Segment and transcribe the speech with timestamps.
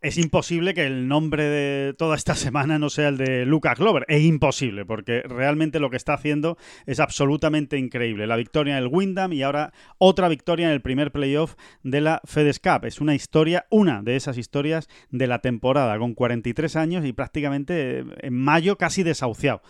[0.00, 4.04] Es imposible que el nombre de toda esta semana no sea el de Lucas Glover.
[4.06, 6.56] Es imposible, porque realmente lo que está haciendo
[6.86, 8.28] es absolutamente increíble.
[8.28, 12.20] La victoria en el Wyndham y ahora otra victoria en el primer playoff de la
[12.24, 12.84] FedEx Cup.
[12.84, 18.04] Es una historia, una de esas historias de la temporada, con 43 años y prácticamente
[18.20, 19.62] en mayo casi desahuciado.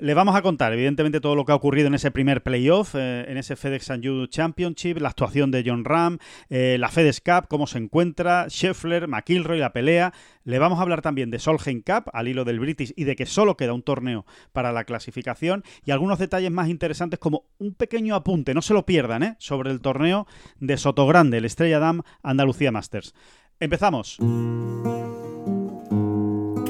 [0.00, 3.26] Le vamos a contar, evidentemente, todo lo que ha ocurrido en ese primer playoff, eh,
[3.28, 6.16] en ese FedEx Judo Championship, la actuación de John Ram,
[6.48, 10.12] eh, la FedEx Cup, cómo se encuentra, Scheffler, McIlroy, la pelea.
[10.44, 13.26] Le vamos a hablar también de Solheim Cup, al hilo del British, y de que
[13.26, 15.64] solo queda un torneo para la clasificación.
[15.84, 19.36] Y algunos detalles más interesantes, como un pequeño apunte, no se lo pierdan, ¿eh?
[19.38, 20.26] sobre el torneo
[20.58, 23.14] de Sotogrande, el Estrella Dam Andalucía Masters.
[23.58, 24.18] Empezamos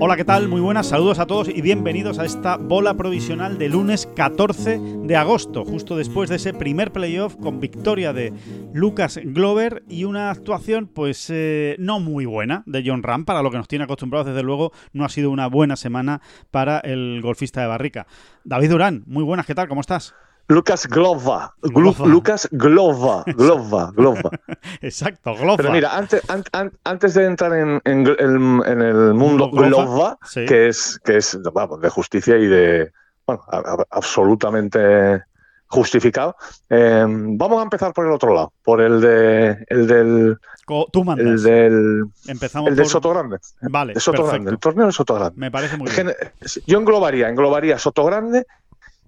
[0.00, 0.48] Hola, ¿qué tal?
[0.48, 5.16] Muy buenas, saludos a todos y bienvenidos a esta bola provisional de lunes 14 de
[5.16, 8.32] agosto, justo después de ese primer playoff con victoria de
[8.72, 13.50] Lucas Glover y una actuación pues eh, no muy buena de John Ram, para lo
[13.50, 16.22] que nos tiene acostumbrados desde luego no ha sido una buena semana
[16.52, 18.06] para el golfista de Barrica.
[18.44, 19.66] David Durán, muy buenas, ¿qué tal?
[19.66, 20.14] ¿Cómo estás?
[20.48, 21.54] Lucas Glova.
[21.62, 23.22] Lucas Glova.
[23.36, 23.92] Glova.
[23.94, 24.30] Glova.
[24.80, 25.56] Exacto, Glova.
[25.58, 26.22] Pero mira, antes,
[26.84, 32.90] antes de entrar en, el mundo Glova, que es, que es de justicia y de.
[33.26, 33.42] Bueno,
[33.90, 35.22] absolutamente
[35.66, 36.34] justificado.
[36.70, 40.38] Em, vamos a empezar por el otro lado, por el de el del
[40.90, 41.26] Tú mandas.
[41.26, 43.38] el del Empezamos el de Sotogrande.
[43.60, 45.38] Vale, de Sotogrande, el torneo de Sotogrande.
[45.38, 46.14] Me parece muy bien.
[46.66, 48.46] Yo englobaría, englobaría Sotogrande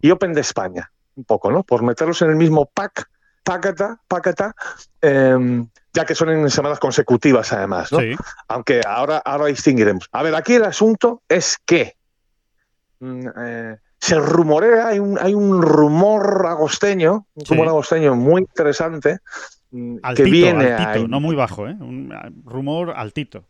[0.03, 0.91] y Open de España
[1.21, 1.63] un poco, ¿no?
[1.63, 3.09] Por meterlos en el mismo pack,
[3.45, 4.55] pácata, pácata,
[5.01, 7.99] em, ya que son en semanas consecutivas además, ¿no?
[8.49, 10.09] Aunque ahora, ahora distinguiremos.
[10.13, 11.97] A ver, aquí el asunto es que
[13.01, 19.19] mm, eh, se rumorea, hay un, hay un rumor agosteño, un rumor agosteño muy interesante,
[19.71, 21.77] mm, que viene altito, no muy bajo, ¿eh?
[21.79, 23.45] Un rumor altito.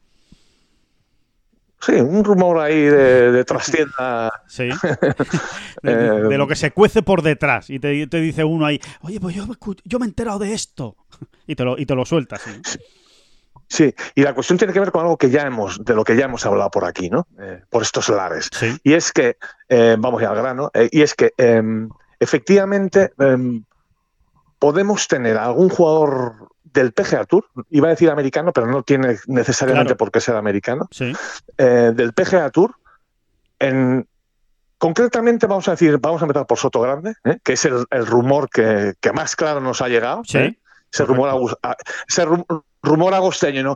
[1.81, 4.31] Sí, un rumor ahí de, de trastienda.
[4.47, 4.69] Sí.
[5.83, 7.71] De, lo que se cuece por detrás.
[7.71, 9.47] Y te, dice uno ahí, oye, pues yo,
[9.85, 10.97] yo, me he enterado de esto.
[11.47, 12.43] Y te lo, y te lo sueltas.
[13.67, 13.95] ¿sí?
[14.15, 16.27] y la cuestión tiene que ver con algo que ya hemos, de lo que ya
[16.27, 17.27] hemos hablado por aquí, ¿no?
[17.41, 18.51] Eh, por estos lares.
[18.85, 19.37] Y es que,
[19.69, 21.89] eh, vamos ya al grano, eh, y es que em,
[22.21, 23.65] efectivamente em,
[24.61, 29.95] podemos tener algún jugador del PGA Tour, iba a decir americano, pero no tiene necesariamente
[29.97, 30.89] por qué ser americano,
[31.59, 32.77] eh, del PGA Tour,
[33.59, 34.07] en,
[34.79, 37.39] concretamente vamos a decir, vamos a empezar por Soto Grande, ¿eh?
[37.43, 40.57] que es el, rumor que, más claro nos ha llegado, ¿eh?
[40.93, 41.59] ese, rumor,
[42.09, 42.27] ese
[42.83, 43.75] rumor agosteño, ¿no?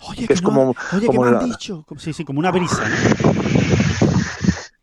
[0.00, 1.86] oye, que, es como, oye, como han dicho?
[1.96, 2.84] Sí, sí, como una brisa.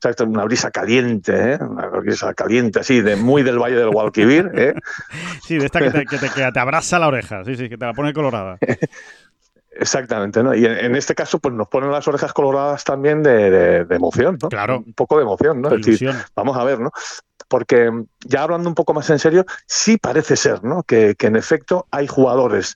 [0.04, 1.60] Exacto, una brisa caliente, ¿eh?
[1.62, 4.50] una brisa caliente así, de muy del Valle del Guadalquivir.
[4.56, 4.74] ¿eh?
[5.44, 7.94] Sí, de esta que te, que, te, abraza la oreja, sí, sí, que te la
[7.94, 8.58] pone colorada.
[9.72, 10.56] Exactamente, ¿no?
[10.56, 14.50] Y en, este caso, pues nos ponen las orejas coloradas también de, emoción, ¿no?
[14.50, 14.80] Claro.
[14.84, 15.70] Un poco de emoción, ¿no?
[15.70, 16.90] Es decir, vamos a ver, ¿no?
[17.48, 17.92] Porque
[18.26, 20.82] ya hablando un poco más en serio, sí parece ser, ¿no?
[20.82, 22.76] Que, que en efecto hay jugadores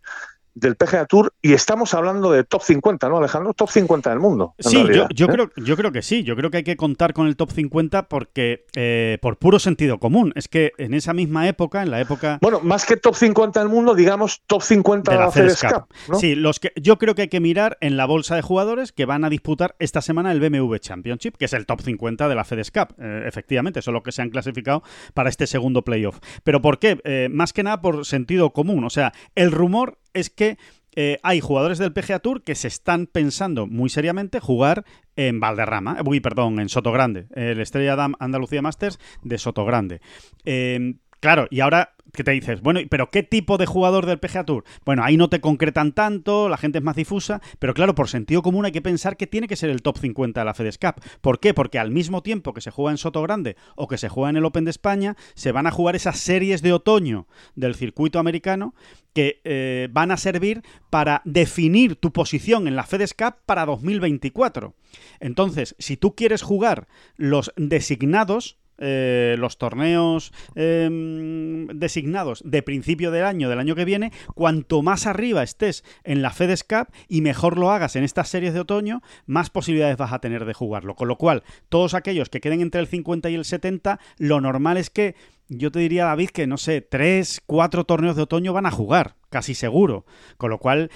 [0.56, 3.54] del PGA Tour y estamos hablando de top 50, ¿no, Alejandro?
[3.54, 4.56] Top 50 del mundo.
[4.58, 4.84] Sí,
[5.14, 5.30] yo, ¿eh?
[5.30, 6.24] creo, yo creo que sí.
[6.24, 10.00] Yo creo que hay que contar con el top 50 porque, eh, por puro sentido
[10.00, 10.32] común.
[10.36, 12.40] Es que en esa misma época, en la época.
[12.42, 16.18] Bueno, más que top 50 del mundo, digamos top 50 de la FedEx Cup.
[16.20, 19.06] Sí, los que, yo creo que hay que mirar en la bolsa de jugadores que
[19.06, 22.46] van a disputar esta semana el BMW Championship, que es el top 50 de la
[22.46, 22.96] FedEx Cup.
[22.98, 26.20] Eh, efectivamente, son los que se han clasificado para este segundo playoff.
[26.44, 26.96] ¿Pero por qué?
[27.32, 28.84] más que nada por sentido común.
[28.84, 30.58] O sea, el rumor es que
[30.96, 34.86] eh, hay jugadores del PGA Tour que se están pensando muy seriamente jugar
[35.16, 40.02] en Valderrama, uy, perdón, en Sotogrande, el Estrella Dam Andalucía Masters de Sotogrande.
[40.46, 44.46] Eh, claro, y ahora que te dices, bueno, pero ¿qué tipo de jugador del PGA
[44.46, 44.64] Tour?
[44.86, 48.42] Bueno, ahí no te concretan tanto, la gente es más difusa, pero claro, por sentido
[48.42, 51.02] común hay que pensar que tiene que ser el top 50 de la FedEx Cup.
[51.22, 51.54] ¿Por qué?
[51.54, 54.38] Porque al mismo tiempo que se juega en Soto Grande o que se juega en
[54.38, 58.74] el Open de España, se van a jugar esas series de otoño del circuito americano
[59.14, 64.76] que eh, van a servir para definir tu posición en la FedEx Cup para 2024.
[65.20, 73.24] Entonces, si tú quieres jugar los designados, eh, los torneos em, designados de principio del
[73.24, 77.58] año, del año que viene, cuanto más arriba estés en la FedEx Cup y mejor
[77.58, 80.96] lo hagas en estas series de otoño, más posibilidades vas a tener de jugarlo.
[80.96, 84.78] Con lo cual, todos aquellos que queden entre el 50 y el 70, lo normal
[84.78, 85.16] es que
[85.50, 89.16] yo te diría, David, que no sé, tres, cuatro torneos de otoño van a jugar
[89.36, 90.06] casi seguro.
[90.38, 90.90] Con lo cual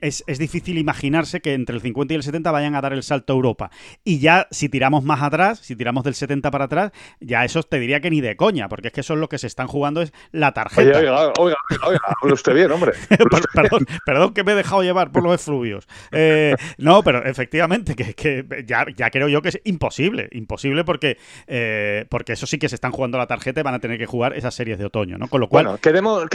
[0.00, 3.32] es, difícil imaginarse que entre el 50 y el 70 vayan a dar el salto
[3.32, 3.70] a Europa.
[4.04, 7.80] Y ya si tiramos más atrás, si tiramos del 70 para atrás, ya eso te
[7.80, 10.02] diría que ni de coña, porque es que eso es lo que se están jugando
[10.02, 11.00] es la tarjeta.
[11.00, 12.92] Oiga, oiga, oiga, oiga usted bien, hombre.
[13.54, 15.88] perdón, perdón, que me he dejado llevar por los efluvios.
[16.12, 21.18] Eh, no, pero efectivamente, que, ya, ya, creo yo que es imposible, imposible porque,
[21.48, 24.06] eh, porque eso sí que se están jugando la tarjeta y van a tener que
[24.06, 25.28] jugar esas series de otoño, ¿no?
[25.28, 25.64] Con lo cual...
[25.64, 26.26] Bueno, quedemos,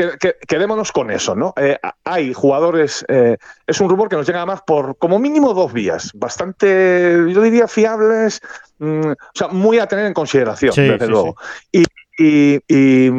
[0.48, 1.54] quedémonos con eso, ¿no?
[1.57, 3.38] Eh, hay jugadores, eh,
[3.68, 7.68] es un rumor que nos llega además por como mínimo dos vías, bastante, yo diría,
[7.68, 8.42] fiables,
[8.80, 11.36] mm, o sea, muy a tener en consideración, desde luego.
[11.72, 11.84] Y,
[12.18, 13.12] y,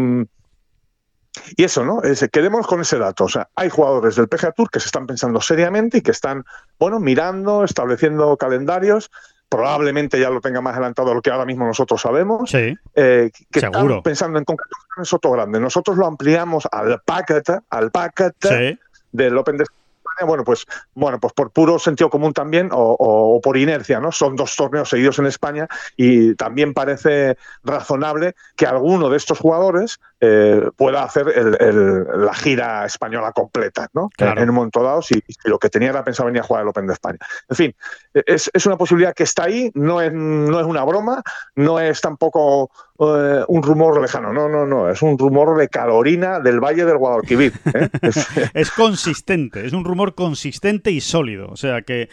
[1.56, 2.00] eso, ¿no?
[2.32, 3.24] quedémonos con ese dato.
[3.24, 6.44] O sea, hay jugadores del PGA Tour que se están pensando seriamente y que están,
[6.78, 9.10] bueno, mirando, estableciendo calendarios
[9.48, 13.30] probablemente ya lo tenga más adelantado de lo que ahora mismo nosotros sabemos, sí, eh,
[13.50, 15.60] que están pensando en concreto en Soto Grande.
[15.60, 18.78] Nosotros lo ampliamos al paquete, al paquete
[19.12, 23.56] del Open de España, bueno, pues, bueno, pues por puro sentido común también o, por
[23.56, 24.12] inercia, ¿no?
[24.12, 30.00] Son dos torneos seguidos en España y también parece razonable que alguno de estos jugadores
[30.18, 31.26] eh, pueda hacer
[31.60, 34.08] la gira española completa, ¿no?
[34.18, 36.86] En un momento dado, si, lo que tenía era pensado venir a jugar el Open
[36.86, 37.18] de España.
[37.50, 37.74] En fin,
[38.14, 41.22] es, una posibilidad que está ahí, no es, no es una broma,
[41.54, 46.40] no es tampoco eh, un rumor lejano, no, no, no, es un rumor de Carolina
[46.40, 47.52] del Valle del Guadalquivir.
[47.74, 47.90] ¿eh?
[48.54, 52.08] es consistente, es un rumor consistente y sólido, o sea que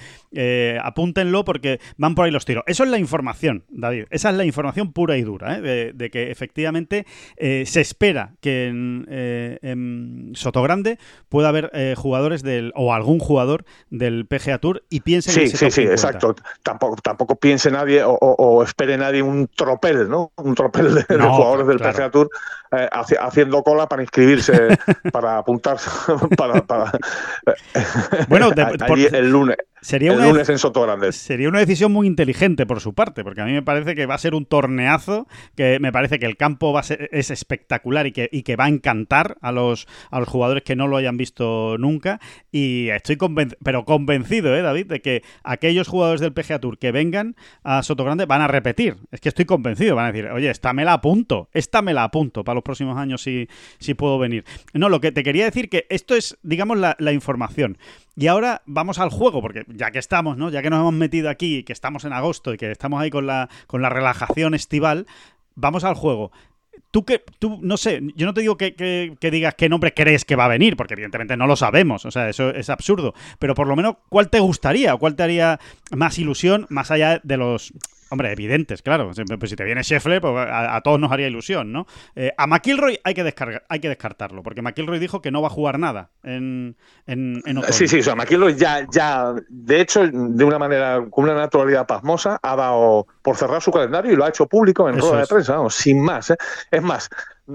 [0.83, 2.63] apúntenlo porque van por ahí los tiros.
[2.67, 6.31] Eso es la información, David, esa es la información pura y dura, de, de, que
[6.31, 7.05] efectivamente
[7.37, 10.97] se espera que en, eh, en Sotogrande
[11.29, 15.69] pueda haber eh, jugadores del o algún jugador del PGA Tour y piense sí, sí,
[15.69, 16.35] sí, exacto.
[16.63, 20.31] Tampoco, tampoco piense nadie o, espere nadie un tropel, ¿no?
[20.37, 22.29] Un tropel de, jugadores del PGA Tour
[22.75, 24.53] eh, haciendo cola para inscribirse,
[25.11, 25.89] para apuntarse,
[26.37, 26.63] para,
[28.27, 28.49] bueno,
[29.11, 29.57] el lunes.
[29.83, 33.45] Sería una, lunes en Soto Sería una decisión muy inteligente por su parte, porque a
[33.45, 35.27] mí me parece que va a ser un torneazo,
[35.57, 38.55] que me parece que el campo va a ser, es espectacular y que, y que
[38.55, 42.21] va a encantar a los, a los jugadores que no lo hayan visto nunca.
[42.49, 46.93] Y estoy convencido, pero convencido, ¿eh, David, de que aquellos jugadores del PGA Tour que
[46.93, 48.95] vengan a Sotogrande van a repetir.
[49.11, 52.05] Es que estoy convencido, van a decir, oye, esta me la apunto, esta me la
[52.05, 53.47] apunto para los próximos años si,
[53.79, 54.43] si puedo venir.
[54.73, 57.77] No, lo que te quería decir que esto es, digamos, la, información.
[58.15, 60.49] Y ahora vamos al juego, porque ya que estamos, ¿no?
[60.49, 63.27] Ya que nos hemos metido aquí, que estamos en agosto y que estamos ahí con
[63.27, 65.05] la, con la relajación estival,
[65.55, 66.31] vamos al juego.
[66.91, 70.25] Tú que, tú, no sé, yo no te digo que, que, digas qué nombre crees
[70.25, 73.55] que va a venir, porque evidentemente no lo sabemos, o sea, eso es absurdo, pero
[73.55, 75.59] por lo menos, ¿cuál te gustaría cuál te haría
[75.91, 77.73] más ilusión más allá de los
[78.13, 79.09] Hombre, evidentes, claro.
[79.39, 81.87] Pues si te viene Scheffler, pues a, todos nos haría ilusión, ¿no?
[82.15, 85.47] Eh, a McIlroy hay que, descargar, hay que descartarlo, porque McIlroy dijo que no va
[85.47, 86.77] a jugar nada en,
[87.07, 91.33] en, Sí, sí, o sea, McIlroy ya, ya, de hecho, de una manera, con una
[91.33, 95.21] naturalidad pasmosa, ha dado por cerrar su calendario y lo ha hecho público en rueda
[95.21, 96.29] de prensa, vamos, sin más.
[96.29, 96.37] ¿eh?
[96.69, 97.09] Es más,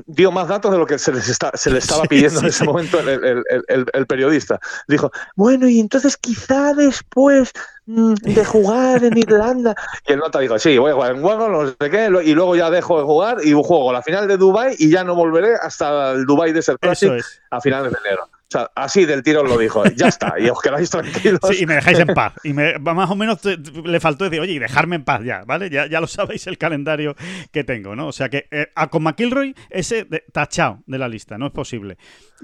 [0.07, 2.65] dio más datos de lo que se, les está, se le estaba pidiendo en ese
[2.65, 4.61] momento el, periodista.
[4.87, 7.53] Dijo, bueno, y entonces quizá después
[7.87, 9.75] mm, de jugar en Irlanda.
[10.07, 12.57] Y el nota dijo, sí, voy a jugar en juego, no sé qué, y luego
[12.57, 16.13] ya dejo de jugar y juego la final de Dubai y ya no volveré hasta
[16.13, 18.29] el Dubai Desert Classic a finales de enero.
[18.49, 21.39] O sea, así del tiro lo dijo, ya está, y os quedáis tranquilos.
[21.51, 22.33] Sí, y me dejáis en paz.
[22.43, 25.69] Y me, más o menos le faltó decir, oye, y dejarme en paz ya, ¿vale?
[25.69, 27.15] Ya, ya lo sabéis el calendario
[27.53, 28.07] que tengo, ¿no?
[28.07, 31.99] O sea que eh, a, con McIlroy, ese tachado de la lista, no es posible.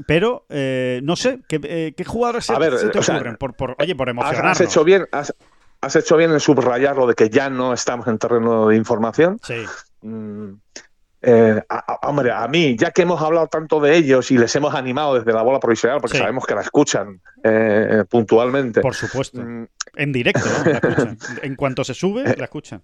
[0.07, 3.37] Pero, eh, no sé, ¿qué, eh, qué jugadores se, te ocurren?
[3.37, 4.61] por, por, oye, por emocionarnos.
[4.61, 5.33] Has hecho bien, has,
[5.97, 9.41] hecho bien en subrayar lo de que ya no estamos en terreno de información.
[9.43, 9.65] Sí.
[10.03, 10.53] Mm,
[11.27, 11.63] eh,
[12.03, 15.33] hombre, a mí, ya que hemos hablado tanto de ellos y les hemos animado desde
[15.33, 18.81] la bola provisional, porque sabemos que la escuchan eh, puntualmente.
[18.81, 19.41] Por supuesto.
[19.41, 19.67] Mm.
[19.97, 20.71] En directo, ¿no?
[20.71, 21.19] la escuchan.
[21.43, 22.83] En cuanto se sube, la escuchan.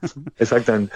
[0.36, 0.94] Exactamente.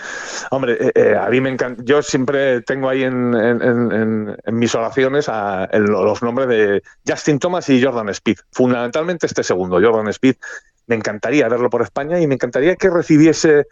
[0.50, 1.82] Hombre, eh, eh, a mí me encanta.
[1.84, 7.82] Yo siempre tengo ahí en, en, mis oraciones a, los nombres de Justin Thomas y
[7.82, 8.38] Jordan Speed.
[8.50, 10.36] Fundamentalmente este segundo, Jordan Speed.
[10.86, 13.66] Me encantaría verlo por España y me encantaría que recibiese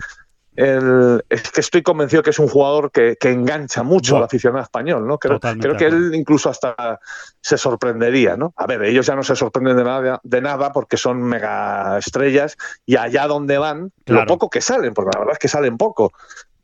[0.61, 5.19] es que estoy convencido que es un jugador que, engancha mucho al aficionado español, ¿no?
[5.19, 7.00] Creo, creo que él incluso hasta
[7.40, 8.52] se sorprendería, ¿no?
[8.57, 12.57] A ver, ellos ya no se sorprenden de nada, de nada porque son mega estrellas
[12.85, 16.12] y allá donde van, lo poco que salen, porque la verdad es que salen poco.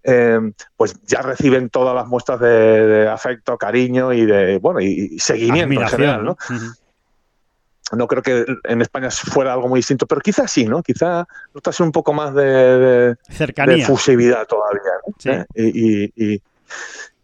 [0.09, 0.39] Eh,
[0.77, 5.89] pues ya reciben todas las muestras de, afecto, cariño y de bueno y, seguimiento en
[5.89, 6.37] general, ¿no?
[7.93, 10.83] No creo que en España fuera algo muy distinto, pero quizás sí, ¿no?
[10.83, 14.81] Quizá notase un poco más de, cercanía, de fusividad todavía.
[15.07, 15.33] ¿no?
[15.33, 15.47] ¿Eh?
[15.55, 16.43] Y,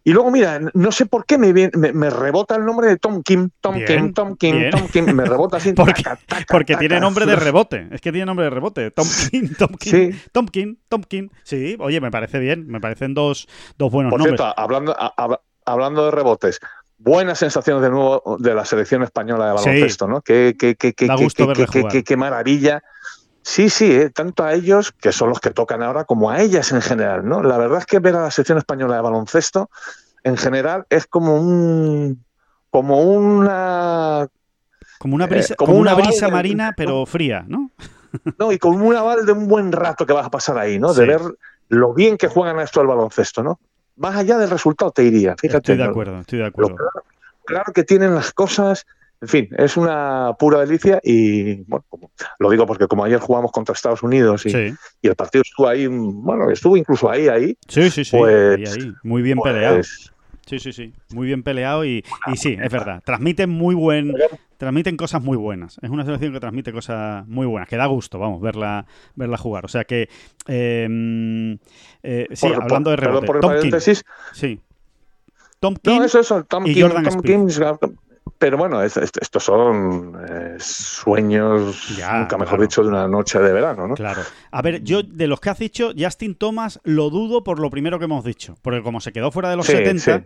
[0.05, 3.51] y, luego, mira, no sé por qué me, me, rebota el nombre de Tom Kim,
[3.61, 5.73] Tom Kim, Tom Kim, Tom Kim, me rebota así.
[5.75, 6.05] porque,
[6.49, 8.91] porque tiene nombre de rebote, es que tiene nombre de rebote.
[8.93, 11.29] Tom Kim, Tom Kim, Tom Kim, Tom Kim.
[11.43, 14.41] Sí, oye, me parece bien, me parecen dos, dos buenos por nombres.
[14.41, 14.97] Cierto, hablando,
[15.65, 16.61] hablando de rebotes,
[17.03, 20.21] buenas sensaciones de nuevo de la selección española de baloncesto, ¿no?
[20.21, 22.83] Qué, qué, qué, qué, qué, maravilla.
[23.43, 26.71] Sí, sí, eh, tanto a ellos, que son los que tocan ahora, como a ellas
[26.71, 27.43] en general, ¿no?
[27.43, 29.69] La verdad es que ver a la selección española de baloncesto,
[30.23, 32.25] en general, es como un.
[32.71, 34.29] como una.
[34.99, 37.71] Como una brisa, eh, como, una brisa marina, pero fría, ¿no?
[38.39, 40.93] No, y como un aval de un buen rato que vas a pasar ahí, ¿no?
[40.93, 41.23] De ver
[41.71, 43.59] lo bien que juegan a esto el baloncesto, ¿no?
[43.97, 45.35] Más allá del resultado te iría.
[45.39, 45.73] Fíjate.
[45.73, 46.77] Estoy de acuerdo, estoy de acuerdo.
[47.45, 48.87] Claro, que tienen las cosas.
[49.21, 51.85] En fin, es una pura delicia y bueno,
[52.41, 54.53] lo digo porque como ayer jugamos contra Estados Unidos y,
[55.03, 57.57] el partido estuvo ahí, bueno, estuvo incluso ahí, ahí.
[57.69, 58.17] Sí, sí, sí.
[58.17, 59.81] Pues, Muy bien pues, peleado.
[60.45, 60.93] Sí, sí, sí.
[61.15, 63.01] Muy bien peleado y, y sí, es verdad.
[63.05, 64.13] Transmiten muy buen,
[64.63, 65.77] transmiten cosas muy buenas.
[65.83, 69.65] Es una selección que transmite cosas muy buenas, que da gusto, vamos, verla, verla jugar.
[69.65, 70.09] O sea que,
[70.47, 71.59] em,
[72.05, 73.27] eh, sí, hablando de rebote.
[73.27, 73.55] Por, Tom
[74.33, 74.61] Sí.
[75.59, 76.01] Tom King
[76.67, 77.07] y Jordan
[78.43, 83.95] pero bueno, estos son eh, sueños, nunca mejor dicho, de una noche de verano, ¿no?
[83.95, 84.23] Claro.
[84.51, 88.01] A ver, yo de los que has dicho, Justin Thomas lo dudo por lo primero
[88.01, 88.57] que hemos dicho.
[88.61, 90.25] Porque como se quedó fuera de los 70,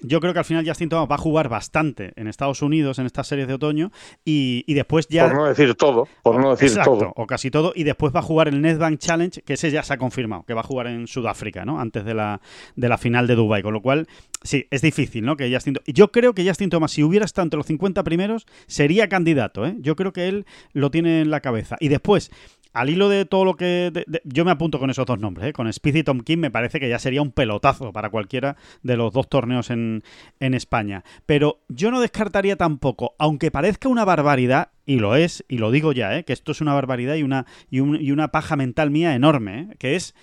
[0.00, 3.06] yo creo que al final Justin Thomas va a jugar bastante en Estados Unidos en
[3.06, 3.90] estas series de otoño
[4.24, 5.26] y, después ya...
[5.26, 7.12] Por no decir todo, por no decir todo.
[7.16, 7.72] o casi todo.
[7.74, 10.54] Y después va a jugar el Netbank Challenge, que ese ya se ha confirmado, que
[10.54, 11.80] va a jugar en Sudáfrica, ¿no?
[11.80, 12.40] Antes de la,
[12.76, 14.06] de la final de Dubai Con lo cual,
[14.46, 15.36] sí, es difícil, ¿no?
[15.36, 15.76] Que Justin...
[15.86, 19.66] Yo creo que Justin Thomas, si hubiera estado los 50 primeros, sería candidato.
[19.66, 19.76] ¿eh?
[19.80, 21.76] Yo creo que él lo tiene en la cabeza.
[21.80, 22.30] Y después,
[22.76, 24.04] al hilo de todo lo que.
[24.24, 25.52] yo me apunto con esos dos nombres, ¿eh?
[25.54, 28.98] con Speed y Tom King, me parece que ya sería un pelotazo para cualquiera de
[28.98, 30.02] los dos torneos en,
[30.38, 31.02] España.
[31.24, 35.92] Pero yo no descartaría tampoco, aunque parezca una barbaridad, y lo es, y lo digo
[35.92, 36.24] ya, ¿eh?
[36.24, 39.76] que esto es una barbaridad y una, y, una paja mental mía enorme, ¿eh?
[39.78, 40.14] que es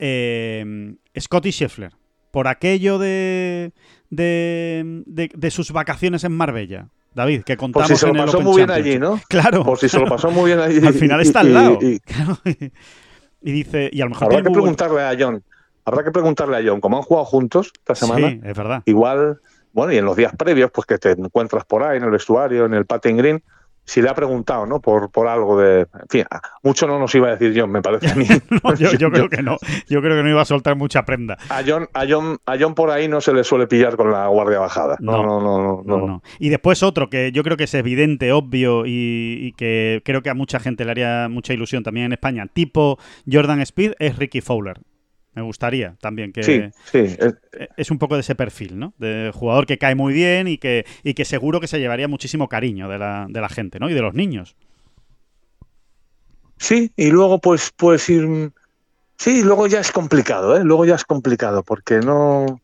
[0.00, 1.92] eh, Scotty Scheffler.
[2.32, 3.72] Por aquello de,
[4.10, 6.88] de, sus vacaciones en Marbella.
[7.14, 9.20] David, que contamos Por si se lo pasó muy bien allí, ¿no?
[9.28, 9.64] Claro.
[9.64, 10.84] Por si se lo pasó muy bien allí.
[10.84, 11.78] al final está al lado.
[13.44, 15.42] Y, dice, y a lo mejor habrá que preguntarle a John.
[15.84, 18.30] Habrá que preguntarle a John, como han jugado juntos esta semana.
[18.30, 18.84] Sí, es verdad.
[18.86, 19.40] Igual,
[19.72, 22.66] bueno, y en los días previos, pues que te encuentras por ahí en el vestuario,
[22.66, 23.42] en el patting green,
[23.84, 24.80] si le ha preguntado, ¿no?
[24.80, 25.80] Por, por algo de.
[25.80, 26.24] En fin,
[26.62, 28.26] mucho no nos iba a decir John, me parece a mí.
[28.98, 29.56] yo, creo que no.
[29.88, 31.36] Yo creo que no iba a soltar mucha prenda.
[31.48, 34.26] A John, a John, a John por ahí no se le suele pillar con la
[34.28, 34.96] guardia bajada.
[35.00, 36.06] No, no, no, no.
[36.06, 40.22] no, Y después otro que yo creo que es evidente, obvio y, y, que creo
[40.22, 42.98] que a mucha gente le haría mucha ilusión también en España, tipo
[43.30, 44.80] Jordan Speed, es Ricky Fowler.
[45.34, 47.16] Me gustaría también que sí, sí.
[47.76, 48.92] es un poco de ese perfil, ¿no?
[48.98, 52.48] De jugador que cae muy bien y que, y que seguro que se llevaría muchísimo
[52.48, 53.88] cariño de la, de la gente, ¿no?
[53.88, 54.56] Y de los niños.
[56.58, 58.52] Sí, y luego pues puedes ir...
[59.16, 60.64] Sí, luego ya es complicado, ¿eh?
[60.64, 62.60] Luego ya es complicado porque no...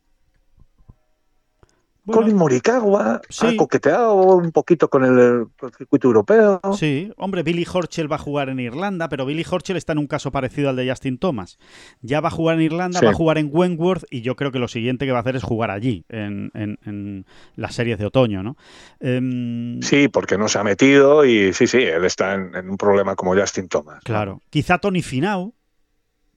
[2.13, 5.47] Colin Morikawa ha coqueteado un poquito con el,
[5.77, 6.61] circuito europeo.
[6.77, 10.07] Sí, hombre, Billy Horschel va a jugar en Irlanda, pero Billy Horschel está en un
[10.07, 11.59] caso parecido al de Justin Thomas.
[12.01, 14.59] Ya va a jugar en Irlanda, va a jugar en Wentworth y yo creo que
[14.59, 17.25] lo siguiente que va a hacer es jugar allí, en,
[17.57, 18.57] las series de otoño, ¿no?
[19.01, 23.17] Em, sí, porque no se ha metido y sí, sí, él está en, un problema
[23.17, 24.03] como Justin Thomas.
[24.05, 24.43] Claro.
[24.51, 25.55] Quizá Tony Finau,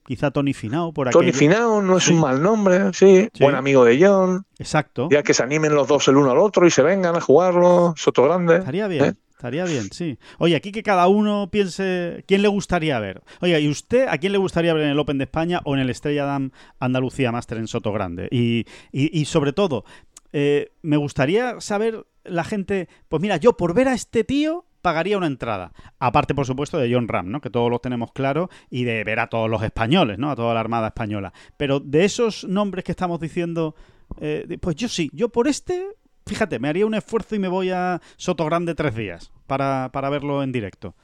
[0.04, 1.12] quizá Tony Finao por aquí.
[1.12, 4.46] Tony Finao no es un mal nombre, sí, buen amigo de John.
[4.58, 5.08] Exacto.
[5.10, 7.94] Ya que se animen los dos el uno al otro y se vengan a jugarlo,
[7.96, 8.58] Soto Grande.
[8.58, 9.04] Estaría bien.
[9.04, 9.14] ¿eh?
[9.42, 10.18] Estaría bien, sí.
[10.38, 13.22] Oye, aquí que cada uno piense quién le gustaría ver.
[13.40, 15.80] Oye, ¿y usted a quién le gustaría ver en el Open de España o en
[15.80, 18.28] el Estrella Dam Andalucía Master en Soto Grande?
[18.30, 19.84] Y, y, sobre todo,
[20.32, 25.16] eh, me gustaría saber la gente, pues mira, yo por ver a este tío pagaría
[25.16, 25.72] una entrada.
[25.98, 27.40] Aparte, por supuesto, de John Ram, ¿no?
[27.40, 30.30] Que todos lo tenemos claro, y de ver a todos los españoles, ¿no?
[30.30, 31.32] A toda la Armada Española.
[31.56, 33.74] Pero de esos nombres que estamos diciendo,
[34.20, 35.86] eh, pues yo sí, yo por este,
[36.26, 40.10] fíjate, me haría un esfuerzo y me voy a Soto Grande tres días para, para
[40.10, 40.94] verlo en directo.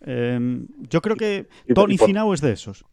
[0.00, 2.84] Em, yo creo que Tony Finau es de esos.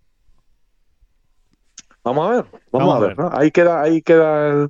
[2.04, 3.18] Vamos a ver, vamos, a ver.
[3.18, 3.30] ¿no?
[3.34, 4.70] Ahí queda, ahí queda el,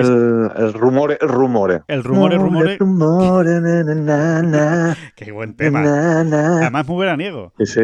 [0.00, 1.82] el, el rumore, rumore.
[1.88, 2.76] El rumore, rumore.
[2.78, 3.58] rumore
[5.16, 5.82] Qué buen tema.
[5.82, 7.52] Además muy veraniego.
[7.58, 7.80] Sí, sí.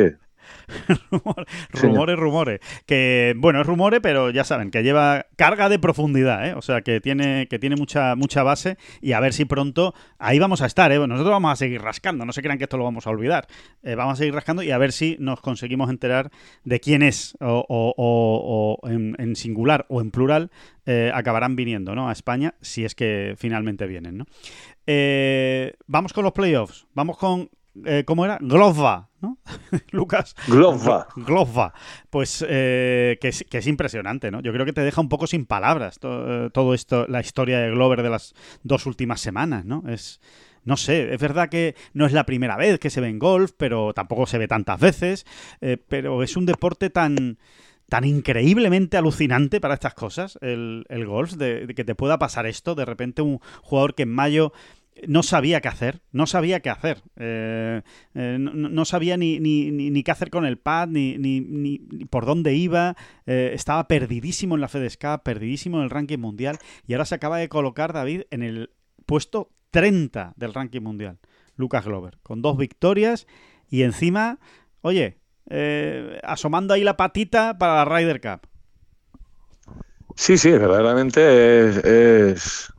[1.73, 2.61] rumores, rumores.
[2.87, 6.55] Que, bueno, es rumores, pero ya saben, que lleva carga de profundidad, ¿eh?
[6.55, 10.39] O sea, que tiene, que tiene mucha, mucha base y a ver si pronto ahí
[10.39, 10.99] vamos a estar, ¿eh?
[10.99, 13.47] Nosotros vamos a seguir rascando, no se crean que esto lo vamos a olvidar.
[13.83, 16.31] Eh, vamos a seguir rascando y a ver si nos conseguimos enterar
[16.65, 20.51] de quién es, o, en, singular o en plural,
[20.87, 22.09] eh, acabarán viniendo ¿no?
[22.09, 24.19] a España si es que finalmente vienen.
[24.19, 24.27] ¿no?
[25.87, 27.49] vamos con los playoffs, vamos con
[28.05, 28.39] ¿cómo era?
[28.41, 29.39] Glova, ¿no?
[29.91, 30.35] Lucas.
[30.47, 31.09] Glova.
[31.17, 31.73] Glova.
[32.11, 34.41] Pues eh, que, es, impresionante, ¿no?
[34.41, 37.71] Yo creo que te deja un poco sin palabras eh, todo esto, la historia de
[37.71, 39.85] Glover de las dos últimas semanas, ¿no?
[39.89, 40.21] Es.
[40.63, 43.53] No sé, es verdad que no es la primera vez que se ve en golf,
[43.57, 45.25] pero tampoco se ve tantas veces.
[45.89, 47.39] pero es un deporte tan
[47.91, 52.85] tan increíblemente alucinante para estas cosas, el, golf, de, que te pueda pasar esto, de
[52.85, 54.53] repente un jugador que en mayo
[55.07, 57.03] no sabía qué hacer, no sabía qué hacer.
[57.17, 57.83] Eh,
[58.15, 61.79] eh, no, sabía ni, ni, ni, qué hacer con el pad, ni,
[62.11, 62.97] por dónde iba.
[63.27, 66.59] Eh, estaba perdidísimo en la FedEscap, perdidísimo en el ranking mundial.
[66.87, 68.71] Y ahora se acaba de colocar David en el
[69.07, 71.19] puesto 30 del ranking mundial.
[71.57, 73.27] Lucas Glover, con dos victorias
[73.69, 74.39] y encima,
[74.81, 75.19] oye,
[76.23, 78.49] asomando ahí la patita para la Ryder Cup.
[80.17, 82.73] Sí, sí, verdaderamente es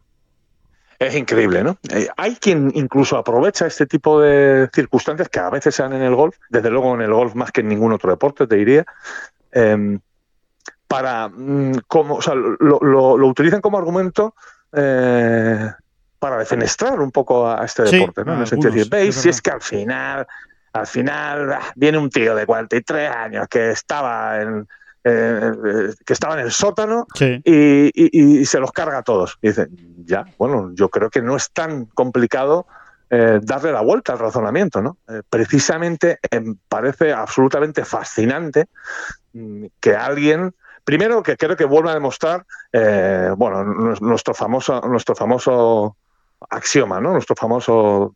[1.09, 1.77] increíble, ¿no?
[1.89, 6.03] Eh, hay quien incluso aprovecha este tipo de circunstancias que a veces se dan en
[6.03, 8.85] el golf, desde luego en el golf más que en ningún otro deporte, te diría,
[9.51, 9.99] em,
[10.87, 14.35] para, mm, como, o sea, lo, utilizan como argumento
[14.73, 15.71] eh,
[16.19, 18.35] para defenestrar un poco a este deporte, ¿no?
[18.35, 20.27] en el sentido de decir, veis, si es que al final,
[20.73, 24.67] al final ah, viene un tío de 43 años que estaba en,
[25.03, 25.51] eh,
[26.05, 29.39] que estaba en el sótano y, se los carga a todos.
[29.41, 29.69] Y dicen,
[30.05, 32.67] ya, bueno, yo creo que no es tan complicado
[33.09, 34.97] eh, darle la vuelta al razonamiento, ¿no?
[35.09, 38.67] Eh, precisamente em, parece absolutamente fascinante
[39.33, 42.43] mm, que alguien Primero, que creo que vuelva a demostrar,
[43.37, 43.63] bueno,
[44.01, 45.95] nuestro famoso, nuestro famoso
[46.49, 47.11] axioma, ¿no?
[47.11, 48.15] Nuestro famoso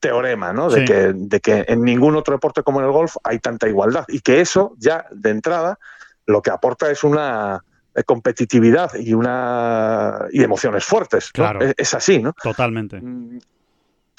[0.00, 0.70] teorema, ¿no?
[0.70, 4.04] De, que, de que en ningún otro deporte como en el golf hay tanta igualdad
[4.08, 5.78] y que eso ya de entrada
[6.26, 7.62] lo que aporta es una
[7.94, 11.30] eh, competitividad y una y emociones fuertes.
[11.32, 11.60] Claro.
[11.76, 12.34] Es, así, ¿no?
[12.42, 13.00] Totalmente.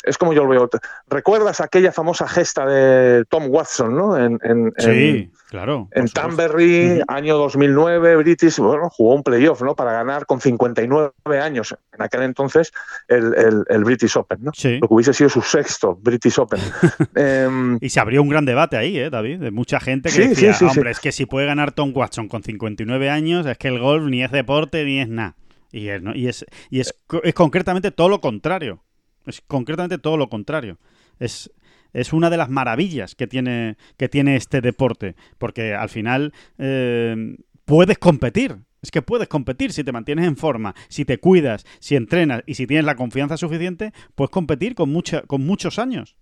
[0.04, 0.70] Es como yo lo veo.
[1.10, 4.18] ¿Recuerdas aquella famosa gesta de Tom Watson, ¿no?
[4.18, 5.90] En, sí, claro.
[5.92, 9.76] En Tamberry, año 2009, British, bueno, jugó un playoff, ¿no?
[9.76, 12.72] Para ganar con 59 años, en aquel entonces,
[13.08, 14.52] el, British Open, ¿no?
[14.54, 14.78] Sí.
[14.80, 16.60] Lo que hubiese sido su sexto British Open.
[17.16, 19.40] Em, y se abrió un gran debate ahí, ¿eh, David?
[19.40, 23.10] De mucha gente que decía, hombre, es que si puede ganar Tom Watson con 59
[23.10, 25.36] años, es que el golf ni es deporte ni es nada.
[25.72, 28.84] Y es, y es, y es, es concretamente todo lo contrario.
[29.28, 30.78] Es concretamente todo lo contrario.
[31.20, 31.52] Es,
[31.94, 37.38] es una de las maravillas que tiene, que tiene este deporte, porque al final eh,
[37.66, 38.58] puedes competir.
[38.82, 42.54] Es que puedes competir si te mantienes en forma, si te cuidas, si entrenas y
[42.54, 46.16] si tienes la confianza suficiente, puedes competir con, mucha, con muchos años.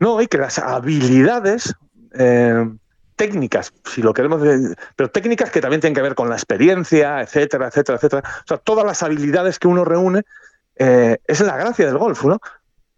[0.00, 1.74] No, y que las habilidades
[2.14, 2.64] eh,
[3.16, 7.20] técnicas, si lo queremos decir, pero técnicas que también tienen que ver con la experiencia,
[7.20, 8.22] etcétera, etcétera, etcétera.
[8.40, 10.22] O sea, todas las habilidades que uno reúne
[10.84, 12.40] eh, es la gracia del golf, ¿no?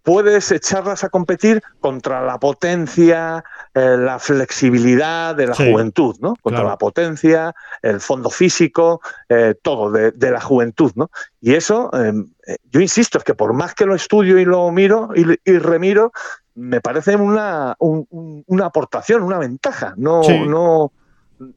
[0.03, 3.45] Puedes echarlas a competir contra la potencia,
[3.75, 6.35] eh, la flexibilidad de la juventud, ¿no?
[6.41, 11.11] Contra la potencia, el fondo físico, eh, todo de, la juventud, ¿no?
[11.43, 12.31] Y eso, em,
[12.71, 16.11] yo insisto, es que por más que lo estudio y lo miro y, remiro,
[16.55, 20.93] me parece una, una aportación, una ventaja, no, no,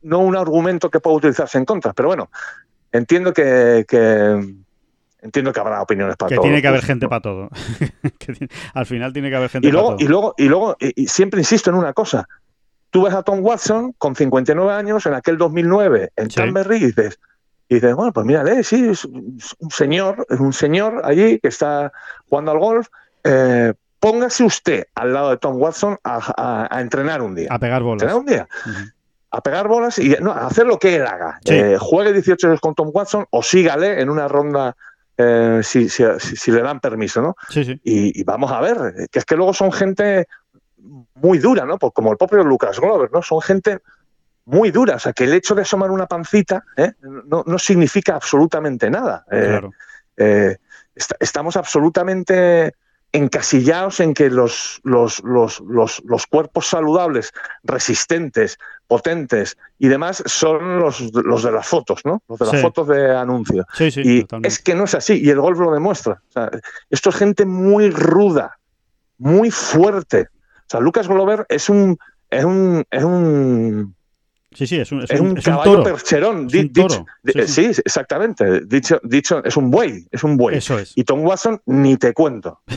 [0.01, 1.93] no un argumento que pueda utilizarse en contra.
[1.93, 2.29] Pero bueno,
[2.91, 3.85] entiendo que
[5.21, 6.41] entiendo que habrá opiniones para todo.
[6.41, 7.49] Que tiene que haber gente para todo.
[8.73, 10.05] al final tiene que haber gente y luego, para todo.
[10.05, 12.27] Y luego, y luego y siempre insisto en una cosa.
[12.89, 16.41] Tú ves a Tom Watson con 59 años en aquel 2009 en sí.
[16.41, 17.19] y dices,
[17.69, 21.91] y dices, bueno, pues mírale, sí, es un señor, es un señor allí que está
[22.29, 22.87] jugando al golf.
[23.23, 27.49] Eh, póngase usted al lado de Tom Watson a, entrenar un día.
[27.51, 28.03] A pegar bolas.
[28.03, 28.47] A entrenar un día.
[29.31, 31.39] A pegar bolas y no, a hacer lo que él haga.
[31.45, 34.77] Eh, juegue 18 años con Tom Watson o sígale en una ronda
[35.17, 37.35] eh, si, si, le dan permiso, ¿no?
[37.49, 37.81] Sí, sí.
[37.83, 40.27] Y, vamos a ver, que es que luego son gente
[41.15, 41.77] muy dura, ¿no?
[41.77, 43.21] Pues como el propio Lucas Glover, ¿no?
[43.21, 43.79] Son gente
[44.45, 46.93] muy dura, o sea, que el hecho de asomar una pancita ¿eh?
[47.01, 49.25] no, no, significa absolutamente nada.
[49.29, 49.71] Claro.
[51.19, 52.73] estamos absolutamente
[53.11, 61.13] encasillados en que los, los, los, los, cuerpos saludables, resistentes, potentes y demás son los,
[61.13, 62.23] los de las fotos, ¿no?
[62.27, 63.65] Los de las fotos de anuncio.
[63.79, 66.21] y es que no es así, y el golf lo demuestra.
[66.89, 68.57] esto es gente muy ruda,
[69.17, 70.27] muy fuerte.
[70.31, 71.97] O sea, Lucas Glover es un,
[72.29, 73.95] es un, es un
[74.57, 76.49] Sí, sí, es un, es un, caballo percherón.
[76.49, 78.61] sí, exactamente.
[78.65, 80.57] Dicho, dicho, es un buey, es un buey.
[80.57, 80.93] Eso es.
[80.95, 82.61] Y Tom Watson, ni te cuento.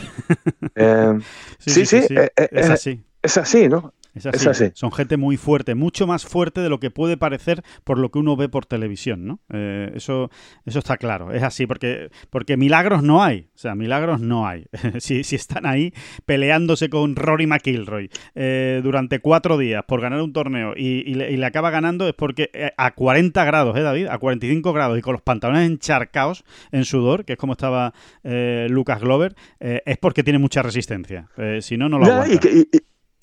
[0.77, 1.19] Eh,
[1.59, 3.03] sí, sí, eh, eh, es así.
[3.23, 3.93] Es así, ¿no?
[4.15, 4.71] Es así.
[4.75, 8.19] Son gente muy fuerte, mucho más fuerte de lo que puede parecer por lo que
[8.19, 9.41] uno ve por televisión, ¿no?
[9.53, 10.31] Eh, eso,
[10.65, 14.67] eso está claro, es así, porque, porque milagros no hay, o sea, milagros no hay.
[14.99, 15.93] si, si, están ahí
[16.27, 21.71] peleándose con Rory McIlroy eh, durante cuatro días por ganar un torneo y, le, acaba
[21.71, 24.07] ganando es porque eh, a 40 grados, ¿eh, David?
[24.09, 29.01] A 45 grados y con los pantalones encharcados en sudor, que es como estaba Lucas
[29.01, 31.29] Glover, es porque tiene mucha resistencia.
[31.61, 32.49] si no, no lo aguanta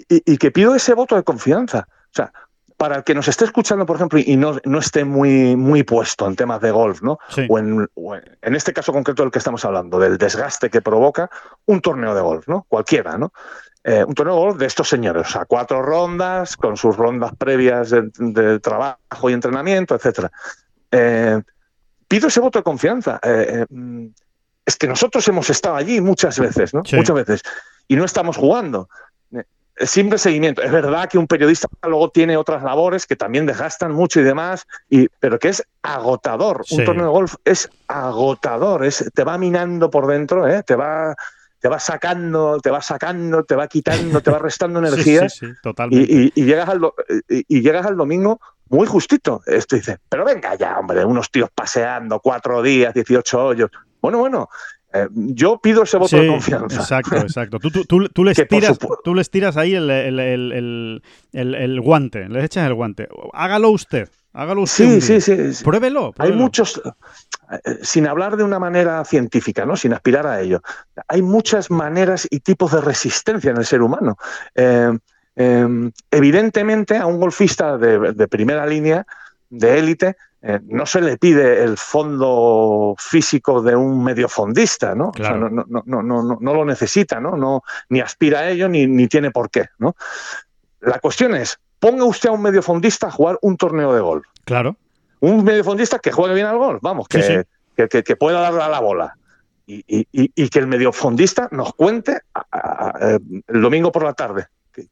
[0.10, 1.88] y, que pido ese voto de confianza.
[1.90, 2.32] O sea,
[2.78, 6.28] para el que nos esté escuchando, por ejemplo, y no, no esté muy, muy puesto
[6.28, 7.18] en temas de golf, ¿no?
[7.50, 7.90] O, en,
[8.42, 11.30] en, este caso concreto del que estamos hablando, del desgaste que provoca
[11.66, 12.66] un torneo de golf, ¿no?
[12.70, 13.34] Cualquiera, ¿no?
[13.84, 17.32] Eh, un torneo de golf de estos señores, o sea, cuatro rondas, con sus rondas
[17.36, 20.32] previas de, trabajo y entrenamiento, etcétera.
[20.92, 21.42] Eh,
[22.08, 23.20] pido ese voto de confianza.
[23.24, 23.66] Eh,
[24.66, 26.84] es que nosotros hemos estado allí muchas veces, ¿no?
[26.92, 27.42] Muchas veces.
[27.88, 28.90] Y no estamos jugando
[29.80, 30.62] siempre seguimiento.
[30.62, 34.66] Es verdad que un periodista luego tiene otras labores que también desgastan mucho y demás,
[34.90, 36.64] y, pero que es agotador.
[36.72, 40.64] Un torneo de golf es agotador, es, te va minando por dentro, ¿eh?
[40.64, 41.16] te va
[41.60, 45.28] te va sacando, te va sacando, te va quitando, te va restando energía.
[45.28, 46.32] Sí, totalmente.
[46.36, 46.82] Y, llegas al
[47.28, 49.42] y, llegas al domingo muy justito.
[49.46, 53.72] Esto dice, pero venga ya, hombre, unos tíos paseando cuatro días, 18 hoyos.
[54.02, 54.50] Bueno, bueno,
[54.94, 56.80] eh, yo pido ese voto de confianza.
[56.80, 57.60] Exacto, exacto.
[57.60, 61.02] Tú, tú, tú, les, tiras, tú les tiras ahí el, el,
[61.34, 63.08] el, guante, les echas el guante.
[63.34, 64.10] Hágalo usted.
[64.34, 65.00] Hágalo usted.
[65.02, 66.82] Sí, sí, sí, Pruébelo, Hay muchos,
[67.52, 69.76] eh, sin hablar de una manera científica, ¿no?
[69.76, 70.62] sin aspirar a ello,
[71.08, 74.18] hay muchas maneras y tipos de resistencia en el ser humano.
[74.56, 74.92] Eh,
[76.12, 79.06] evidentemente, a un golfista de, de primera línea,
[79.50, 80.18] de élite,
[80.50, 85.12] eh, no se le pide el fondo físico de un mediofondista, ¿no?
[85.20, 87.36] no, no, no, no, no, lo necesita, ¿no?
[87.36, 89.98] no ni aspira a ello ni, ni tiene por qué, ¿no?
[90.80, 94.26] La cuestión es, ponga usted a un mediofondista a jugar un torneo de golf.
[94.46, 94.78] Claro.
[95.20, 97.44] Un mediofondista que juegue bien al golf, vamos, que,
[97.76, 99.18] que, que, pueda darle a la bola.
[99.66, 102.22] Y, y, y, que el mediofondista nos cuente
[103.50, 104.48] el domingo por la tarde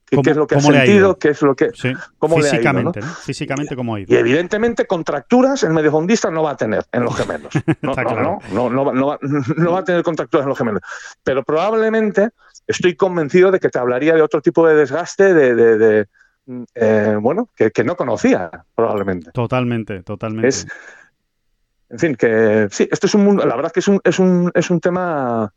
[0.05, 1.71] qué, es lo que ha sentido, qué es lo que.
[2.17, 4.13] Cómo Físicamente, le ha ido, Físicamente, cómo ha ido.
[4.13, 7.53] Y evidentemente, contracturas el mediofondista no va a tener en los gemelos.
[7.81, 10.81] No, no, no, no, no, va, no, va, a tener contracturas en los gemelos.
[11.23, 12.29] Pero probablemente
[12.65, 16.07] estoy convencido de que te hablaría de otro tipo de desgaste, de, de,
[16.73, 19.31] eh, bueno, que, que, no conocía, probablemente.
[19.31, 20.47] Totalmente, totalmente.
[20.47, 20.67] Es,
[21.89, 24.19] en fin, que sí, esto es un mundo, la verdad es que es un, es
[24.19, 25.53] un, es un tema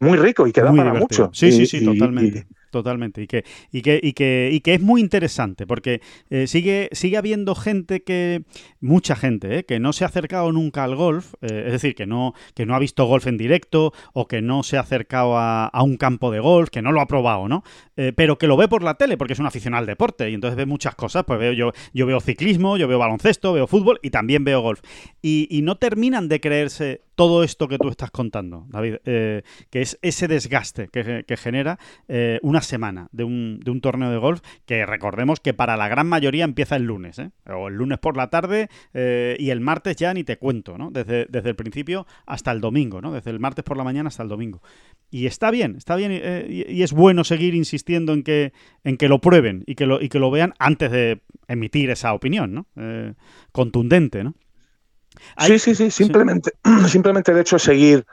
[0.00, 1.30] muy rico y que da para mucho.
[1.32, 2.46] Sí, sí, sí, totalmente.
[2.72, 3.20] Totalmente.
[3.20, 7.18] Y que, y que, y que, y que es muy interesante, porque eh, sigue, sigue
[7.18, 8.42] habiendo gente que.
[8.80, 11.34] Mucha gente, eh, que no se ha acercado nunca al golf.
[11.42, 14.62] Eh, es decir, que no, que no ha visto golf en directo, o que no
[14.62, 17.62] se ha acercado a, un campo de golf, que no lo ha probado, ¿no?
[18.16, 20.30] pero que lo ve por la tele, porque es un aficionado al deporte.
[20.30, 21.24] Y entonces ve muchas cosas.
[21.24, 24.80] Pues veo, yo, yo veo ciclismo, yo veo baloncesto, veo fútbol y también veo golf.
[25.20, 29.98] Y, y no terminan de creerse todo esto que tú estás contando, David, que es
[30.02, 31.78] ese desgaste que, genera
[32.42, 36.06] una semana de un, de un, torneo de golf que recordemos que para la gran
[36.06, 37.30] mayoría empieza el lunes, ¿eh?
[37.46, 40.90] o el lunes por la tarde eh, y el martes ya ni te cuento, ¿no?
[40.90, 43.12] Desde, el principio hasta el domingo, ¿no?
[43.12, 44.62] Desde el martes por la mañana hasta el domingo.
[45.10, 48.52] Y está bien, está bien eh, y, es bueno seguir insistiendo en que,
[48.84, 52.14] en que lo prueben y que lo, y que lo vean antes de emitir esa
[52.14, 52.66] opinión, ¿no?
[53.52, 54.34] contundente, ¿no?
[55.38, 56.52] Sí, sí, sí, simplemente,
[56.88, 58.06] simplemente el hecho de seguir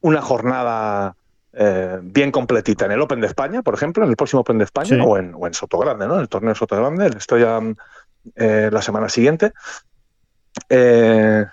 [0.00, 1.14] una jornada
[1.52, 4.64] eh, bien completita en el Open de España, por ejemplo, en el próximo Open de
[4.64, 6.14] España, o, en, o en Sotogrande, ¿no?
[6.14, 7.60] En el torneo de Sotogrande, estoy ya
[8.36, 9.52] eh, la semana siguiente.
[10.68, 11.44] Eh,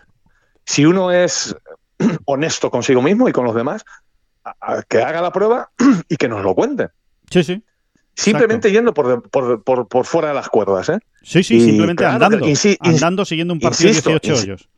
[0.65, 1.55] si uno es
[2.25, 3.83] honesto consigo mismo y con los demás,
[4.87, 5.71] que haga la prueba
[6.09, 6.89] y que nos lo cuente.
[7.31, 7.63] Sí, sí.
[8.13, 10.99] Simplemente yendo por, por, por, por, fuera de las cuerdas, ¿eh?
[11.21, 12.39] Sí, sí, simplemente andando,
[12.79, 14.69] andando siguiendo un partido de 18 hoyos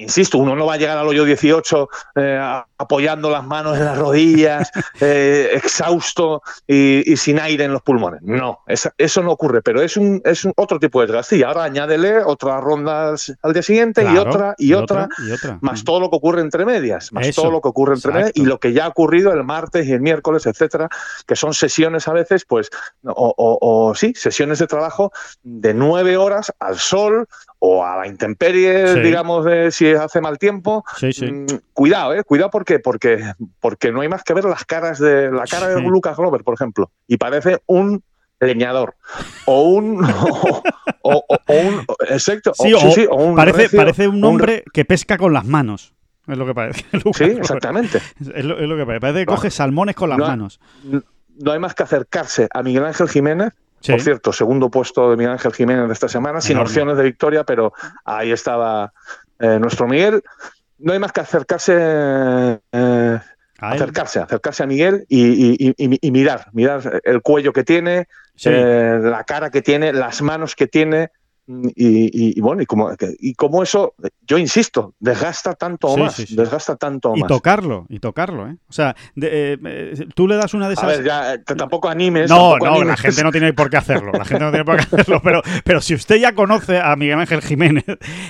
[0.00, 3.98] insisto, uno no va a llegar al hoyo 18 eh, apoyando las manos en las
[3.98, 8.22] rodillas, eh, exhausto y, sin aire en los pulmones.
[8.22, 11.36] No, eso no ocurre, pero es un, es un otro tipo de desgaste.
[11.36, 15.08] Y ahora añádele otras rondas al día siguiente y, otra, y, otra,
[15.60, 18.44] más todo lo que ocurre entre medias, más todo lo que ocurre entre medias y
[18.44, 20.88] lo que ya ha ocurrido el martes y el miércoles, etcétera,
[21.26, 22.70] que son sesiones a veces, pues,
[23.04, 27.28] o, o sí, sesiones de trabajo de nueve horas al sol
[27.60, 30.84] o a la intemperie, digamos, de si hace mal tiempo.
[31.00, 33.22] Mm, cuidado, eh, cuidado porque, porque,
[33.60, 36.54] porque no hay más que ver las caras de la cara de Lucas Glover, por
[36.54, 38.02] ejemplo, y parece un
[38.40, 38.94] leñador
[39.44, 40.02] o un
[41.02, 42.72] o, un exacto sí,
[43.10, 45.92] un parece, parece un hombre que pesca con las manos
[46.26, 47.98] es lo que parece sí exactamente.
[48.18, 50.58] Es lo, que parece parece que coge salmones con las manos.
[50.82, 53.52] no hay más que acercarse a Miguel Ángel Jiménez
[53.86, 57.44] por cierto, segundo puesto de Miguel Ángel Jiménez de esta semana, sin opciones de victoria,
[57.44, 57.72] pero
[58.04, 58.92] ahí estaba
[59.38, 60.22] eh, nuestro Miguel.
[60.78, 61.76] No hay más que acercarse,
[62.72, 63.18] eh,
[63.58, 68.06] acercarse, acercarse a Miguel y, mirar, mirar el cuello que tiene,
[68.44, 71.10] eh, la cara que tiene, las manos que tiene,
[71.46, 73.94] y, bueno, y como, y como eso,
[74.26, 78.56] yo insisto, desgasta tanto o más, desgasta tanto y tocarlo, y tocarlo, ¿eh?
[78.68, 80.84] O sea, eh, eh, tú le das una de esas...
[80.84, 82.30] A ver, ya, tampoco animes.
[82.30, 84.82] No, no, la gente no tiene por qué hacerlo, la gente no tiene por qué
[84.82, 87.84] hacerlo, pero, pero si usted ya conoce a Miguel Ángel Jiménez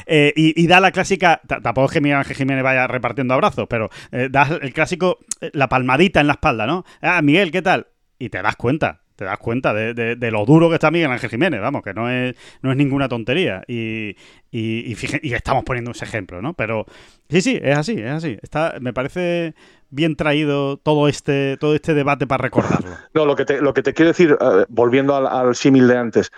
[0.06, 3.90] eh, y, da la clásica, tampoco es que Miguel Ángel Jiménez vaya repartiendo abrazos, pero
[4.30, 5.18] da el clásico,
[5.52, 6.84] la palmadita en la espalda, ¿no?
[7.02, 7.88] Ah, Miguel, ¿qué tal?
[8.18, 11.60] Y te das cuenta, te das cuenta de, lo duro que está Miguel Ángel Jiménez,
[11.60, 13.62] vamos, que no es, no es ninguna tontería.
[13.68, 14.16] Y,
[14.50, 16.54] y, y, estamos poniendo ese ejemplo, ¿no?
[16.54, 16.86] Pero
[17.28, 18.38] sí, sí, es así, es así.
[18.40, 19.54] Está, me parece
[19.90, 22.92] bien traído todo este, todo este debate para recordarlo.
[23.12, 26.32] No, lo que te, lo que te quiero decir, eh, volviendo al, símil de antes,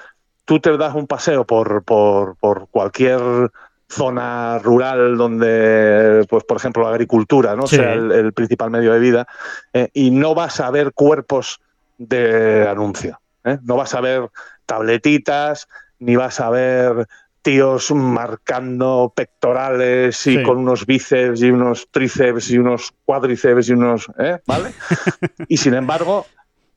[0.44, 3.52] tú te das un paseo por, por, por cualquier
[3.88, 9.28] zona rural donde, pues por ejemplo, la agricultura no sea el, principal medio de vida,
[9.72, 11.60] eh, y no vas a ver cuerpos
[11.98, 13.20] de anuncio.
[13.44, 13.58] ¿eh?
[13.62, 14.30] No vas a ver
[14.66, 17.06] tabletitas, ni vas a ver
[17.42, 24.06] tíos marcando pectorales y con unos bíceps y unos tríceps y unos cuádriceps y unos...
[24.18, 24.38] ¿eh?
[24.46, 24.72] ¿Vale?
[25.48, 26.26] y sin embargo,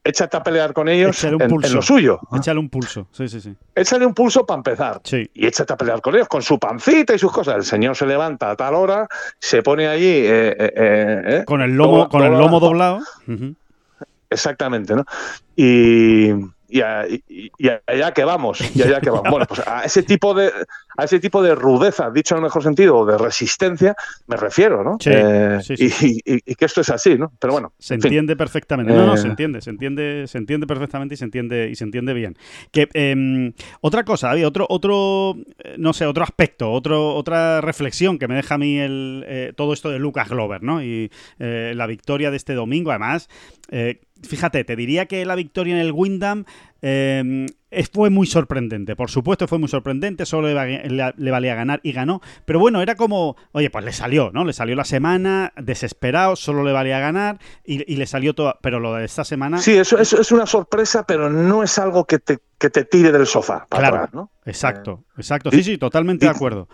[0.04, 2.20] échate a pelear con ellos en, lo suyo.
[2.36, 3.56] Échale un pulso, sí, sí, sí.
[3.76, 5.02] Échale un pulso para empezar.
[5.34, 7.56] Y échate a pelear con ellos, con su pancita y sus cosas.
[7.58, 9.08] El señor se levanta a tal hora,
[9.40, 10.24] se pone allí...
[10.26, 13.02] Eh, con el lomo, con el lomo doblado.
[14.30, 15.06] Exactamente, ¿no?
[15.56, 16.32] Y,
[16.68, 19.30] y, allá que vamos, y allá que vamos.
[19.30, 20.52] Bueno, pues a ese tipo de
[20.98, 23.96] a ese tipo de rudeza, dicho en el mejor sentido, o de resistencia,
[24.28, 24.98] me refiero, ¿no?
[25.00, 27.34] Sí, eh, Y, que esto es así, ¿no?
[27.40, 27.74] Pero bueno.
[27.78, 28.94] Se entiende perfectamente.
[28.94, 29.30] No, no, se eh.
[29.30, 32.38] entiende, se entiende, se entiende perfectamente y se entiende, y se entiende bien.
[32.72, 38.18] Que em, otra cosa, había otro, otro, eh, no sé, otro aspecto, otro, otra reflexión
[38.18, 40.82] que me deja a mí el, todo esto de Lucas Glover, ¿no?
[40.82, 43.30] Y la victoria de este domingo, además.
[44.28, 46.46] Fíjate, te diría que la victoria en el Windham
[46.82, 47.48] eh,
[47.92, 52.60] fue muy sorprendente, por supuesto fue muy sorprendente, solo le, valía ganar y ganó, pero
[52.60, 54.46] bueno, era como, oye, pues le salió, ¿no?
[54.46, 58.94] Le salió la semana, desesperado, solo le valía ganar y, le salió todo, pero lo
[58.94, 59.58] de esta semana...
[59.60, 63.26] Sí, eso, es una sorpresa, pero no es algo que te, que te tire del
[63.26, 63.66] sofá.
[63.70, 64.32] claro, ¿no?
[64.46, 66.68] exacto, exacto, sí, sí, totalmente de acuerdo.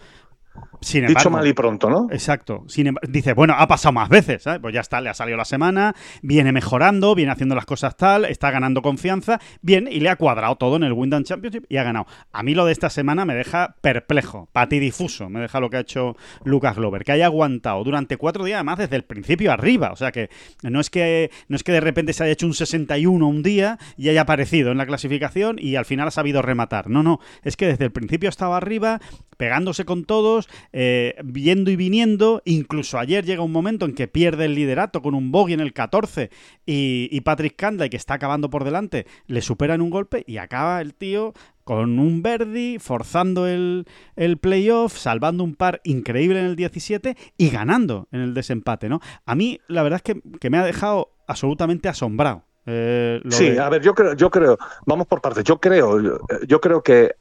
[0.82, 2.08] Dicho mal y pronto, ¿no?
[2.12, 2.66] Exacto.
[3.08, 6.52] dice, bueno, ha pasado más veces, Pues ya está, le ha salido la semana, viene
[6.52, 10.76] mejorando, viene haciendo las cosas tal, está ganando confianza, bien, y le ha cuadrado todo
[10.78, 12.08] en el Wyndham Championship y ha ganado.
[12.32, 15.82] A mí lo de esta semana me deja perplejo, patidifuso, me deja lo que ha
[15.82, 19.92] hecho Lucas Glover, que haya aguantado durante cuatro días, además desde el principio arriba.
[19.92, 20.30] O sea que
[20.64, 23.78] no es que, no es que de repente se haya hecho un 61 un día
[23.98, 26.90] y haya aparecido en la clasificación y al final ha sabido rematar.
[26.90, 29.00] No, no, es que desde el principio estaba arriba,
[29.38, 32.42] pegándose con todos, eh, viendo y viniendo.
[32.46, 35.74] Incluso ayer llega un momento en que pierde el liderato con un bogey en el
[35.74, 36.30] 14
[36.66, 40.82] y, Patrick Candley, que está acabando por delante, le supera en un golpe y acaba
[40.82, 46.56] el tío con un Verdi, forzando el, el, playoff, salvando un par increíble en el
[46.56, 49.00] 17 y ganando en el desempate, ¿no?
[49.26, 52.44] A mí, la verdad es que, me ha dejado absolutamente asombrado.
[52.66, 56.84] Eh, sí, a ver, yo creo, yo creo, vamos por partes, yo creo, yo creo
[56.84, 57.16] que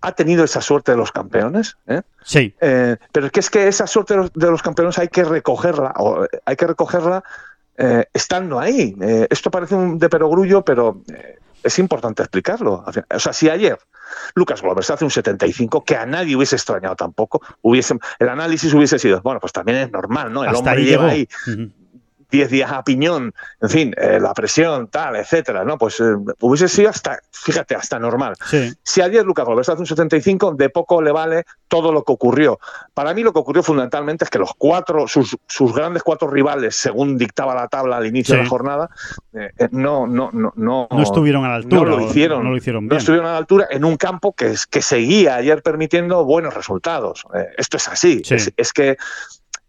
[0.00, 1.76] ha tenido esa suerte de los campeones.
[1.86, 2.02] ¿eh?
[2.22, 2.54] Sí.
[2.60, 6.26] Eh, pero es que es que esa suerte de los, campeones hay que recogerla, o
[6.44, 7.22] hay que recogerla
[7.76, 8.96] eh, estando ahí.
[9.30, 11.02] esto parece un de perogrullo, pero
[11.62, 12.84] es importante explicarlo.
[13.10, 13.78] O sea, si ayer
[14.34, 18.72] Lucas Glover se hace un 75, que a nadie hubiese extrañado tampoco, hubiese, el análisis
[18.74, 20.44] hubiese sido, bueno, pues también es normal, ¿no?
[20.44, 21.28] El hombre lleva ahí
[22.30, 25.78] 10 días a piñón, en fin, eh, la presión, tal, etcétera, ¿no?
[25.78, 28.34] Pues eh, hubiese sido hasta, fíjate, hasta normal.
[28.82, 32.58] Si ayer Lucas Gómez hace un 75, de poco le vale todo lo que ocurrió.
[32.92, 36.76] Para mí lo que ocurrió fundamentalmente es que los cuatro, sus, sus grandes cuatro rivales,
[36.76, 38.90] según dictaba la tabla al inicio de la jornada,
[39.70, 41.82] no, no, no, no, no estuvieron a la altura.
[41.82, 42.44] No lo hicieron.
[42.44, 42.90] No lo hicieron bien.
[42.90, 47.24] No estuvieron a la altura en un campo que, que seguía ayer permitiendo buenos resultados.
[47.56, 48.22] esto es así.
[48.56, 48.96] es que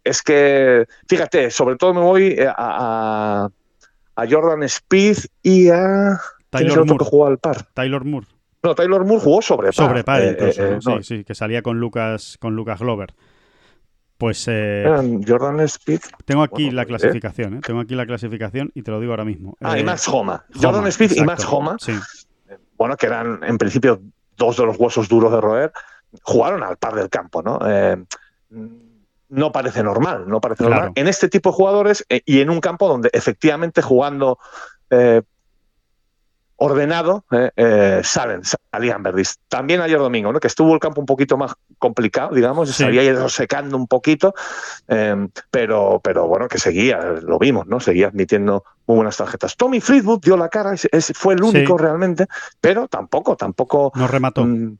[0.03, 3.49] es que, fíjate, sobre todo me voy eh, a,
[4.15, 6.19] a, Jordan Speed y a...
[6.49, 6.97] Taylor Moore.
[6.97, 7.67] que jugó al par?
[7.73, 8.27] Taylor Moore.
[8.63, 9.88] No, Taylor Moore jugó sobre par.
[9.88, 13.13] Sobre par, eh, incluso, eh, sí, sí, que salía con Lucas, con Lucas Glover.
[14.17, 16.01] Pues Jordan Speed.
[16.25, 17.62] Tengo aquí la clasificación, ¿eh?
[17.65, 19.55] tengo aquí la clasificación y te lo digo ahora mismo.
[19.62, 20.43] Ah, y Max Homa.
[20.62, 21.77] Jordan Speed y Max Homa.
[21.79, 21.93] Sí.
[22.77, 24.01] Bueno, que eran en principio
[24.35, 25.71] dos de los huesos duros de roer,
[26.23, 27.59] jugaron al par del campo, ¿no?
[29.29, 32.59] No parece normal, no parece normal en este tipo de jugadores eh, y en un
[32.59, 34.39] campo donde efectivamente jugando
[34.89, 35.21] eh,
[36.55, 37.23] ordenado
[37.55, 39.39] eh, salen, salían verdis.
[39.47, 40.39] También ayer domingo, ¿no?
[40.41, 44.33] que estuvo el campo un poquito más complicado, digamos, se había ido secando un poquito,
[45.49, 47.79] pero, pero bueno, que seguía, lo vimos, ¿no?
[47.79, 49.55] Seguía admitiendo muy buenas tarjetas.
[49.55, 50.73] Tommy Friedwood dio la cara,
[51.13, 52.27] fue el único realmente,
[52.59, 53.93] pero tampoco, tampoco.
[53.95, 54.43] No remató.
[54.43, 54.77] Mm,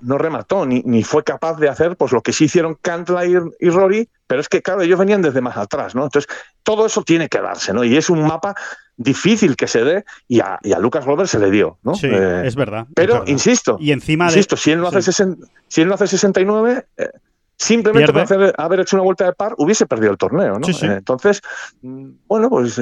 [0.00, 3.68] no remató ni, ni, fue capaz de hacer pues lo que sí hicieron Cantler y,
[3.68, 6.04] Rory, pero es que claro, ellos venían desde más atrás, ¿no?
[6.04, 7.84] Entonces, todo eso tiene que darse, ¿no?
[7.84, 8.54] Y es un mapa
[8.96, 11.94] difícil que se dé y a, Lucas Glover se le dio, ¿no?
[11.94, 12.86] Sí, eh, es verdad.
[12.94, 17.08] Pero, insisto, y encima insisto, si él no hace, si él no hace 69, eh,
[17.56, 20.68] simplemente por haber hecho una vuelta de par, hubiese perdido el torneo, ¿no?
[20.68, 21.40] Eh, entonces,
[21.82, 22.80] mm, bueno, pues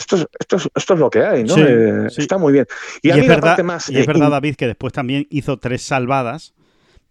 [0.00, 1.56] esto es, esto, esto es lo que hay, ¿no?
[1.56, 2.66] Eh, está muy bien.
[3.02, 6.54] Y, es verdad, más, y es eh, verdad, David, que después también hizo tres salvadas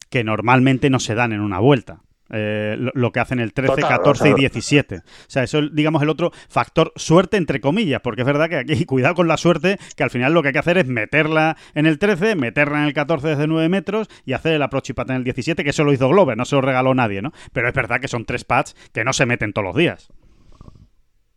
[0.10, 2.02] que normalmente no se dan en una vuelta.
[2.32, 4.98] Eh, lo, que hacen el 13, 14 y 17.
[4.98, 8.58] O sea, eso es, digamos, el otro factor suerte, entre comillas, porque es verdad que
[8.58, 11.58] aquí, cuidado con la suerte, que al final lo que hay que hacer es meterla
[11.74, 14.94] en el 13, meterla en el 14 desde 9 metros y hacer el approach y
[14.94, 17.34] pat en el 17, que eso lo hizo Glover, no se lo regaló nadie, ¿no?
[17.52, 20.10] Pero es verdad que son tres pads que no se meten todos los días.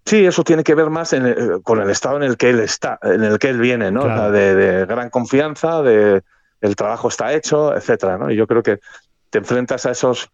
[0.05, 1.15] Sí, eso tiene que ver más
[1.63, 4.31] con el estado en el que él está, en el que él viene, ¿no?
[4.31, 6.23] de, gran confianza, de
[6.61, 8.31] el trabajo está hecho, etcétera, ¿no?
[8.31, 8.79] Y yo creo que
[9.31, 10.31] te enfrentas a esos,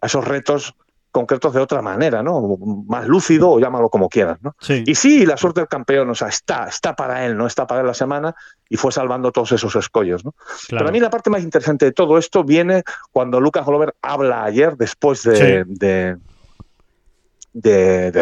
[0.00, 0.74] a esos retos
[1.14, 2.58] concretos de otra manera, ¿no?
[2.88, 4.56] Más lúcido o llámalo como quieras, ¿no?
[4.68, 7.82] Y sí, la suerte del campeón, o sea, está, está para él, no está para
[7.82, 8.34] él la semana
[8.68, 10.34] y fue salvando todos esos escollos, ¿no?
[10.68, 14.42] Pero a mí la parte más interesante de todo esto viene cuando Lucas Glover habla
[14.42, 16.16] ayer después de de,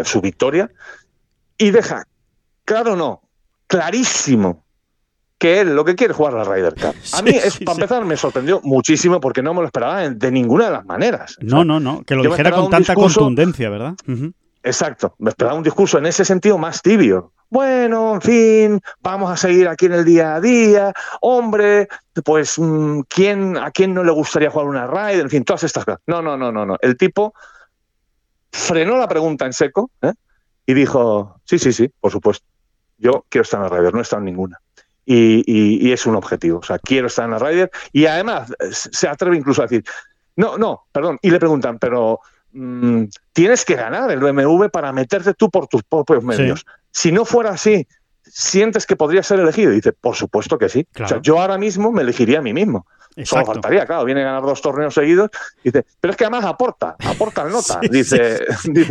[0.05, 0.71] su victoria
[1.59, 2.07] y deja,
[2.65, 3.23] claro no,
[3.67, 4.65] clarísimo
[5.39, 6.95] que él lo que quiere es jugar la Ryder Cup.
[7.15, 10.67] A mí, es, para empezar, me sorprendió muchísimo porque no me lo esperaba de ninguna
[10.67, 11.37] de las maneras.
[11.41, 13.95] No, no, no, que lo dijera con tanta contundencia, ¿verdad?
[14.63, 17.33] Exacto, me esperaba un discurso en ese sentido más tibio.
[17.51, 20.93] Bueno, en fin, vamos a seguir aquí en el día a día.
[21.21, 21.89] Hombre,
[22.25, 25.23] pues, mm, ¿quién, ¿a quién no le gustaría jugar una Ryder?
[25.23, 26.01] En fin, todas estas cosas.
[26.07, 26.77] No, no, no, no, no.
[26.81, 27.35] El tipo
[28.53, 30.13] frenó la pregunta en seco ¿eh?
[30.67, 32.47] y dijo, sí, sí, sí, por supuesto,
[32.99, 34.61] yo quiero estar en la Ryder, no he estado en ninguna.
[35.05, 39.37] Y, es un objetivo, o sea, quiero estar en la Ryder y además se atreve
[39.37, 39.85] incluso a decir,
[40.37, 42.21] no, no, perdón, y le preguntan, pero
[42.53, 46.65] mm, tienes que ganar el BMW para meterte tú por tus propios medios.
[46.93, 47.87] Si no fuera así,
[48.23, 49.73] ¿sientes que podría ser elegido?
[49.73, 50.87] Y dice, por supuesto que sí.
[51.03, 52.87] O sea, yo ahora mismo me elegiría a mí mismo.
[53.25, 55.31] Solo faltaría, claro, viene a ganar dos torneos seguidos.
[55.63, 57.81] Dice, pero es que además aporta, aporta el nota.
[57.91, 58.45] dice,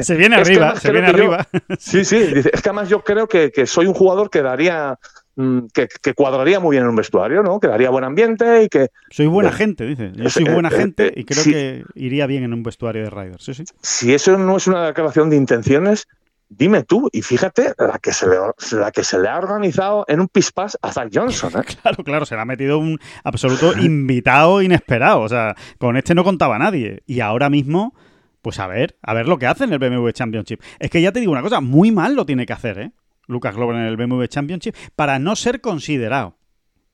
[0.03, 1.47] se viene arriba, se viene arriba.
[1.79, 4.97] sí, sí, dice, es que además yo creo que, soy un jugador que daría.
[5.37, 7.59] Mm, que, cuadraría muy bien en un vestuario, ¿no?
[7.59, 8.89] Que daría buen ambiente y que.
[9.09, 10.11] Soy buena gente, dice.
[10.13, 13.09] Yo soy buena eh, gente eh, y creo que iría bien en un vestuario de
[13.09, 13.43] Riders.
[13.43, 13.63] Sí, sí.
[13.81, 16.07] Si eso no es una declaración de intenciones,
[16.51, 18.35] dime tú, y fíjate la que se le,
[18.73, 21.51] la que se le ha organizado en un pispás a Zach Johnson.
[21.55, 21.63] ¿eh?
[21.81, 25.21] Claro, claro, se le ha metido un absoluto invitado inesperado.
[25.21, 27.03] O sea, con este no contaba nadie.
[27.07, 27.95] Y ahora mismo,
[28.41, 30.61] pues a ver, a ver lo que hace en el BMW Championship.
[30.79, 32.91] Es que ya te digo una cosa, muy mal lo tiene que hacer, ¿eh?
[33.27, 36.37] Lucas Glover en el BMW Championship para no ser considerado.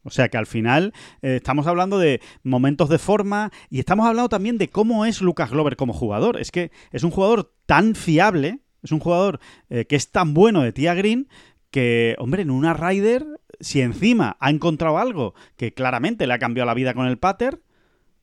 [0.03, 4.29] O sea que al final eh, estamos hablando de momentos de forma y estamos hablando
[4.29, 6.39] también de cómo es Lucas Glover como jugador.
[6.39, 10.61] Es que es un jugador tan fiable es un jugador eh, que es tan bueno
[10.61, 11.27] de tía Green
[11.71, 13.25] que, hombre, en una Rider,
[13.59, 17.61] si encima ha encontrado algo que claramente le ha cambiado la vida con el pater,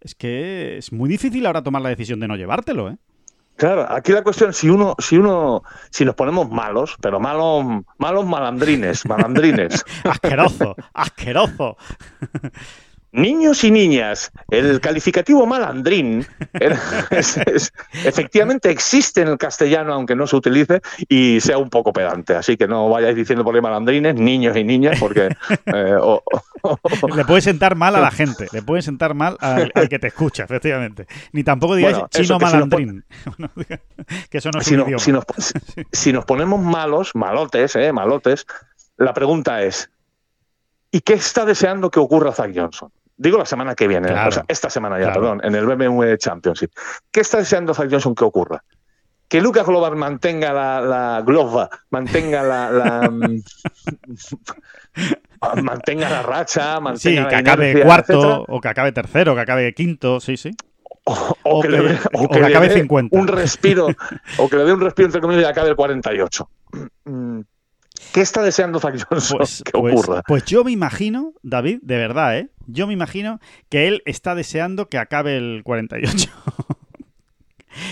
[0.01, 2.97] es que es muy difícil ahora tomar la decisión de no llevártelo, ¿eh?
[3.57, 7.65] Claro, aquí la cuestión, si uno, si uno, si nos ponemos malos, pero malos,
[7.99, 9.85] malos malandrines, malandrines.
[10.05, 11.77] asqueroso, asqueroso.
[13.15, 16.27] Niños y niñas, el calificativo malandrín
[18.05, 22.35] efectivamente existe en el castellano, aunque no se utilice y sea un poco pedante.
[22.35, 25.29] Así que no vayáis diciendo por ahí malandrines, niños y niñas, porque.
[25.67, 25.97] Eh,
[27.15, 30.43] le puede sentar mal a la gente, le puede sentar mal al, que te escucha,
[30.43, 31.07] efectivamente.
[31.31, 33.05] Ni tampoco digáis chino malandrín.
[34.29, 35.25] que eso no es un si, nos,
[35.93, 38.45] si nos ponemos malos, malotes, eh, malotes,
[38.97, 39.89] la pregunta es:
[40.91, 42.91] ¿y qué está deseando que ocurra Zach Johnson?
[43.17, 46.73] Digo la semana que viene, o sea, esta semana ya, perdón, en el BMW Championship.
[47.11, 48.63] ¿Qué está deseando Zach Johnson que ocurra?
[49.29, 53.41] Que Lucas Glover mantenga la, la glova, mantenga la, mm,
[55.63, 60.21] mantenga la racha, mantenga sí, que acabe cuarto o que acabe tercero, que acabe quinto,
[60.21, 60.51] sí, sí.
[61.07, 63.17] O, que, le, acabe 50.
[63.17, 63.89] Un respiro,
[64.39, 66.49] o que le dé un respiro entre comillas y acabe el 48.
[68.13, 70.23] ¿Qué está deseando Zach Johnson pues, que pues, ocurra?
[70.27, 72.51] Pues yo me imagino, David, de verdad, ¿eh?
[72.67, 76.31] Yo me imagino que él está deseando que acabe el 48.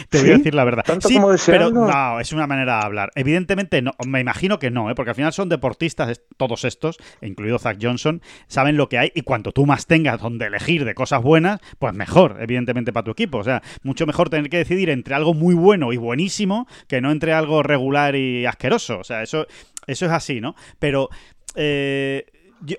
[0.08, 0.84] Te voy a decir la verdad.
[0.84, 3.10] ¿Tanto como Pero no, es una manera de hablar.
[3.14, 4.94] Evidentemente no, me imagino que no, ¿eh?
[4.94, 9.22] porque al final son deportistas todos estos, incluido Zach Johnson, saben lo que hay y
[9.22, 13.38] cuanto tú más tengas donde elegir de cosas buenas, pues mejor, evidentemente, para tu equipo.
[13.38, 17.10] O sea, mucho mejor tener que decidir entre algo muy bueno y buenísimo que no
[17.10, 18.98] entre algo regular y asqueroso.
[18.98, 19.46] O sea, eso,
[19.86, 20.54] eso es así, ¿no?
[20.78, 21.08] Pero...
[21.54, 22.24] Eh,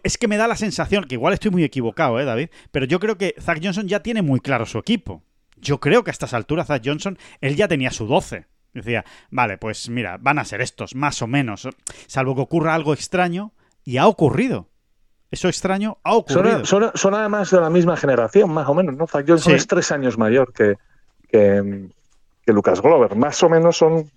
[0.03, 2.49] es que me da la sensación, que igual estoy muy equivocado, ¿eh, David?
[2.71, 5.23] Pero yo creo que Zach Johnson ya tiene muy claro su equipo
[5.63, 8.45] yo creo que a estas alturas Zach Johnson, él ya tenía su 12.
[8.73, 11.67] Decía, vale, pues mira, van a ser estos, más o menos.
[12.07, 13.53] Salvo que ocurra algo extraño,
[13.83, 14.69] y ha ocurrido.
[15.31, 16.63] Eso extraño ha ocurrido.
[16.65, 19.07] Son, además de la misma generación, más o menos, ¿no?
[19.07, 20.75] Zach Johnson es tres años mayor que,
[21.27, 21.81] que,
[22.47, 23.15] Lucas Glover.
[23.15, 24.09] Más o menos son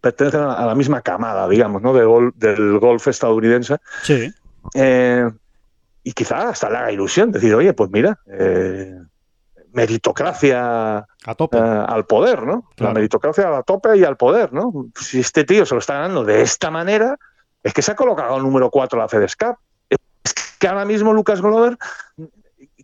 [0.00, 1.92] pertenecen a la misma camada, digamos, ¿no?
[1.92, 3.78] del golf estadounidense.
[4.02, 4.32] Sí.
[4.74, 5.28] Eh,
[6.04, 8.98] y quizá hasta le haga ilusión decir, oye, pues mira, eh,
[9.72, 11.58] meritocracia a tope.
[11.58, 12.68] Eh, al poder, ¿no?
[12.76, 14.88] La meritocracia a tope y al poder, ¿no?
[14.98, 17.16] Si este tío se lo está ganando de esta manera,
[17.62, 19.56] es que se ha colocado el número 4 la FedEx Cup.
[19.88, 19.98] Es
[20.58, 21.78] que ahora mismo Lucas Glover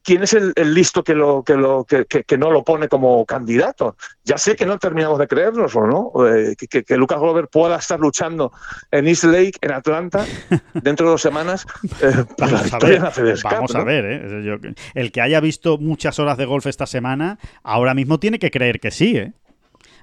[0.08, 3.94] quién es el, listo que, lo, que, lo, que, que, no lo pone como candidato.
[4.24, 6.26] Ya sé que no terminamos de creernos, ¿o no?
[6.26, 8.50] Eh, que, Lucas Glover pueda estar luchando
[8.90, 10.24] en East Lake, en Atlanta,
[10.72, 11.66] dentro de dos semanas,
[12.00, 13.02] eh, vamos a ver,
[13.44, 14.74] Vamos a ver, ¿eh?
[14.94, 18.80] el que haya visto muchas horas de golf esta semana, ahora mismo tiene que creer
[18.80, 19.32] que sí, ¿eh?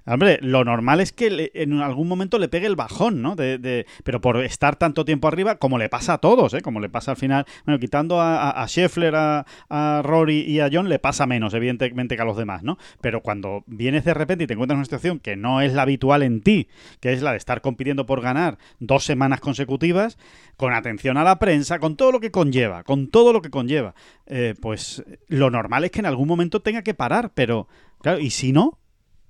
[0.07, 3.35] Hombre, lo normal es que en algún momento le pegue el bajón, ¿no?
[3.35, 6.61] De, pero por estar tanto tiempo arriba, como le pasa a todos, ¿eh?
[6.61, 7.45] Como le pasa al final.
[7.65, 12.21] Bueno, quitando a, a Scheffler, a, Rory y a John, le pasa menos, evidentemente, que
[12.21, 12.77] a los demás, ¿no?
[13.01, 15.81] Pero cuando vienes de repente y te encuentras en una situación que no es la
[15.81, 16.67] habitual en ti,
[16.99, 20.19] que es la de estar compitiendo por ganar dos semanas consecutivas,
[20.55, 23.95] con atención a la prensa, con todo lo que conlleva, con todo lo que conlleva,
[24.27, 27.67] eh, pues lo normal es que en algún momento tenga que parar, pero,
[28.01, 28.77] claro, ¿y si no?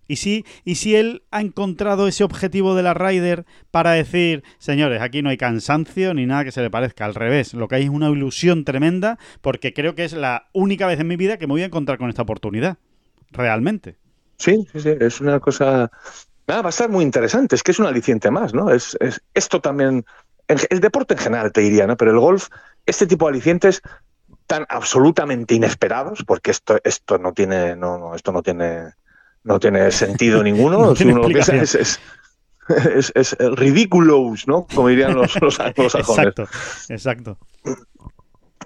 [0.08, 5.01] ¿Y si, ¿Y si él ha encontrado ese objetivo de la Ryder para decir, señores,
[5.01, 7.06] aquí no hay cansancio ni nada que se le parezca?
[7.06, 10.88] Al revés, lo que hay es una ilusión tremenda porque creo que es la única
[10.88, 12.78] vez en mi vida que me voy a encontrar con esta oportunidad.
[13.32, 13.97] Realmente.
[14.38, 15.91] Sí, sí, sí, es una cosa...
[16.49, 18.70] Va a ser muy interesante, es que es un aliciente más, ¿no?
[18.70, 20.06] Es, es esto también...
[20.47, 21.97] El deporte en general, te diría, ¿no?
[21.97, 22.49] Pero el golf,
[22.86, 23.82] este tipo de alicientes
[24.45, 28.91] tan absolutamente inesperados, porque esto, esto no tiene, no, no, esto no tiene
[29.46, 30.96] no tiene sentido ninguno.
[30.96, 32.00] si uno lo piensa, es, es,
[32.93, 34.68] es, es ridiculous, ¿no?
[34.74, 36.48] Como dirían los, los, Exacto,
[36.89, 37.38] exacto.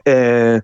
[0.06, 0.62] Eh,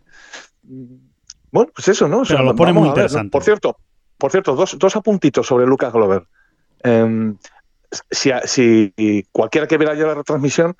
[1.51, 2.23] bueno, pues eso, ¿no?
[2.27, 3.29] Pero lo pone muy interesante.
[3.29, 3.77] Por cierto,
[4.17, 6.23] por cierto, dos, dos apuntitos sobre Lucas Glover.
[6.83, 7.37] Em,
[8.11, 10.75] si, si, cualquiera que viera ya la retransmisión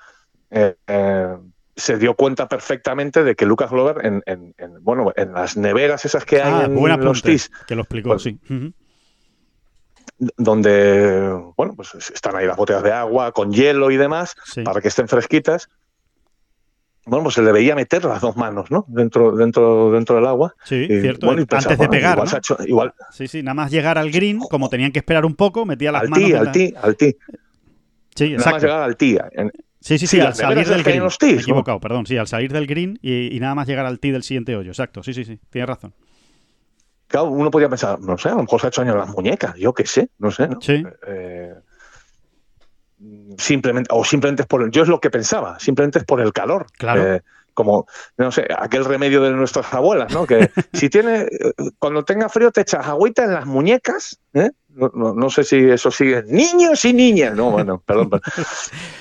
[0.50, 1.36] eh, eh,
[1.76, 6.26] se dio cuenta perfectamente de que Lucas Glover en, en, bueno en las neveras esas
[6.26, 8.40] que hay ah, en los TIS que lo explicó pues, sí
[10.18, 14.88] donde bueno, pues están ahí las botellas de agua con hielo y demás para que
[14.88, 15.70] estén fresquitas.
[17.05, 18.86] Bueno, pues se le veía meter las dos manos, ¿no?
[18.88, 20.55] Dentro, dentro, dentro del agua.
[20.63, 21.30] Sí, cierto.
[21.30, 22.20] Antes de pegar.
[22.66, 25.91] Igual, Sí, sí, nada más llegar al green, como tenían que esperar un poco, metía
[25.91, 26.34] las al manos.
[26.34, 27.18] al tee, al tee.
[28.16, 28.38] Sí, exacto.
[28.38, 29.20] Nada más llegar al tee.
[29.82, 31.03] Sí, sí, sí, al salir del green.
[31.03, 32.07] Me he equivocado, perdón.
[32.07, 34.72] Sí, al salir del green y, y, nada más llegar al tee del siguiente hoyo.
[34.72, 35.39] Exacto, sí, sí, sí.
[35.51, 35.93] Tienes razón
[37.24, 39.74] uno podría pensar, no sé, a lo mejor se ha hecho daño las muñecas, yo
[39.74, 40.49] qué sé, no sé.
[40.61, 40.84] Sí.
[41.07, 41.53] Eh,
[43.38, 46.68] simplemente, o simplemente es por, yo es lo que pensaba, simplemente es por el calor.
[46.78, 47.16] Claro.
[47.16, 47.22] Eh,
[47.53, 47.88] como,
[48.18, 50.28] no sé, aquel remedio de nuestras abuelas, ¿no?
[50.28, 51.28] Que si tiene,
[51.80, 54.51] cuando tenga frío te echas agüita en las muñecas, ¿eh?
[54.76, 56.24] No, sé si eso sigue.
[56.28, 57.36] Niños y niñas.
[57.36, 58.22] No, bueno, perdón.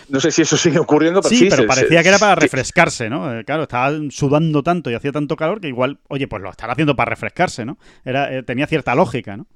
[0.09, 1.21] no sé si eso sigue ocurriendo.
[1.21, 3.39] Pero sí, pero parecía que era para refrescarse, ¿no?
[3.39, 6.73] Eh, claro, estaba sudando tanto y hacía tanto calor que igual, oye, pues lo estará
[6.73, 7.79] haciendo para refrescarse, ¿no?
[8.05, 9.47] Era, eh, tenía cierta lógica, ¿no?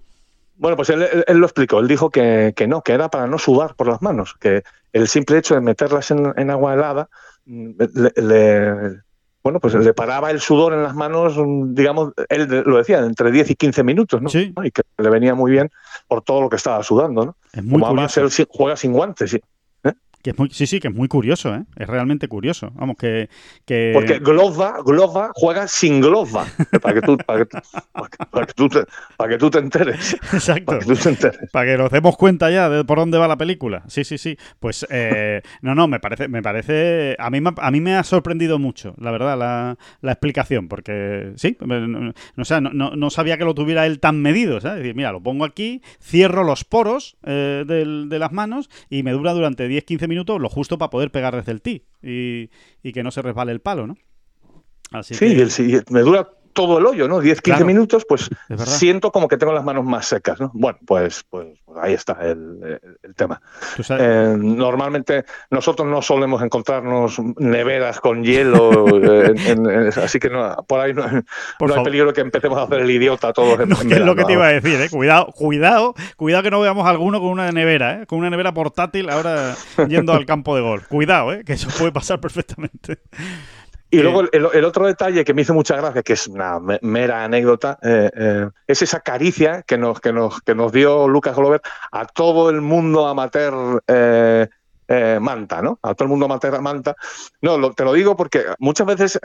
[0.57, 1.79] Bueno, pues él, lo explicó.
[1.79, 5.39] Él dijo que, no, que era para no sudar por las manos, que el simple
[5.39, 7.09] hecho de meterlas en, agua helada
[7.47, 7.71] mm,
[8.17, 9.03] le,
[9.49, 11.37] bueno, pues le paraba el sudor en las manos,
[11.75, 14.29] digamos, él lo decía, entre 10 y 15 minutos, ¿no?
[14.29, 14.53] Sí.
[14.63, 15.71] Y que le venía muy bien
[16.07, 17.37] por todo lo que estaba sudando, ¿no?
[17.55, 19.41] Es muy Como además él juega sin guantes, sí.
[20.23, 21.65] Que es muy, sí, sí, que es muy curioso, ¿eh?
[21.77, 22.73] Es realmente curioso.
[22.75, 23.29] Vamos, que.
[23.65, 23.93] que...
[23.95, 26.47] Porque Glova, Glova juega sin Glova.
[26.83, 27.59] Para que tú, para que,
[28.31, 28.85] para que, tú, te,
[29.17, 30.15] para que tú te enteres.
[30.33, 30.65] Exacto.
[30.67, 31.51] Para que tú te enteres.
[31.53, 33.85] Para que nos demos cuenta ya de por dónde va la película.
[33.87, 34.37] Sí, sí, sí.
[34.59, 37.17] Pues eh, no, no, me parece, me parece.
[37.19, 40.69] A mí, a mí me ha sorprendido mucho, la verdad, la, la explicación.
[40.69, 42.13] Porque sí, no,
[42.59, 44.61] no, no, sabía que lo tuviera él tan medido.
[44.61, 44.79] ¿sabes?
[44.79, 49.13] Es decir, mira, lo pongo aquí, cierro los poros eh, de las manos y me
[49.13, 49.69] dura durante
[50.09, 52.51] 10-15 minutos lo justo para poder pegar desde el tee y,
[52.83, 53.97] y que no se resbale el palo, ¿no?
[54.91, 57.21] Así sí, me dura todo el hoyo, ¿no?
[57.21, 58.29] 10, 15 minutos, pues
[58.67, 60.51] siento como que tengo las manos más secas, ¿no?
[60.55, 62.81] Bueno, pues, pues, pues ahí está el,
[63.15, 63.41] tema.
[63.89, 70.93] Eh, normalmente nosotros no solemos encontrarnos neveras con hielo, eh, así que no, por ahí
[70.93, 73.61] no, hay peligro que empecemos a hacer el idiota todos.
[73.61, 74.89] En, es lo que te iba a decir, ¿eh?
[74.91, 78.07] Cuidado, cuidado, cuidado que no veamos a alguno con una nevera, ¿eh?
[78.07, 79.55] Con una nevera portátil ahora
[79.87, 80.89] yendo al campo de golf.
[80.89, 81.45] Cuidado, ¿eh?
[81.47, 82.99] Que eso puede pasar perfectamente.
[83.91, 87.79] Y luego el, otro detalle que me hizo mucha gracia, que es una mera anécdota,
[87.83, 92.05] eh, eh, es esa caricia que nos, que, nos, que nos dio Lucas Glover a
[92.05, 94.49] todo el mundo amateur eh,
[95.21, 95.79] manta, ¿no?
[95.83, 96.97] A todo el mundo amateur manta.
[97.41, 99.21] No, te lo digo porque muchas veces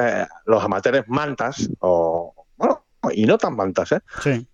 [0.46, 4.00] los amateurs mantas, o bueno, y no tan mantas, ¿eh?
[4.22, 4.48] Sí.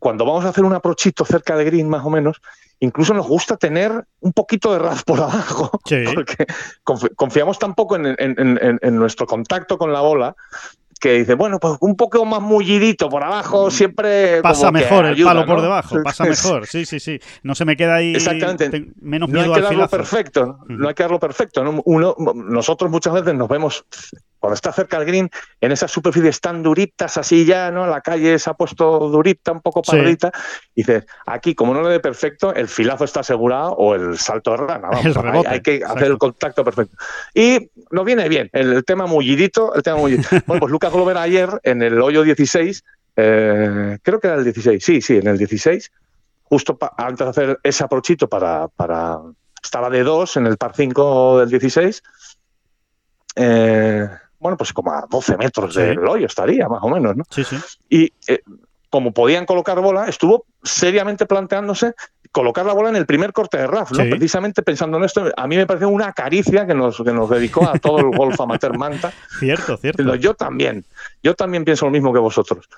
[0.00, 2.40] Cuando vamos a hacer un aprochito cerca de green, más o menos,
[2.80, 5.70] incluso nos gusta tener un poquito de ras por abajo,
[6.14, 6.46] porque
[6.84, 10.36] confiamos tan poco en, nuestro contacto con la bola
[11.00, 14.42] que dice, bueno, pues un poco más mullidito por abajo siempre.
[14.42, 17.20] Pasa mejor el palo por debajo, pasa mejor, sí, sí, sí.
[17.44, 18.88] No se me queda ahí Exactamente.
[19.00, 21.62] menos miedo no hay que darlo perfecto, no hay que darlo perfecto.
[21.84, 23.84] Uno, nosotros muchas veces nos vemos
[24.38, 25.30] cuando está cerca del green,
[25.60, 27.86] en esas superficies tan duritas, así ya, ¿no?
[27.86, 30.30] La calle se ha puesto durita, un poco parrita,
[30.74, 34.52] y dices, aquí, como no le dé perfecto, el filazo está asegurado o el salto
[34.52, 34.88] de rana,
[35.46, 36.96] hay, que hacer el contacto perfecto.
[37.34, 40.28] Y nos viene bien, el, tema mullidito, el tema mullidito.
[40.46, 42.84] bueno, pues Lucas Glover ayer, en el hoyo 16,
[43.16, 45.90] eh, creo que era el 16, sí, sí, en el 16,
[46.44, 49.18] justo antes de hacer ese aprochito para, para
[49.62, 52.02] estaba de 2 en el par 5 del 16,
[53.36, 54.08] eh,
[54.38, 57.24] bueno, pues como a 12 metros del hoyo estaría, más o menos, ¿no?
[57.30, 57.56] Sí, sí.
[57.88, 58.40] Y eh,
[58.90, 61.94] como podían colocar bola, estuvo seriamente planteándose
[62.32, 63.98] colocar la bola en el primer corte de RAF, ¿no?
[64.10, 67.66] Precisamente pensando en esto, a mí me parece una caricia que nos, que nos dedicó
[67.68, 69.12] a todo el golf amateur Manta.
[69.38, 70.14] cierto, cierto.
[70.14, 70.84] Yo también,
[71.22, 72.68] yo también pienso lo mismo que vosotros.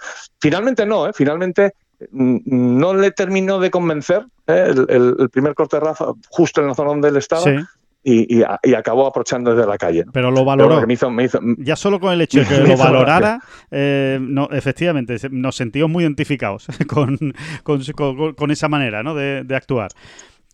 [0.40, 1.12] Finalmente no, ¿eh?
[1.12, 1.74] Finalmente
[2.10, 4.72] mm, no le terminó de convencer ¿eh?
[4.88, 7.42] el, primer corte de RAF justo en la zona donde él estaba.
[7.42, 7.56] Sí
[8.02, 8.42] y,
[8.74, 10.04] acabó aprovechando desde la calle.
[10.12, 10.82] Pero lo valoró.
[11.58, 13.40] ya solo con el hecho de que lo valorara,
[13.70, 17.18] eh, no, efectivamente, nos sentimos muy identificados con,
[17.62, 19.14] con, esa manera ¿no?
[19.14, 19.90] de, actuar.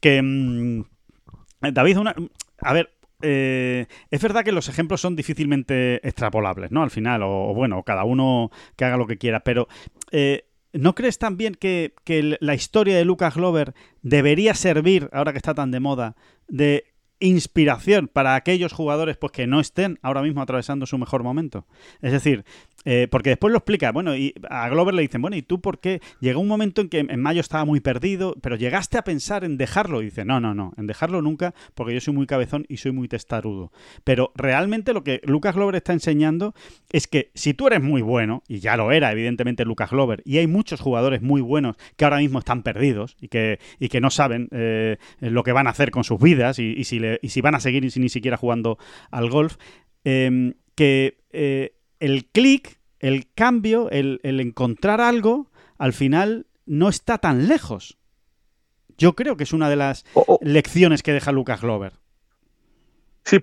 [0.01, 0.85] Que mm,
[1.73, 2.15] David, una,
[2.61, 2.91] a ver,
[3.23, 6.83] eh, es verdad que los ejemplos son difícilmente extrapolables, ¿no?
[6.83, 9.69] Al final, o, bueno, cada uno que haga lo que quiera, pero
[10.11, 13.73] eh, ¿no crees también que, que, la historia de Lucas Glover
[14.03, 16.17] debería servir, ahora que está tan de moda,
[16.49, 21.67] de inspiración para aquellos jugadores pues que no estén ahora mismo atravesando su mejor momento.
[22.03, 22.45] Es decir,
[22.89, 25.81] eh, porque después lo explica, bueno, y a Glover le dicen, bueno, ¿y tú por
[25.81, 26.01] qué?
[26.21, 29.57] Llegó un momento en que en mayo estaba muy perdido, pero llegaste a pensar en
[29.57, 30.03] dejarlo.
[30.03, 32.93] Y dice, no, no, no, en dejarlo nunca, porque yo soy muy cabezón y soy
[32.93, 33.73] muy testarudo.
[34.05, 36.55] Pero realmente lo que Lucas Glover está enseñando
[36.93, 40.39] es que si tú eres muy bueno, y ya lo era evidentemente Lucas Glover, y
[40.39, 44.11] hay muchos jugadores muy buenos que ahora mismo están perdidos y que, y que no
[44.11, 47.57] saben eh, lo que van a hacer con sus vidas y, si, y si, van
[47.57, 48.79] a seguir ni siquiera jugando
[49.11, 49.57] al golf,
[50.05, 51.19] eh, que
[52.01, 57.99] el clic, el cambio, el, encontrar algo, al final no está tan lejos.
[58.99, 60.39] Yo creo que es una de las oh, oh.
[60.43, 61.93] lecciones que deja Lucas Glover.
[63.25, 63.41] Sí,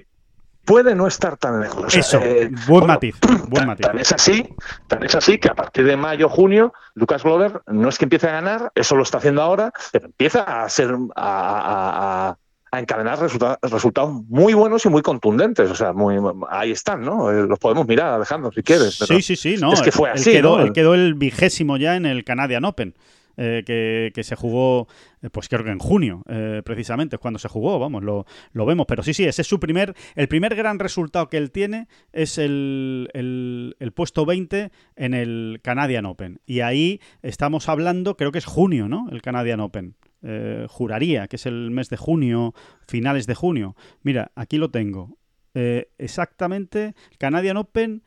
[0.65, 1.95] puede no estar tan lejos.
[1.95, 3.15] Eso, eh, buen matiz,
[3.47, 3.85] buen matiz.
[3.85, 4.55] Tan es así,
[4.87, 8.27] tan es así que a partir de mayo, junio, Lucas Glover no es que empiece
[8.29, 12.37] a ganar, eso lo está haciendo ahora, pero empieza a ser a, a
[12.79, 15.69] encadenar resultados muy buenos y muy contundentes.
[15.69, 16.17] O sea, muy,
[16.49, 17.31] ahí están, ¿no?
[17.31, 18.95] Eh, los podemos mirar, Alejandro, si quieres.
[18.95, 19.73] sí, sí, sí, no.
[19.73, 20.31] Es que fue así.
[20.31, 22.95] Él quedó, el vigésimo ya en el Canadian Open.
[23.35, 24.87] que, que, se jugó,
[25.31, 26.23] pues creo que en junio,
[26.63, 28.85] precisamente, es cuando se jugó, vamos, lo, lo, vemos.
[28.87, 32.37] Pero sí, sí, ese es su primer, el primer gran resultado que él tiene es
[32.37, 36.39] el, el, el puesto 20 en el Canadian Open.
[36.45, 39.07] Y ahí estamos hablando, creo que es junio, ¿no?
[39.11, 39.95] El Canadian Open.
[40.25, 42.53] Eh, juraría que es el mes de junio,
[42.87, 43.75] finales de junio.
[44.03, 45.17] Mira, aquí lo tengo.
[45.53, 48.03] Eh, exactamente, Canadian Open,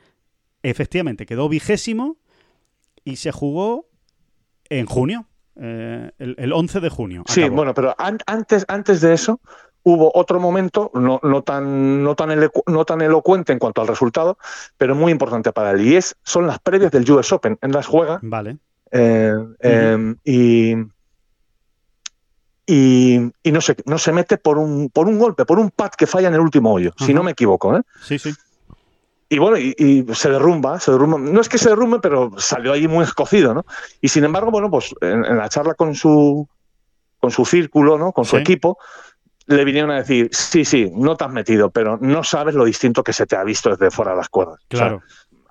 [0.63, 2.17] efectivamente, quedó vigésimo
[3.05, 3.87] y se jugó
[4.71, 7.23] en junio, eh, el, 11 de junio.
[7.27, 9.41] Sí, bueno, pero antes, antes de eso
[9.83, 12.29] hubo otro momento, no, no, tan, no, tan
[12.67, 14.39] no tan elocuente en cuanto al resultado,
[14.77, 17.59] pero muy importante para él, y es, son las previas del US Open.
[17.61, 18.19] En las juega.
[18.23, 18.57] Vale.
[18.91, 20.75] Em, y
[22.67, 26.07] y, no, se, no se mete por un, por un golpe, por un pad que
[26.07, 27.77] falla en el último hoyo, si no me equivoco.
[27.77, 27.83] ¿eh?
[28.03, 28.35] Sí, sí.
[29.29, 31.19] Y bueno, y, se derrumba, se derrumba.
[31.19, 33.67] No es que se derrumbe, pero salió ahí muy escocido, ¿no?
[34.01, 36.49] Y sin embargo, bueno, pues en, la charla con su,
[37.21, 38.13] con su círculo, ¿no?
[38.13, 38.79] Con su equipo,
[39.47, 43.03] le vinieron a decir, sí, sí, no te has metido, pero no sabes lo distinto
[43.03, 44.61] que se te ha visto desde fuera de las cuerdas.
[44.69, 45.03] Claro.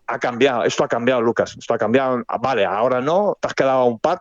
[0.07, 2.24] ha cambiado, esto ha cambiado, Lucas, esto ha cambiado.
[2.41, 4.20] Vale, ahora no, te has quedado a un pad,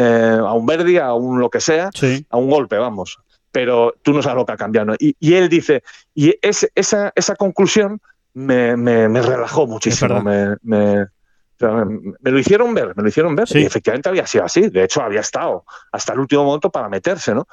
[0.00, 1.90] eh, a un Verdi, a un lo que sea,
[2.30, 3.18] a un golpe, vamos.
[3.50, 4.94] Pero tú no sabes lo que ha cambiado.
[4.98, 5.82] Y, él dice,
[6.14, 8.00] y esa, esa conclusión
[8.32, 8.76] me,
[9.20, 10.22] relajó muchísimo.
[10.22, 11.06] Me, me,
[11.58, 13.48] lo hicieron ver, me lo hicieron ver.
[13.50, 14.68] Y efectivamente había sido así.
[14.68, 17.48] De hecho, había estado hasta el último momento para meterse, ¿no?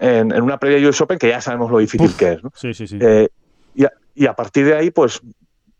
[0.00, 2.42] En, una previa US Open que ya sabemos lo difícil que es.
[2.42, 2.50] ¿no?
[2.54, 2.96] Sí, sí, sí.
[2.98, 3.28] Eh,
[3.74, 3.84] y,
[4.14, 5.20] y, a, partir de ahí, pues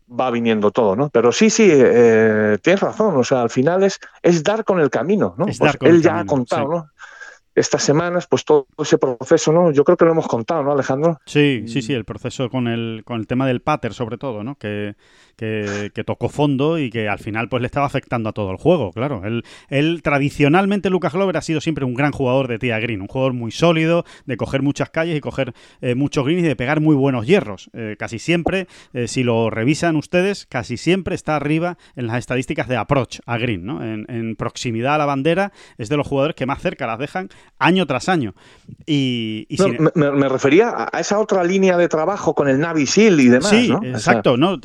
[0.07, 1.09] va viniendo todo, ¿no?
[1.09, 4.89] Pero sí, sí, eh, tienes razón, o sea, al final es, es dar con el
[4.89, 5.45] camino, ¿no?
[5.45, 6.89] Pues él ya ha contado, ¿no?
[7.55, 9.71] Estas semanas, pues todo ese proceso, ¿no?
[9.71, 11.19] Yo creo que lo hemos contado, ¿no, Alejandro?
[11.25, 14.55] Sí, sí, sí, el proceso con el, con el tema del pater, sobre todo, ¿no?
[14.55, 14.95] Que,
[15.35, 18.91] que, tocó fondo y que al final pues le estaba afectando a todo el juego,
[18.91, 19.23] claro.
[19.25, 23.07] Él, él tradicionalmente, Lucas Glover, ha sido siempre un gran jugador de tía green, un
[23.07, 26.79] jugador muy sólido, de coger muchas calles y coger eh, muchos greens y de pegar
[26.79, 27.69] muy buenos hierros.
[27.73, 32.67] Eh, casi siempre, eh, si lo revisan ustedes, casi siempre está arriba en las estadísticas
[32.67, 33.83] de approach a green, ¿no?
[33.83, 37.85] En, proximidad a la bandera es de los jugadores que más cerca las dejan año
[37.85, 38.33] tras año.
[38.85, 39.47] Y,
[39.95, 43.49] me, refería a esa otra línea de trabajo con el Navy SEAL y demás.
[43.49, 44.37] Sí, exacto.
[44.37, 44.59] ¿no?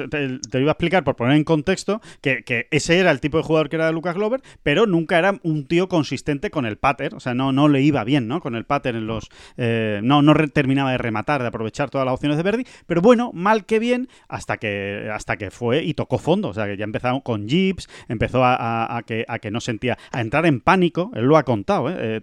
[0.52, 3.76] iba a explicar, por poner en contexto, que, ese era el tipo de jugador que
[3.76, 7.52] era Lucas Glover, pero nunca era un tío consistente con el pater, o sea, no,
[7.52, 8.40] no le iba bien, ¿no?
[8.40, 9.28] Con el pater en los...
[9.56, 13.30] Eh, no, no terminaba de rematar, de aprovechar todas las opciones de Verdi, pero bueno,
[13.32, 16.84] mal que bien, hasta que, hasta que fue y tocó fondo, o sea, que ya
[16.84, 21.24] empezó con Jeeps, empezó a, que, a que no sentía, a entrar en pánico, él
[21.24, 21.96] lo ha contado, ¿eh?
[21.98, 22.20] Eh,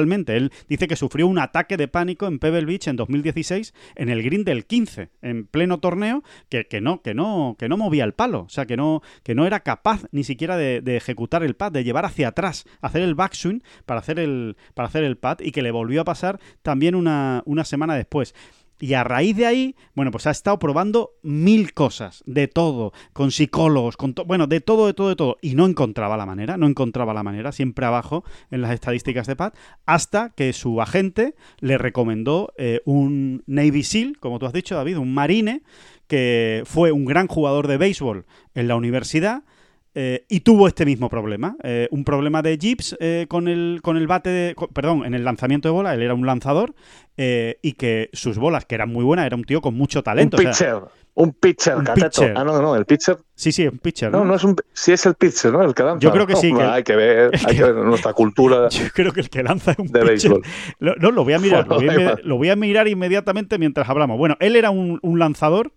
[0.00, 4.22] él dice que sufrió un ataque de pánico en Pebble Beach en 2016 en el
[4.22, 8.14] green del 15, en pleno torneo, que, que no, que no, que no movía el
[8.14, 11.72] palo, o sea, que no, que no era capaz ni siquiera de, ejecutar el pad,
[11.72, 15.52] de llevar hacia atrás, hacer el backswing para hacer el, para hacer el pad y
[15.52, 18.34] que le volvió a pasar también una, una semana después.
[18.80, 23.30] Y a raíz de ahí, bueno, pues ha estado probando mil cosas, de todo, con
[23.30, 25.36] psicólogos, con bueno, de todo, de todo, de todo.
[25.42, 29.36] Y no encontraba la manera, no encontraba la manera, siempre abajo en las estadísticas de
[29.36, 29.54] Pat,
[29.84, 34.96] hasta que su agente le recomendó eh, un Navy SEAL, como tú has dicho, David,
[34.96, 35.62] un marine,
[36.06, 38.24] que fue un gran jugador de béisbol
[38.54, 39.44] en la universidad.
[39.92, 43.96] Eh, y tuvo este mismo problema, eh, un problema de Gibbs eh, con, el, con
[43.96, 46.74] el bate, perdón, en el lanzamiento de bola, él era un lanzador
[47.22, 50.38] y que sus bolas, que eran muy buenas, era un tío con mucho talento.
[50.38, 50.76] Un pitcher,
[51.12, 52.32] un pitcher, un pitcher.
[52.34, 53.18] Ah, no, no, el pitcher.
[53.34, 54.10] Sí, sí, un pitcher.
[54.10, 55.62] No, no, es un, sí es el pitcher, ¿no?
[55.62, 56.00] El que lanza.
[56.00, 56.50] Yo creo que sí.
[56.50, 58.68] Que hay, que ver, hay que ver nuestra cultura.
[58.70, 60.40] Yo creo que el que lanza es un de béisbol.
[60.78, 64.16] No, lo voy a mirar, lo, voy a, lo, voy a, mirar inmediatamente mientras hablamos.
[64.16, 65.72] Bueno, él era un, un lanzador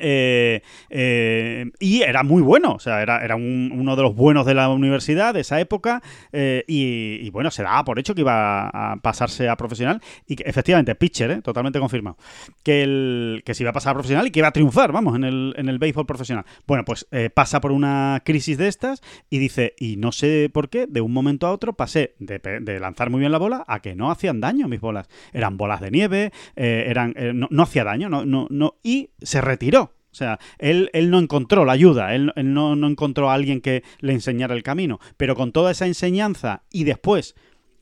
[0.00, 4.54] eh, eh, y era muy bueno, o sea, era, era uno de los buenos de
[4.54, 8.96] la universidad de esa época eh, y, bueno, se daba por hecho que iba a
[8.96, 12.16] pasarse a profesional y que efectivamente, pitcher, totalmente confirmado,
[12.62, 15.16] que, el, que se iba a pasar a profesional y que iba a triunfar, vamos,
[15.16, 16.44] en el, en el béisbol profesional.
[16.66, 20.86] Bueno, pues pasa por una crisis de estas y dice, y no sé por qué,
[20.86, 24.10] de un momento a otro pasé de, lanzar muy bien la bola a que no
[24.10, 25.08] hacían daño mis bolas.
[25.32, 29.85] Eran bolas de nieve, eran, no, no hacía daño, no, no, no, y se retiró
[30.16, 33.82] o sea, él, él no encontró la ayuda, él, no, no encontró a alguien que
[34.00, 37.34] le enseñara el camino, pero con toda esa enseñanza y después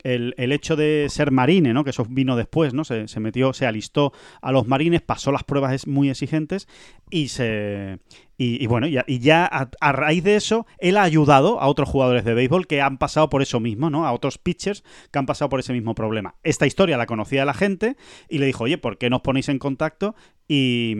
[0.03, 1.85] el, hecho de ser marine, ¿no?
[1.85, 2.83] Que eso vino después, ¿no?
[2.83, 4.11] Se, se, metió, se alistó
[4.41, 6.67] a los marines, pasó las pruebas muy exigentes
[7.09, 7.99] y se.
[8.37, 12.33] Y, bueno, y, ya a, raíz de eso, él ha ayudado a otros jugadores de
[12.33, 14.05] béisbol que han pasado por eso mismo, ¿no?
[14.05, 16.35] A otros pitchers que han pasado por ese mismo problema.
[16.43, 17.95] Esta historia la conocía la gente
[18.27, 20.15] y le dijo, oye, ¿por qué no os ponéis en contacto
[20.49, 20.95] y,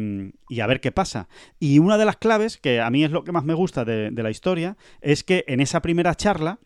[0.62, 1.28] a ver qué pasa?
[1.60, 4.12] Y una de las claves, que a mí es lo que más me gusta de,
[4.12, 6.60] de la historia, es que en esa primera charla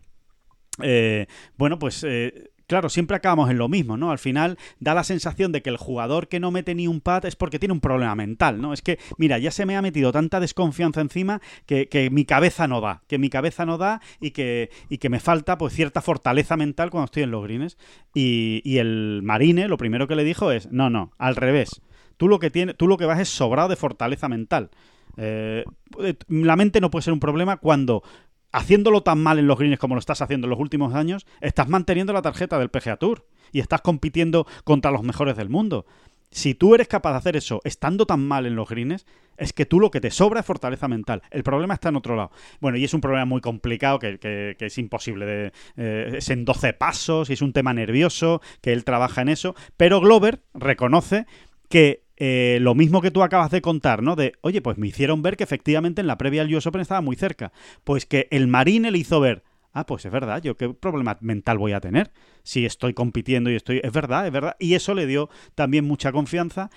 [1.57, 2.05] bueno, pues
[2.69, 4.11] claro, siempre acabamos en lo mismo, ¿no?
[4.11, 7.25] Al final da la sensación de que el jugador que no mete ni un pad
[7.25, 8.73] es porque tiene un problema mental, ¿no?
[8.73, 12.79] Es que, mira, ya se me ha metido tanta desconfianza encima que, mi cabeza no
[12.79, 16.55] da, que mi cabeza no da y que, y que me falta pues cierta fortaleza
[16.57, 17.77] mental cuando estoy en los greens.
[18.13, 21.81] Y, y el Marine lo primero que le dijo es, no, no, al revés.
[22.17, 24.69] Tú lo que, tiene, tú lo que vas es sobrado de fortaleza mental.
[25.17, 25.65] Eh,
[26.27, 28.03] la mente no puede ser un problema cuando
[28.51, 31.69] haciéndolo tan mal en los greens como lo estás haciendo en los últimos años, estás
[31.69, 35.85] manteniendo la tarjeta del PGA Tour y estás compitiendo contra los mejores del mundo.
[36.31, 39.05] Si tú eres capaz de hacer eso estando tan mal en los greens,
[39.37, 41.23] es que tú lo que te sobra es fortaleza mental.
[41.31, 42.31] El problema está en otro lado.
[42.59, 45.51] Bueno, y es un problema muy complicado que, es imposible de...
[45.77, 49.55] Eh, es en 12 pasos y es un tema nervioso, que él trabaja en eso.
[49.75, 51.25] Pero Glover reconoce
[51.67, 54.17] que eh, lo mismo que tú acabas de contar, ¿no?
[54.17, 56.99] De, oye, pues me hicieron ver que efectivamente en la previa al US Open estaba
[56.99, 57.53] muy cerca.
[57.85, 61.57] Pues que el Marine le hizo ver, ah, pues es verdad, yo qué problema mental
[61.57, 62.11] voy a tener
[62.43, 64.57] si estoy compitiendo y estoy, es verdad, es verdad.
[64.59, 66.69] Y eso le dio también mucha confianza,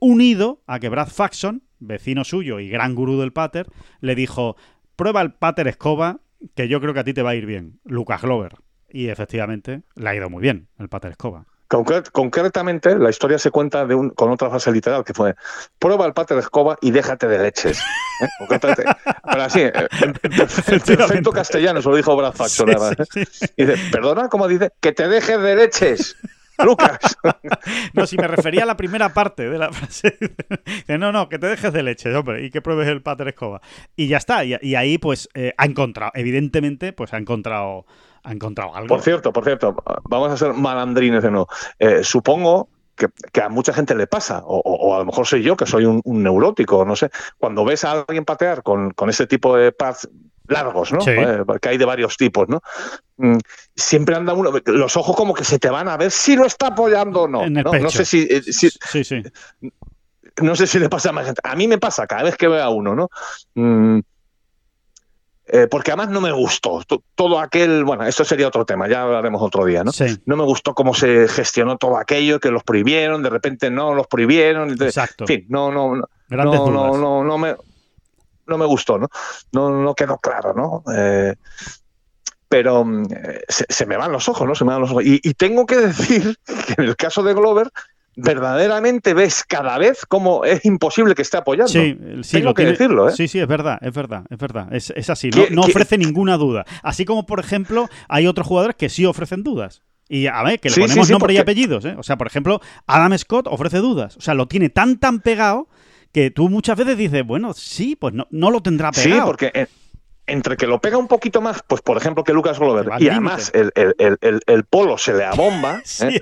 [0.00, 3.68] unido a que Brad Faxon, vecino suyo y gran gurú del pater,
[4.00, 4.56] le dijo,
[4.96, 6.20] prueba el pater escoba,
[6.56, 8.56] que yo creo que a ti te va a ir bien, Lucas Glover.
[8.90, 13.86] Y efectivamente le ha ido muy bien el pater escoba concretamente, la historia se cuenta
[13.86, 15.34] de un, con otra frase literal que fue:
[15.78, 17.78] prueba el pate de escoba y déjate de leches.
[18.20, 18.28] ¿eh?
[18.48, 22.70] Pero así, en, perfecto castellano, se lo dijo Brad Faxon.
[23.56, 24.72] Y dice: Perdona, ¿cómo dice?
[24.80, 26.16] Que te dejes de leches.
[26.62, 26.98] Lucas.
[27.94, 30.16] no, si me refería a la primera parte de la frase.
[30.88, 33.60] no, no, que te dejes de leches, hombre, y que pruebes el pater escoba.
[33.96, 34.44] Y ya está.
[34.44, 37.86] Y, ahí, pues, eh, ha encontrado, evidentemente, pues ha encontrado
[38.24, 38.88] ha encontrado algo.
[38.88, 41.48] Por cierto, por cierto, vamos a ser malandrines de nuevo.
[41.78, 45.66] Eh, supongo que, a mucha gente le pasa, o, a lo mejor soy yo que
[45.66, 49.72] soy un, neurótico, no sé, cuando ves a alguien patear con, con ese tipo de
[49.72, 50.08] pads
[50.46, 51.00] largos, ¿no?
[51.06, 52.62] Eh, que hay de varios tipos, ¿no?
[53.16, 53.38] Mm,
[53.74, 56.68] siempre anda uno, los ojos como que se te van a ver si lo está
[56.68, 57.48] apoyando o no.
[57.48, 57.90] ¿no?
[57.90, 58.70] sé si, eh, sí,
[59.04, 59.22] sí.
[60.42, 61.40] No sé si le pasa a más gente.
[61.44, 63.08] A mí me pasa cada vez que veo a uno, ¿no?
[63.54, 64.00] Mm,
[65.46, 66.82] eh, porque además no me gustó
[67.14, 69.92] todo aquel, bueno, esto sería otro tema, ya hablaremos otro día, ¿no?
[70.24, 74.06] No me gustó cómo se gestionó todo aquello, que los prohibieron, de repente no los
[74.06, 75.24] prohibieron, Exacto.
[75.24, 77.56] en fin, no, no, no, no, no, no, me,
[78.46, 79.08] no me gustó, ¿no?
[79.52, 80.82] No, no quedó claro, ¿no?
[80.94, 81.34] Eh,
[82.48, 83.06] pero mm,
[83.48, 84.54] se, me van los ojos, ¿no?
[84.54, 85.04] Se me van los ojos.
[85.04, 87.70] Y, y tengo que decir que en el caso de Glover,
[88.16, 91.72] verdaderamente ves cada vez cómo es imposible que esté apoyando.
[91.72, 93.12] Sí, sí Tengo que decirlo, ¿eh?
[93.12, 94.72] Sí, sí, es verdad, es verdad, es verdad.
[94.72, 96.64] Es, así, no, ofrece ninguna duda.
[96.82, 99.82] Así como, por ejemplo, hay otros jugadores que sí ofrecen dudas.
[100.08, 101.94] Y a ver, que le ponemos nombre y apellidos, ¿eh?
[101.96, 104.16] O sea, por ejemplo, Adam Scott ofrece dudas.
[104.16, 105.68] O sea, lo tiene tan, tan pegado
[106.12, 109.22] que tú muchas veces dices, bueno, sí, pues no, no lo tendrá pegado.
[109.22, 109.68] Sí, porque
[110.26, 113.52] entre que lo pega un poquito más, pues por ejemplo que Lucas Glover, y además
[113.54, 115.82] el, el, el, polo se le abomba.
[116.00, 116.20] ¿eh?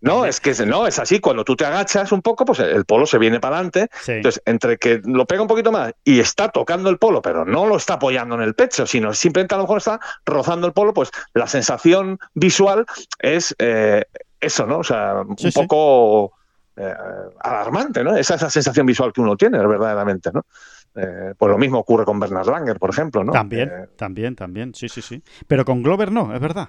[0.00, 3.06] No, es que no, es así, cuando tú te agachas un poco, pues el polo
[3.06, 3.88] se viene para adelante.
[4.06, 7.66] Entonces, entre que lo pega un poquito más y está tocando el polo, pero no
[7.66, 10.94] lo está apoyando en el pecho, sino simplemente a lo mejor está rozando el polo,
[10.94, 12.86] pues la sensación visual
[13.18, 14.04] es eh,
[14.40, 14.78] eso, ¿no?
[14.78, 16.32] O sea, un poco
[16.76, 16.94] eh,
[17.40, 18.16] alarmante, ¿no?
[18.16, 20.46] Esa es la sensación visual que uno tiene, verdaderamente, ¿no?
[20.94, 23.32] Eh, pues lo mismo ocurre con Bernard Langer, por ejemplo, ¿no?
[23.32, 25.22] También, eh, también, también, sí, sí, sí.
[25.46, 26.68] Pero con Glover no, es verdad.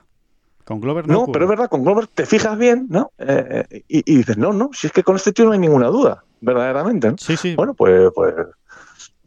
[0.64, 1.26] Con Glover no.
[1.26, 3.12] No, pero es verdad, con Glover te fijas bien, ¿no?
[3.18, 6.24] Eh, y, dices, no, no, si es que con este tío no hay ninguna duda,
[6.40, 7.12] verdaderamente.
[7.12, 7.18] ¿no?
[7.18, 7.56] Sí, sí.
[7.56, 8.34] Bueno, pues, pues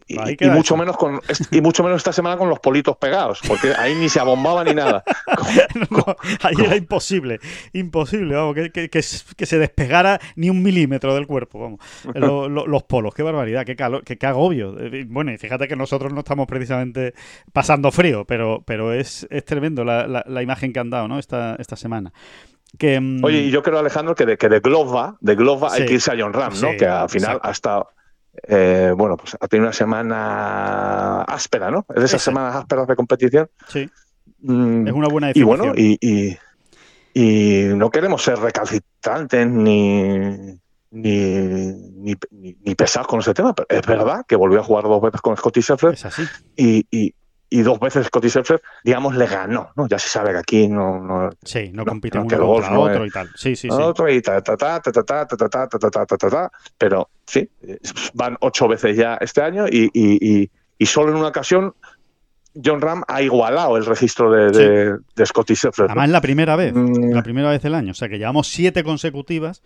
[0.09, 3.95] y, mucho menos con y mucho menos esta semana con los politos pegados, porque ahí
[3.95, 5.03] ni se abombaba ni nada.
[6.43, 7.41] ahí era imposible,
[7.73, 11.81] imposible, vamos, que, que, se despegara ni un milímetro del cuerpo, vamos.
[12.67, 14.77] los polos, qué barbaridad, qué calor, qué, agobio.
[14.79, 17.15] Eh, bueno, y fíjate que nosotros no estamos precisamente
[17.53, 21.19] pasando frío, pero, pero es, es tremendo la, la, imagen que han dado, ¿no?
[21.19, 22.13] Esta, esta semana.
[22.79, 25.87] Que, mm, Oye, y yo creo, Alejandro, que de, que de Glova, de Glova hay
[25.87, 26.77] que irse a John Ram, ¿no?
[26.77, 27.89] que al final ha estado
[28.43, 31.87] eh, bueno, pues ha tenido una semana áspera, ¿no?
[31.89, 33.49] Es de esas semanas ásperas de competición.
[33.69, 33.89] Sí.
[34.43, 35.57] Mm, es una buena definición.
[35.57, 36.39] Y bueno, y,
[37.15, 40.59] y, no queremos ser recalcitrantes ni,
[40.91, 45.21] ni, ni, pesados con ese tema, pero es verdad que volvió a jugar dos veces
[45.21, 45.61] con Scotty.
[45.61, 46.23] Es así.
[46.57, 47.15] Y,
[47.49, 49.87] y dos veces Scotty Scheffler, digamos, le ganó, ¿no?
[49.89, 51.01] Ya se sabe que aquí no...
[51.01, 53.29] no sí, no compite uno contra otro y tal.
[53.37, 53.71] Sí, sí, sí.
[53.71, 57.09] Otro y ta, ta, ta, ta, ta, ta, ta, ta, ta, ta, ta, ta, pero
[57.25, 57.49] sí,
[58.15, 61.75] van ocho veces ya este año y, y, y, solo en una ocasión
[62.65, 65.91] John Ram ha igualado el registro de, de, de Scotty Scheffler.
[65.91, 67.93] Además, es la primera vez, la primera vez del año.
[67.93, 69.63] O sea, que llevamos siete consecutivas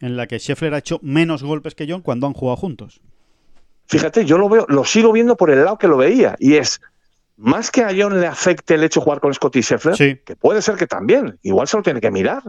[0.00, 3.00] en la que Scheffler ha hecho menos golpes que John cuando han jugado juntos.
[3.86, 6.80] Fíjate, yo lo veo, lo sigo viendo por el lado que lo veía, y es
[7.36, 10.62] más que a John le afecte el hecho de jugar con Scotty Scheffler, que puede
[10.62, 12.42] ser que también, igual se lo tiene que mirar.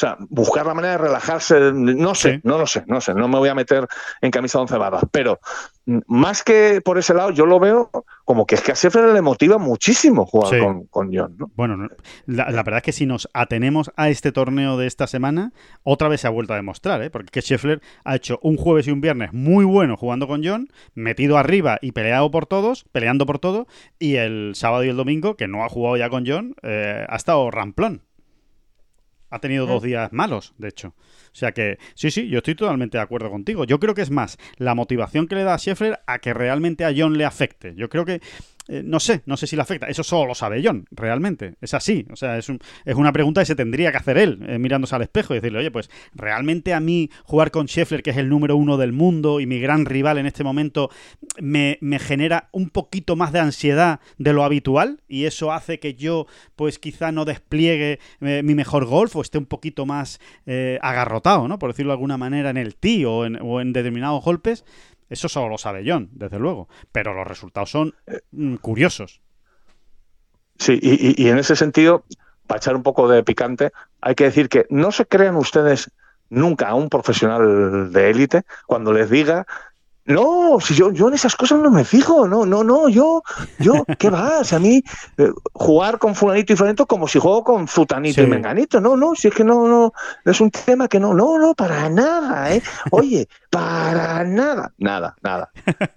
[0.00, 3.28] O sea, buscar la manera de relajarse, no sé, no lo sé, no sé, no
[3.28, 3.86] me voy a meter
[4.22, 5.40] en camisa de once barras, pero
[6.06, 7.90] más que por ese lado, yo lo veo
[8.24, 11.36] como que es que a Scheffler le motiva muchísimo jugar con, John.
[11.54, 11.88] Bueno,
[12.24, 16.22] la, verdad es que si nos atenemos a este torneo de esta semana, otra vez
[16.22, 17.10] se ha vuelto a demostrar, ¿eh?
[17.10, 21.36] porque Scheffler ha hecho un jueves y un viernes muy bueno jugando con John, metido
[21.36, 23.66] arriba y peleado por todos, peleando por todo,
[23.98, 27.16] y el sábado y el domingo, que no ha jugado ya con John, eh, ha
[27.16, 28.00] estado ramplón.
[29.30, 30.88] Ha tenido dos días malos, de hecho.
[30.88, 33.64] O sea que, sí, sí, yo estoy totalmente de acuerdo contigo.
[33.64, 36.84] Yo creo que es más la motivación que le da a Scheffler a que realmente
[36.84, 37.74] a John le afecte.
[37.76, 38.20] Yo creo que
[38.68, 39.86] eh, no sé, no sé si le afecta.
[39.86, 41.54] Eso solo lo sabe John, realmente.
[41.60, 42.06] Es así.
[42.12, 42.50] O sea, es,
[42.84, 45.58] es una pregunta que se tendría que hacer él, eh, mirándose al espejo y decirle,
[45.58, 49.40] oye, pues realmente a mí jugar con Scheffler, que es el número uno del mundo
[49.40, 50.90] y mi gran rival en este momento,
[51.40, 56.26] me, genera un poquito más de ansiedad de lo habitual y eso hace que yo,
[56.56, 60.20] pues quizá no despliegue eh, mi mejor golf o esté un poquito más
[60.80, 61.58] agarrotado, ¿no?
[61.58, 64.64] Por decirlo de alguna manera, en el tee o en, o en determinados golpes.
[65.10, 66.68] Eso solo lo sabe John, desde luego.
[66.92, 67.94] Pero los resultados son
[68.30, 69.20] mm, curiosos.
[70.56, 72.04] Sí, y, en ese sentido,
[72.46, 75.90] para echar un poco de picante, hay que decir que no se crean ustedes
[76.28, 79.46] nunca a un profesional de élite cuando les diga
[80.10, 83.22] no, si yo, yo en esas cosas no me fijo, no, no, no, yo,
[83.58, 84.52] yo, ¿qué vas?
[84.52, 84.82] A mí,
[85.18, 89.14] eh, jugar con fulanito y fulanito como si juego con zutanito y menganito, no, no,
[89.14, 89.92] si es que no, no,
[90.24, 92.62] es un tema que no, no, no, para nada, ¿eh?
[92.90, 95.50] Oye, para nada, nada, nada,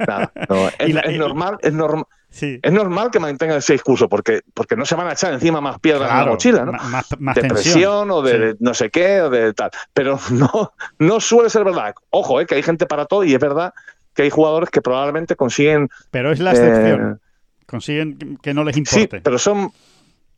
[0.05, 0.31] nada.
[0.79, 2.05] es, normal, es normal.
[2.41, 5.79] Es normal que mantengan ese discurso porque, porque no se van a echar encima más
[5.79, 6.71] piedras en la mochila, ¿no?
[6.71, 9.69] Más, de presión o de, no sé qué o de tal.
[9.93, 11.93] Pero no, no suele ser verdad.
[12.09, 12.47] Ojo, ¿eh?
[12.47, 13.73] que hay gente para todo y es verdad
[14.13, 15.89] que hay jugadores que probablemente consiguen.
[16.11, 17.13] Pero es la excepción.
[17.13, 19.17] Eh, consiguen que no les importe.
[19.17, 19.71] Sí, pero son.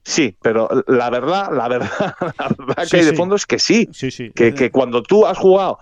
[0.03, 1.89] Sí, pero la verdad, la verdad,
[2.39, 3.89] la verdad que hay de fondo es que sí.
[3.91, 4.31] sí, sí.
[4.35, 5.79] Que, que cuando tú has jugado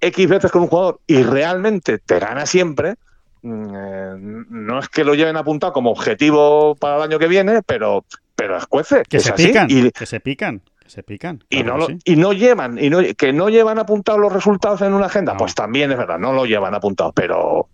[0.00, 2.96] X veces con un jugador y realmente te gana siempre,
[3.40, 7.62] mm, eh, no es que lo lleven apuntado como objetivo para el año que viene,
[7.62, 8.04] pero,
[8.36, 9.04] pero escuece.
[9.08, 10.62] Que, se pican, que se pican
[10.92, 11.42] se pican.
[11.48, 15.06] Y no, y no llevan, y no, que no llevan apuntados los resultados en una
[15.06, 17.70] agenda, pues también es verdad, no lo llevan apuntado, pero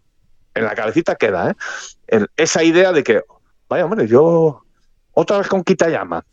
[0.55, 1.55] en la cabecita queda, ¿eh?
[2.37, 3.23] esa idea de que,
[3.69, 4.63] vaya hombre, yo
[5.15, 6.25] otra vez con Kitayama.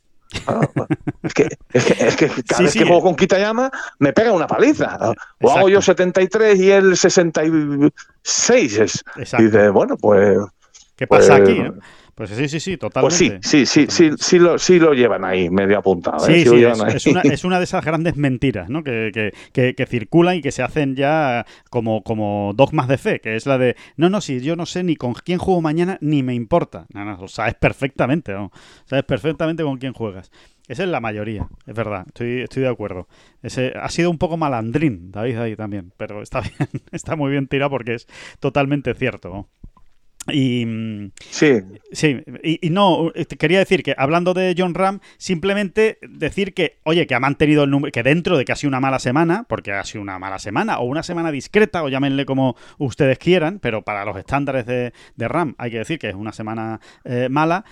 [0.46, 0.62] Ah,
[1.24, 5.12] es, que, es, que, cada vez que juego con Kitayama me pega una paliza.
[5.42, 8.78] O hago yo 73 y él 66.
[8.78, 9.04] Es.
[9.40, 10.38] Y dice, bueno, pues.
[10.96, 11.64] ¿Qué pasa aquí?
[11.64, 11.84] Pues,
[12.16, 13.40] pues sí, sí, sí, totalmente.
[13.42, 16.26] Pues sí, sí, sí, sí, sí, lo, sí lo llevan ahí medio apuntado.
[16.30, 16.44] ¿eh?
[16.44, 18.86] Sí, sí, es, una, es, una, de esas grandes mentiras ¿no?
[18.86, 23.36] que, que, que, circulan y que se hacen ya como, como dogmas de fe, que
[23.36, 26.24] es la de, no, no, si yo no sé ni con quién juego mañana, ni
[26.24, 26.86] me importa.
[26.94, 28.50] No, no, lo sabes perfectamente, ¿no?
[28.86, 30.32] sabes perfectamente con quién juegas.
[30.70, 33.10] Esa es la mayoría, es verdad, estoy, estoy de acuerdo.
[33.44, 37.48] Ese, ha sido un poco malandrín, David, ahí también, pero está bien, está muy bien
[37.48, 38.08] tirado porque es
[38.40, 39.30] totalmente cierto.
[39.30, 39.50] ¿no?
[40.28, 41.62] Y sí,
[41.92, 47.06] sí y, no, este, quería decir que hablando de John Ram, simplemente decir que, oye,
[47.06, 49.72] que ha mantenido el número, que dentro de que ha sido una mala semana, porque
[49.72, 53.84] ha sido una mala semana, o una semana discreta, o llámenle como ustedes quieran, pero
[53.84, 57.66] para los estándares de, de Ram hay que decir que es una semana eh, mala,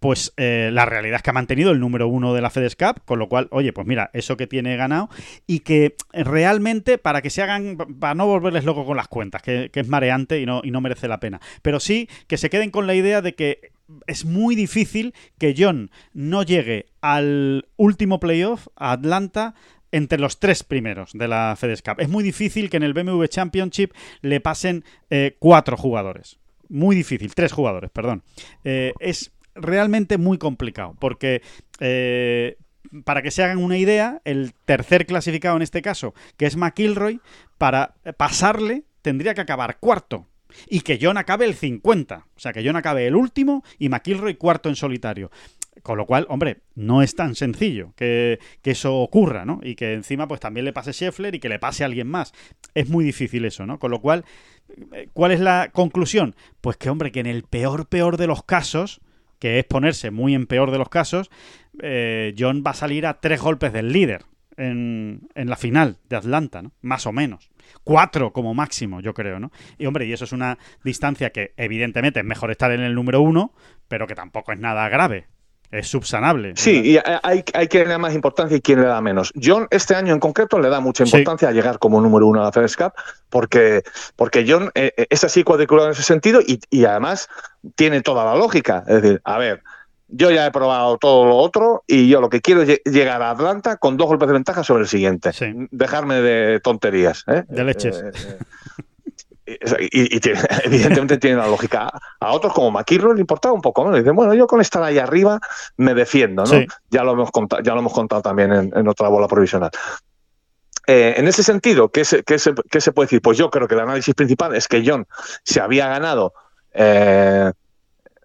[0.00, 3.02] pues eh, la realidad es que ha mantenido el número uno de la FedEx Cup,
[3.04, 5.10] con lo cual, oye, pues mira, eso que tiene ganado
[5.46, 9.70] y que realmente para que se hagan, para no volverles loco con las cuentas, que,
[9.72, 12.86] es mareante y no, y no merece la pena, pero sí que se queden con
[12.86, 13.72] la idea de que
[14.06, 19.54] es muy difícil que John no llegue al último playoff, a Atlanta,
[19.92, 21.96] entre los tres primeros de la FedEx Cup.
[21.98, 23.92] Es muy difícil que en el BMW Championship
[24.22, 26.38] le pasen eh, cuatro jugadores.
[26.68, 28.22] Muy difícil, tres jugadores, perdón.
[28.62, 31.42] Eh, es realmente muy complicado, porque
[31.80, 32.56] eh,
[33.04, 37.20] para que se hagan una idea, el tercer clasificado en este caso, que es McIlroy,
[37.58, 40.26] para pasarle tendría que acabar cuarto.
[40.68, 42.26] Y que John acabe el 50.
[42.34, 45.30] O sea, que John acabe el último y McIlroy cuarto en solitario.
[45.82, 49.60] Con lo cual, hombre, no es tan sencillo que, que, eso ocurra, ¿no?
[49.62, 52.32] Y que encima, pues también le pase Scheffler y que le pase a alguien más.
[52.74, 53.78] Es muy difícil eso, ¿no?
[53.78, 54.24] Con lo cual,
[54.92, 56.34] eh, ¿cuál es la conclusión?
[56.60, 59.00] Pues que, hombre, que en el peor, peor de los casos,
[59.40, 61.30] que es ponerse muy en peor de los casos,
[61.82, 64.24] eh, John va a salir a tres golpes del líder
[64.56, 66.72] en, la final de Atlanta, ¿no?
[66.82, 67.50] Más o menos.
[67.82, 69.50] Cuatro como máximo, yo creo, ¿no?
[69.78, 73.22] Y hombre, y eso es una distancia que evidentemente es mejor estar en el número
[73.22, 73.54] uno,
[73.88, 75.26] pero que tampoco es nada grave.
[75.70, 76.54] Es subsanable.
[76.56, 79.32] Sí, y hay, hay quien le da más importancia y quien le da menos.
[79.40, 82.44] John, este año en concreto, le da mucha importancia a llegar como número uno a
[82.44, 82.92] la FedEx Cup,
[83.28, 83.82] porque,
[84.16, 87.28] porque John eh, eh, es así cuadriculado en ese sentido y, y, además
[87.76, 88.84] tiene toda la lógica.
[88.88, 89.62] Es decir, a ver,
[90.08, 93.30] yo ya he probado todo lo otro y yo lo que quiero es llegar a
[93.30, 95.30] Atlanta con dos golpes de ventaja sobre el siguiente.
[95.70, 97.24] Dejarme de tonterías.
[97.28, 97.44] ¿eh?
[97.48, 98.02] De leches.
[99.80, 100.20] Y,
[100.64, 101.90] evidentemente tiene la lógica.
[102.20, 103.96] A otros como McIlroy le importaba un poco, ¿no?
[103.96, 105.40] Dicen, bueno, yo con estar ahí arriba
[105.76, 106.64] me defiendo, ¿no?
[106.90, 109.70] Ya, lo hemos contado, ya lo hemos contado también en, otra bola provisional.
[110.86, 113.22] Eh, en ese sentido, ¿qué se, qué, se, ¿qué se, puede decir?
[113.22, 115.06] Pues yo creo que el análisis principal es que John
[115.44, 116.32] se había ganado
[116.72, 117.52] eh,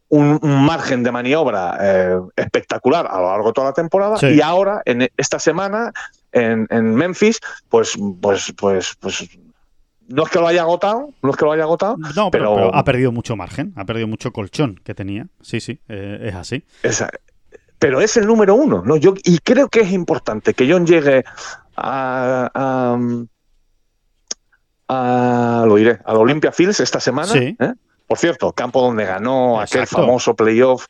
[0.10, 4.82] un, margen de maniobra eh, espectacular a lo largo de toda la temporada y ahora,
[4.86, 5.92] en esta semana,
[6.32, 9.28] en, en Memphis, pues, pues, pues, pues
[10.08, 12.84] no es que lo haya agotado, no es que lo haya agotado, no, pero, ha
[12.84, 15.28] perdido mucho margen, ha perdido mucho colchón que tenía.
[15.42, 16.64] Sí, sí, eh, es así.
[17.80, 18.98] pero es el número uno, ¿no?
[18.98, 21.24] Yo, y creo que es importante que John llegue
[21.76, 22.98] a,
[24.88, 27.34] a, lo diré, a la Olympia Fields esta semana.
[27.36, 27.56] ¿eh?
[28.08, 30.88] Por cierto, campo donde ganó aquel famoso playoff.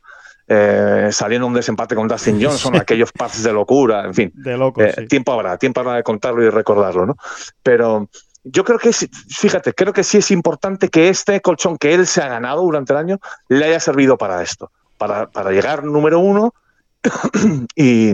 [0.47, 4.31] Eh, saliendo un desempate con Dustin Johnson, aquellos pases de locura, en fin.
[4.35, 7.15] De loco, Tiempo habrá, tiempo habrá de contarlo y recordarlo, ¿no?
[7.63, 8.09] Pero,
[8.45, 12.21] yo creo que, fíjate, creo que sí es importante que este colchón que él se
[12.21, 13.19] ha ganado durante el año
[13.49, 16.53] le haya servido para esto, para, para llegar número uno
[17.75, 18.13] y,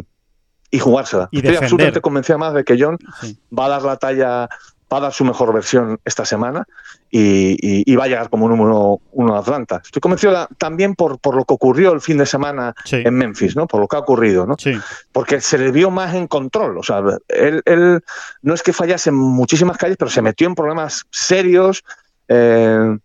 [0.72, 1.28] y jugársela.
[1.32, 2.98] Y Estoy absolutamente convencida más de que John
[3.58, 4.50] va a dar la talla
[4.92, 6.66] va a dar su mejor versión esta semana
[7.10, 9.82] y, va a llegar como número uno a Atlanta.
[9.84, 13.68] Estoy convencido también por, por lo que ocurrió el fin de semana en Memphis, ¿no?
[13.68, 14.56] Por lo que ha ocurrido, ¿no?
[15.12, 16.78] Porque se le vio más en control.
[16.78, 18.02] O sea, él,
[18.42, 21.84] no es que fallase en muchísimas calles, pero se metió en problemas serios.
[22.28, 22.98] Eh,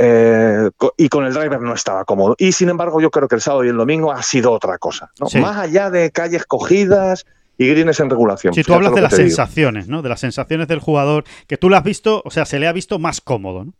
[0.00, 2.36] eh, y con el driver no estaba cómodo.
[2.38, 5.10] Y sin embargo, yo creo que el sábado y el domingo ha sido otra cosa.
[5.40, 7.26] Más allá de calles cogidas
[7.58, 8.54] y Green en regulación.
[8.54, 10.00] Si tú hablas de las sensaciones, ¿no?
[10.00, 12.72] De las sensaciones del jugador, que tú lo has visto, o sea, se le ha
[12.72, 13.74] visto más cómodo, ¿no?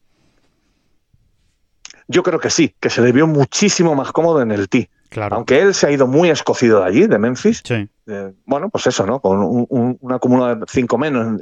[2.08, 4.88] Yo creo que sí, que se le vio muchísimo más cómodo en el tee.
[5.10, 5.36] Claro.
[5.36, 7.62] Aunque él se ha ido muy escocido de allí, de Memphis.
[7.64, 7.88] Sí.
[8.06, 9.20] Eh, bueno, pues eso, ¿no?
[9.20, 11.40] Con un, una acumulada de cinco menos,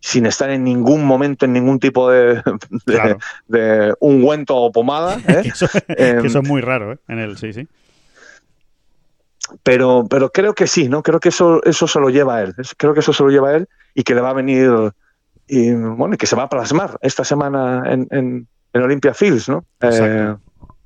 [0.00, 2.42] sin estar en ningún momento en ningún tipo de,
[3.46, 5.18] de, ungüento o pomada.
[5.26, 5.42] ¿eh?
[5.52, 6.98] eso, em, eso, es muy raro, ¿eh?
[7.08, 7.66] En él, sí, sí
[9.62, 11.02] pero, pero creo que sí, ¿no?
[11.02, 12.54] Creo que eso, eso se lo lleva a él.
[12.76, 14.70] Creo que eso se lo lleva a él y que le va a venir
[15.48, 19.64] y bueno, que se va a plasmar esta semana en, en, Olympia Fields, ¿no?
[19.80, 20.36] Eh,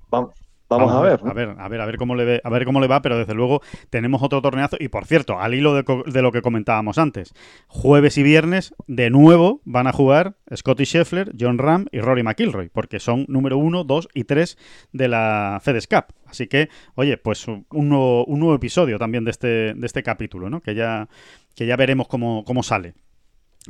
[0.08, 0.30] vamos,
[0.78, 1.20] Vamos, a ver.
[1.24, 3.18] A ver, a ver, a ver cómo le ve, a ver cómo le va, pero
[3.18, 4.76] desde luego tenemos otro torneazo.
[4.78, 7.34] Y por cierto, al hilo de, lo que comentábamos antes,
[7.66, 12.68] jueves y viernes de nuevo van a jugar Scotty Scheffler, John Ram y Rory McIlroy,
[12.68, 14.58] porque son número uno, dos y tres
[14.92, 16.14] de la FedEx Cup.
[16.26, 20.48] Así que, oye, pues un nuevo, un nuevo episodio también de este, de este capítulo,
[20.48, 20.60] ¿no?
[20.60, 21.08] Que ya,
[21.54, 22.94] que ya veremos cómo, cómo sale.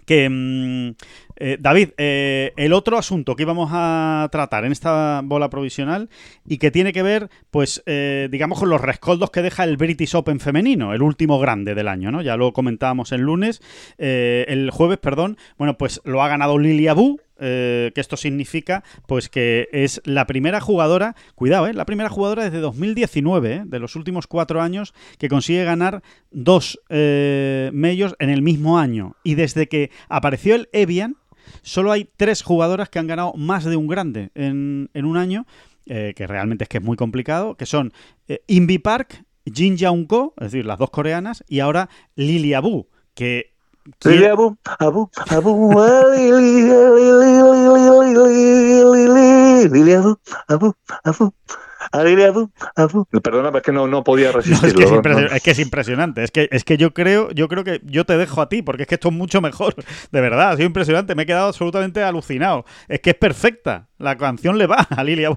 [0.06, 0.94] Que, mm,
[1.36, 6.08] eh, David, eh, el otro asunto que íbamos a tratar en esta bola provisional
[6.46, 10.14] y que tiene que ver, pues, eh, digamos, con los rescoldos que deja el British
[10.14, 12.22] Open femenino, el último grande del año, ¿no?
[12.22, 13.60] Ya lo comentábamos el lunes,
[13.98, 15.36] el jueves, perdón.
[15.58, 20.28] Bueno, pues lo ha ganado Lilia Bu, eh, que esto significa pues que es la
[20.28, 21.74] primera jugadora, cuidado, ¿eh?
[21.74, 23.62] la primera jugadora desde 2019, ¿eh?
[23.66, 29.16] de los últimos cuatro años, que consigue ganar dos medios en el mismo año.
[29.24, 31.16] Y desde que apareció el Evian,
[31.62, 35.46] solo hay tres jugadoras que han ganado más de un grande en, un año,
[35.84, 37.92] que realmente es que es muy complicado, que son
[38.46, 43.51] Invi Park, Jin Jaung Ko, es decir, las dos coreanas, y ahora Lilia Bu, que
[44.04, 45.50] Abu, Abu, Abu,
[50.48, 50.74] Abu,
[51.04, 51.32] Abu,
[53.22, 55.02] Perdona, es que no, no podía resistirlo.
[55.30, 56.24] es, que es, impresionante.
[56.24, 58.82] Es que, es que yo creo, yo creo que yo te dejo a ti, porque
[58.82, 59.74] es que esto es mucho mejor.
[60.10, 61.14] De verdad, ha sido impresionante.
[61.14, 62.64] Me he quedado absolutamente alucinado.
[62.88, 63.88] Es que es perfecta.
[63.98, 65.30] La canción le va a Lilia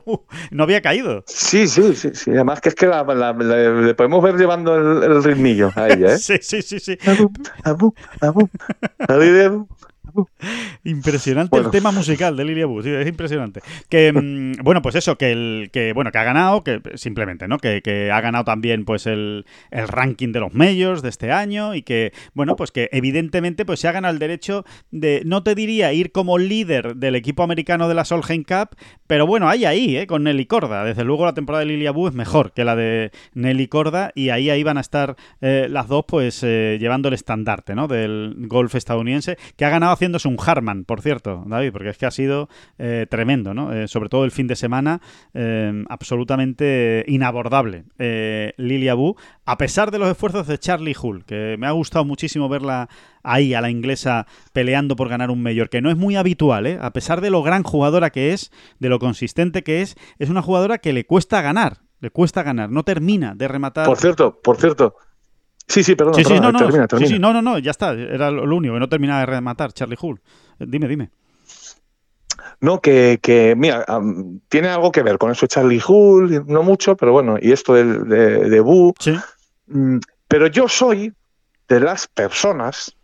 [0.52, 1.24] No había caído.
[1.28, 2.32] Sí, sí, sí, sí.
[2.32, 3.04] Además que es que la,
[3.34, 6.18] le podemos ver llevando el, ritmillo a ella, ¿eh?
[6.20, 6.98] sí, sí, sí, sí.
[7.06, 7.32] Abu,
[7.64, 9.68] abu, abu,
[10.84, 13.62] Impresionante el tema musical de Lilia Bus, es impresionante.
[13.90, 17.58] Que mm, bueno, pues eso, que el que bueno, que ha ganado, que simplemente, ¿no?
[17.58, 22.14] Que, ha ganado también pues el, ranking de los medios de este año y que
[22.34, 26.12] bueno, pues que evidentemente pues se ha ganado el derecho de no te diría ir
[26.12, 28.76] como líder del equipo americano de la Solheim Cup,
[29.08, 30.08] pero bueno, hay ahí, ¿eh?
[30.08, 30.84] con Nelly Corda.
[30.84, 34.30] Desde luego la temporada de Lilia Bu es mejor que la de Nelly Corda y
[34.30, 37.88] ahí ahí van a estar eh, las dos pues eh, llevando el estandarte, ¿no?
[37.88, 42.06] del golf estadounidense que ha ganado haciéndose un Harman, por cierto, David, porque es que
[42.06, 42.48] ha sido
[42.78, 43.74] eh, tremendo, ¿no?
[43.74, 45.02] Eh, sobre todo el fin de semana,
[45.90, 47.86] absolutamente inabordable.
[47.98, 52.48] Lilia Bu, a pesar de los esfuerzos de Charlie Hull, que me ha gustado muchísimo
[52.48, 52.88] verla
[53.24, 56.78] ahí a la inglesa peleando por ganar un mayor, que no es muy habitual, ¿eh?
[56.80, 60.42] A pesar de lo gran jugadora que es, de lo consistente que es, es una
[60.42, 63.88] jugadora que le cuesta ganar, le cuesta ganar, no termina de rematar.
[63.88, 64.96] Por cierto, por cierto,
[65.68, 66.16] Sí, sí, perdón.
[66.16, 67.08] Sí, sí, no, no, termina, termina.
[67.08, 67.92] Sí, sí, no, no, no, ya está.
[67.94, 70.22] Era lo único, que no terminaba de rematar Charlie Hull.
[70.60, 71.10] Dime, dime.
[72.62, 73.86] No, que, que mira,
[74.48, 77.84] tiene algo que ver con eso Charlie Hull, no mucho, pero bueno, y esto de,
[77.84, 78.94] de, de Boo.
[79.00, 79.16] Sí.
[79.68, 79.98] Mm,
[80.28, 81.14] pero yo soy
[81.68, 82.96] de las personas.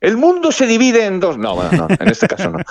[0.00, 1.38] El mundo se divide en dos.
[1.38, 2.58] No, bueno, no, en este caso no.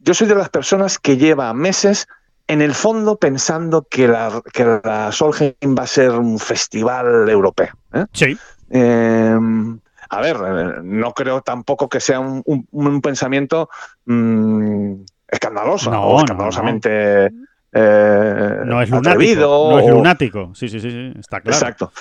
[0.00, 2.08] Yo soy de las personas que lleva meses
[2.46, 7.74] en el fondo pensando que la, que la Solheim va a ser un festival europeo.
[7.92, 8.04] ¿eh?
[8.12, 8.36] Sí.
[8.70, 9.78] Em,
[10.10, 13.68] a ver, eh, no creo tampoco que sea un, un, pensamiento
[14.04, 14.94] mm,
[15.28, 17.30] escandaloso o escandalosamente.
[17.72, 19.70] Eh, no es lunático.
[19.70, 21.56] No es lunático, sí, sí, sí, está claro.
[21.56, 21.92] Exacto.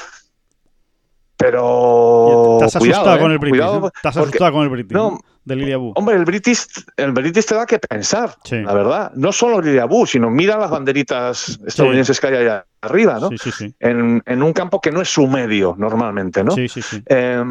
[1.38, 2.58] Pero.
[2.60, 3.62] Te has asustado con el British.
[4.02, 4.94] Te has asustado con el British.
[4.94, 5.94] No, de Lilia Bu.
[5.96, 6.66] Hombre, el British,
[6.98, 9.12] el British te da que pensar, la verdad.
[9.16, 13.30] No solo Lilia Bu, sino mira las banderitas estadounidenses que hay allá arriba, ¿no?
[13.30, 16.52] Sí, sí, en, en, un campo que no es su medio normalmente, ¿no?
[16.52, 17.02] Sí, sí, sí.
[17.06, 17.44] Eh,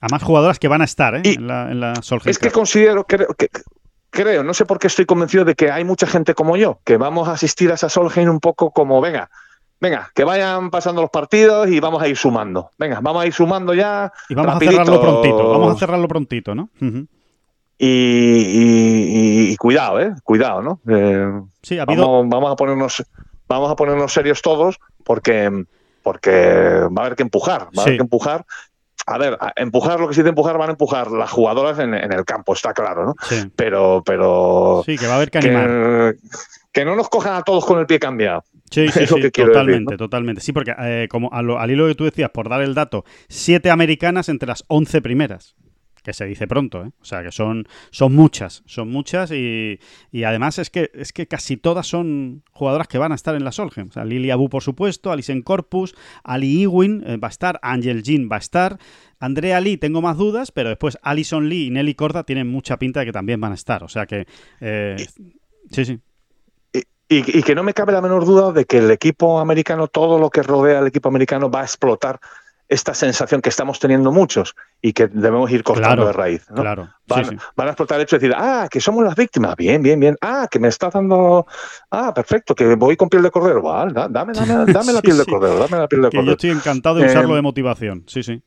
[0.00, 1.22] Además, jugadoras que van a estar ¿eh?
[1.24, 1.94] en la, en la
[2.26, 3.26] Es que considero que,
[4.10, 6.96] creo, no sé por qué estoy convencido de que hay mucha gente como yo, que
[6.96, 9.30] vamos a asistir a esa Solheim un poco como, venga,
[9.80, 12.70] venga, que vayan pasando los partidos y vamos a ir sumando.
[12.78, 14.12] Venga, vamos a ir sumando ya.
[14.28, 16.68] Y vamos a cerrarlo prontito, vamos a cerrarlo prontito, ¿no?
[17.78, 20.14] y, cuidado, ¿eh?
[20.22, 20.80] Cuidado, ¿no?
[20.88, 22.24] Eh, sí, ha habido...
[22.26, 23.04] vamos, a ponernos,
[23.48, 25.64] vamos a ponernos serios todos porque,
[26.02, 28.46] porque va a haber que empujar, va a haber que empujar.
[29.06, 32.24] A ver, empujar lo que sí de empujar van a empujar las jugadoras en, el
[32.24, 33.14] campo, está claro, ¿no?
[33.22, 33.50] Sí.
[33.54, 34.82] Pero, pero.
[34.84, 36.16] Sí, que va a haber que animar.
[36.72, 38.44] Que, no nos cojan a todos con el pie cambiado.
[38.70, 40.40] Sí, sí, sí, totalmente, totalmente.
[40.40, 44.28] Sí, porque eh, como al hilo que tú decías, por dar el dato, siete americanas
[44.28, 45.54] entre las once primeras
[46.06, 46.92] que se dice pronto, ¿eh?
[47.00, 49.80] o sea que son, son muchas, son muchas y,
[50.12, 53.42] y, además es que, es que casi todas son jugadoras que van a estar en
[53.42, 53.88] la Solheim.
[53.88, 58.04] O sea, Lily Abu, por supuesto, Alison Corpus, Ali Ewing eh, va a estar, Angel
[58.04, 58.78] Jean va a estar,
[59.18, 63.00] Andrea Lee tengo más dudas, pero después Alison Lee y Nelly Corda tienen mucha pinta
[63.00, 63.82] de que también van a estar.
[63.82, 64.28] O sea que...
[64.60, 64.94] Eh,
[65.72, 65.98] sí, sí.
[67.08, 70.20] Y, y, que no me cabe la menor duda de que el equipo americano, todo
[70.20, 72.20] lo que rodea al equipo americano va a explotar
[72.68, 76.48] esta sensación que estamos teniendo muchos y que debemos ir cortando de raíz.
[76.50, 76.62] ¿no?
[76.62, 76.88] Claro.
[77.06, 80.00] Van, van, a explotar el hecho de decir, ah, que somos las víctimas, bien, bien,
[80.00, 81.46] bien, ah, que me está dando,
[81.90, 84.32] ah, perfecto, que voy con piel de cordero, vale, dame, dame,
[84.72, 86.26] dame la piel de cordero, dame la piel de cordero.
[86.26, 88.42] yo estoy encantado de usarlo de motivación, sí, sí.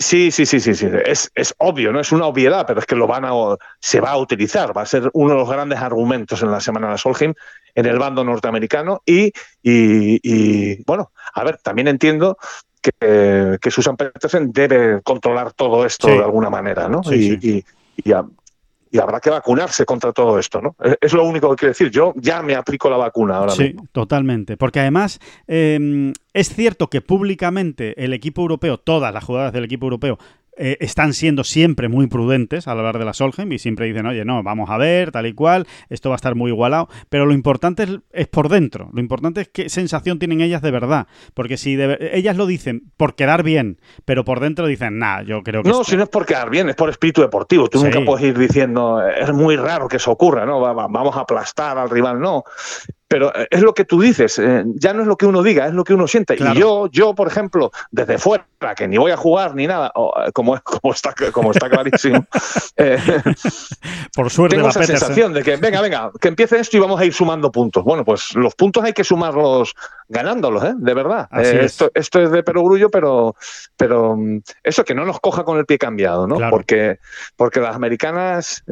[0.00, 0.86] Sí, sí, sí, sí, sí.
[1.06, 3.32] Es, es, obvio, no es una obviedad, pero es que lo van a,
[3.80, 6.92] se va a utilizar, va a ser uno de los grandes argumentos en la semana
[6.92, 7.34] de Solheim
[7.74, 12.38] en el bando norteamericano y, y, y bueno, a ver, también entiendo
[12.98, 17.00] que, que Susan Petersen debe controlar todo esto de alguna manera, ¿no?
[17.12, 17.64] y,
[18.90, 20.74] y, habrá que vacunarse contra todo esto, ¿no?
[21.00, 21.90] Es lo único que quiero decir.
[21.90, 24.56] Yo ya me aplico la vacuna ahora Sí, totalmente.
[24.56, 29.86] Porque además em, es cierto que públicamente el equipo europeo, todas las jugadoras del equipo
[29.86, 30.18] europeo,
[30.58, 34.24] eh, están siendo siempre muy prudentes al hablar de la Solheim y siempre dicen, oye,
[34.24, 36.88] no, vamos a ver, tal y cual, esto va a estar muy igualado.
[37.08, 41.06] Pero lo importante es, por dentro, lo importante es qué sensación tienen ellas de verdad.
[41.34, 45.62] Porque si ellas lo dicen por quedar bien, pero por dentro dicen, nada, yo creo
[45.62, 45.68] que...
[45.68, 47.68] No, si no es por quedar bien, es por espíritu deportivo.
[47.68, 50.60] Tú nunca puedes ir diciendo, es muy raro que eso ocurra, ¿no?
[50.60, 52.44] Vamos a aplastar al rival, no.
[53.08, 55.66] Pero eh, es lo que tú dices, eh, ya no es lo que uno diga,
[55.66, 56.36] es lo que uno siente.
[56.38, 58.44] Y yo, yo, por ejemplo, desde fuera,
[58.76, 59.90] que ni voy a jugar ni nada,
[60.26, 62.26] eh, como, como, está, como está clarísimo,
[64.14, 67.06] por suerte tengo esa sensación de que, venga, venga, que empiece esto y vamos a
[67.06, 67.82] ir sumando puntos.
[67.82, 69.74] Bueno, pues los puntos hay que sumarlos
[70.08, 70.74] ganándolos, ¿eh?
[70.76, 71.28] de verdad.
[71.32, 73.36] esto, esto es de perogrullo, pero,
[73.78, 76.38] pero mm, eso que no nos coja con el pie cambiado, ¿no?
[76.50, 76.98] Porque,
[77.36, 78.62] porque las americanas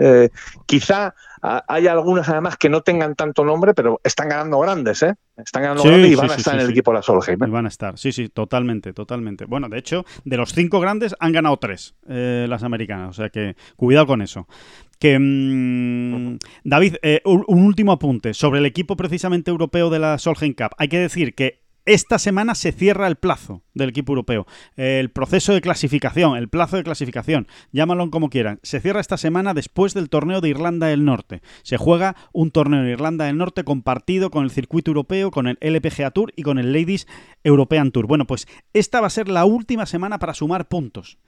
[0.67, 1.15] quizá
[1.47, 5.15] hay algunas además que no tengan tanto nombre, pero están ganando grandes, ¿eh?
[5.37, 7.43] Están ganando grandes y van a estar en el equipo de la Solheim.
[7.43, 7.47] ¿eh?
[7.47, 9.45] van a estar, sí, sí, totalmente, totalmente.
[9.45, 13.29] Bueno, de hecho, de los cinco grandes han ganado tres eh, las americanas, o sea
[13.29, 14.49] que cuidado con eso.
[14.99, 20.55] Que mm, David, eh, un, último apunte sobre el equipo precisamente europeo de la Solheim
[20.55, 20.71] Cup.
[20.79, 24.47] Hay que decir que esta semana se cierra el plazo del equipo europeo.
[24.77, 29.55] El proceso de clasificación, el plazo de clasificación, llámalo como quieran, se cierra esta semana
[29.55, 31.43] después del torneo de Irlanda del Norte.
[31.63, 35.59] Se juega un torneo en Irlanda del Norte compartido con el circuito europeo, con el
[35.61, 37.07] LPGA Tour y con el Ladies
[37.45, 38.07] European Tour.
[38.07, 41.19] Bueno, pues esta va a ser la última semana para sumar puntos.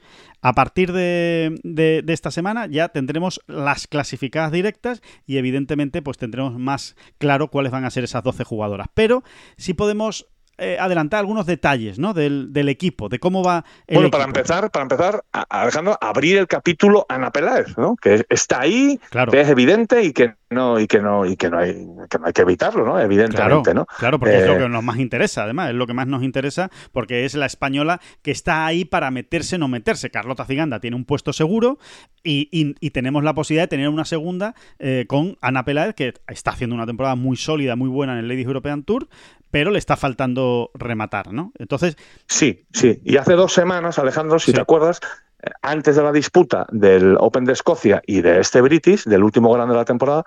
[0.40, 6.58] A partir de, de, esta semana ya tendremos las clasificadas directas y evidentemente pues tendremos
[6.58, 8.88] más claro cuáles van a ser esas 12 jugadoras.
[8.94, 9.22] Pero
[9.56, 10.26] si podemos
[10.59, 12.14] eh, adelantar algunos detalles ¿no?
[12.14, 17.06] del, equipo, de cómo va el Bueno, para empezar, para empezar, Alejandro, abrir el capítulo
[17.09, 17.97] Ana Peláez, ¿no?
[17.97, 21.59] que está ahí, que es evidente y que no y que no y que no
[21.59, 21.74] hay
[22.09, 22.98] que no hay que evitarlo, ¿no?
[22.98, 23.86] Evidentemente, claro, ¿no?
[23.98, 26.22] Claro, porque es lo eh, que nos más interesa, además, es lo que más nos
[26.22, 30.10] interesa porque es la española que está ahí para meterse o no meterse.
[30.10, 31.78] Carlota Ciganda tiene un puesto seguro
[32.24, 36.51] y, y, tenemos la posibilidad de tener una segunda eh, con Ana Peláez, que está
[36.51, 39.09] haciendo una temporada muy sólida, muy buena en el Ladies European Tour,
[39.50, 41.52] pero le está faltando rematar, ¿no?
[41.58, 41.96] Entonces.
[42.26, 43.00] Sí, sí.
[43.04, 45.00] Y hace dos semanas, Alejandro, si te acuerdas,
[45.42, 49.52] eh, antes de la disputa del Open de Escocia y de este British, del último
[49.52, 50.24] grande de la temporada,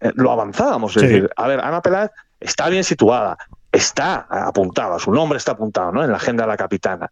[0.00, 0.96] eh, lo avanzábamos.
[0.96, 2.10] Es decir, a ver, Ana Peláez
[2.40, 3.36] está bien situada,
[3.70, 6.04] está apuntada, su nombre está apuntado ¿no?
[6.04, 7.10] en la agenda de la capitana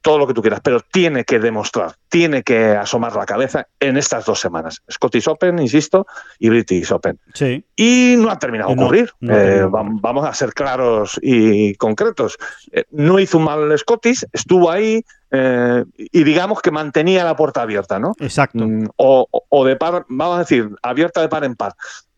[0.00, 3.96] todo lo que tú quieras, pero tiene que demostrar, tiene que asomar la cabeza en
[3.96, 4.82] estas dos semanas.
[4.90, 6.06] Scottish Open, insisto,
[6.38, 7.18] y British Open.
[7.34, 7.64] Sí.
[7.76, 9.12] Y no ha terminado de ocurrir.
[9.22, 12.36] Eh, vamos a ser claros y concretos.
[12.72, 17.62] Eh, no hizo un mal Scottish, estuvo ahí eh, y digamos que mantenía la puerta
[17.62, 18.12] abierta, ¿no?
[18.20, 18.64] Exacto.
[18.66, 21.74] Mm, o, o de par, vamos a decir, abierta de par en par.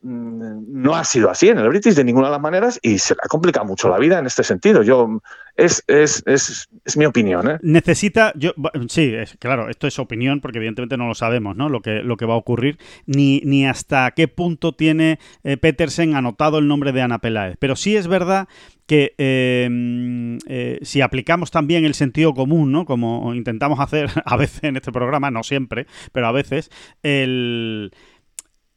[0.06, 3.14] Mm, no ha sido así en el British de ninguna de las maneras y se
[3.14, 4.84] le ha complicado mucho la vida en este sentido.
[4.84, 5.20] Yo
[5.56, 7.50] es, es, es, es mi opinión.
[7.50, 7.58] ¿eh?
[7.62, 8.52] Necesita, yo,
[8.88, 11.68] sí, claro, esto es opinión porque evidentemente no lo sabemos, ¿no?
[11.68, 16.14] Lo que, lo que va a ocurrir ni, ni hasta qué punto tiene eh, Petersen
[16.14, 17.56] anotado el nombre de Ana Peláez.
[17.58, 18.46] Pero sí es verdad
[18.86, 22.84] que eh, si aplicamos también el sentido común, ¿no?
[22.84, 26.70] Como intentamos hacer a veces en este programa, no siempre, pero a veces
[27.02, 27.90] el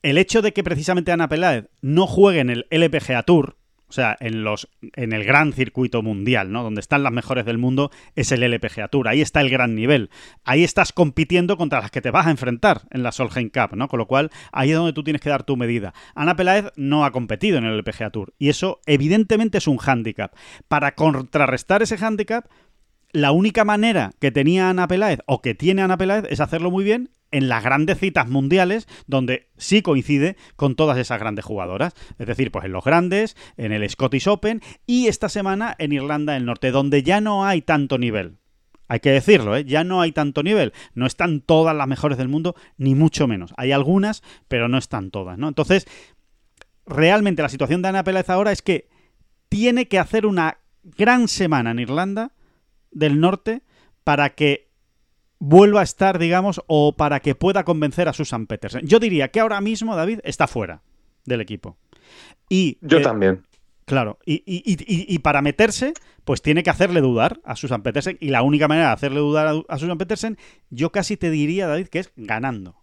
[0.01, 3.57] el hecho de que precisamente Ana Peláez no juegue en el LPGA Tour,
[3.89, 6.61] o sea, en, los, en el gran circuito mundial, ¿no?
[6.61, 9.07] Donde están las mejores del mundo, es el LPGA Tour.
[9.07, 10.11] Ahí está el gran nivel.
[10.43, 13.87] Ahí estás compitiendo contra las que te vas a enfrentar en la Solheim Cup, ¿no?
[13.87, 15.95] Con lo cual, ahí es donde tú tienes que dar tu medida.
[16.13, 18.33] Ana Peláez no ha competido en el LPGA Tour.
[18.37, 20.35] Y eso, evidentemente, es un hándicap.
[20.67, 22.45] Para contrarrestar ese hándicap,
[23.11, 26.83] la única manera que tenía Ana Peláez, o que tiene Ana Peláez, es hacerlo muy
[26.83, 31.93] bien en las grandes citas mundiales, donde sí coincide con todas esas grandes jugadoras.
[32.17, 36.33] Es decir, pues en los grandes, en el Scottish Open y esta semana en Irlanda
[36.33, 38.37] del Norte, donde ya no hay tanto nivel.
[38.87, 39.65] Hay que decirlo, ¿eh?
[39.65, 40.73] ya no hay tanto nivel.
[40.95, 43.53] No están todas las mejores del mundo, ni mucho menos.
[43.55, 45.47] Hay algunas, pero no están todas, ¿no?
[45.47, 45.85] Entonces,
[46.87, 48.89] realmente la situación de Ana Pérez ahora es que
[49.47, 52.31] tiene que hacer una gran semana en Irlanda
[52.91, 53.63] del Norte
[54.03, 54.69] para que
[55.39, 58.85] vuelva a estar, digamos, o para que pueda convencer a Susan Petersen.
[58.85, 60.81] Yo diría que ahora mismo David está fuera
[61.25, 61.77] del equipo.
[62.49, 63.43] Y, Yo eh, también.
[63.85, 65.93] Claro, y, y, y, para meterse,
[66.23, 68.17] pues tiene que hacerle dudar a Susan Petersen.
[68.19, 70.37] Y la única manera de hacerle dudar a, Susan Petersen,
[70.69, 72.75] yo casi te diría, David, que es ganando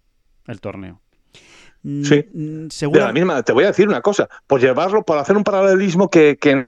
[0.48, 1.00] el torneo.
[1.84, 2.24] Sí.
[2.34, 5.44] Mm, de la misma, te voy a decir una cosa, por llevarlo, por hacer un
[5.44, 6.66] paralelismo que, que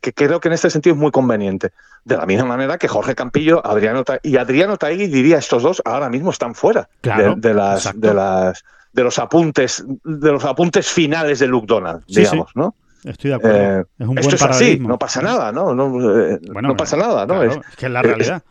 [0.00, 1.72] que creo que en este sentido es muy conveniente.
[2.04, 6.08] De la misma manera que Jorge Campillo Adriano y Adriano Taegui diría estos dos ahora
[6.08, 11.46] mismo están fuera de, las, de, las, de los apuntes de los apuntes finales de
[11.46, 12.74] Luke Donald, digamos, ¿no?
[13.04, 13.58] Estoy de acuerdo.
[13.58, 15.74] Eh, es un esto es así, no pasa nada, ¿no?
[15.74, 17.42] No, eh, no pasa nada, ¿no?
[17.42, 18.42] es, que es la realidad.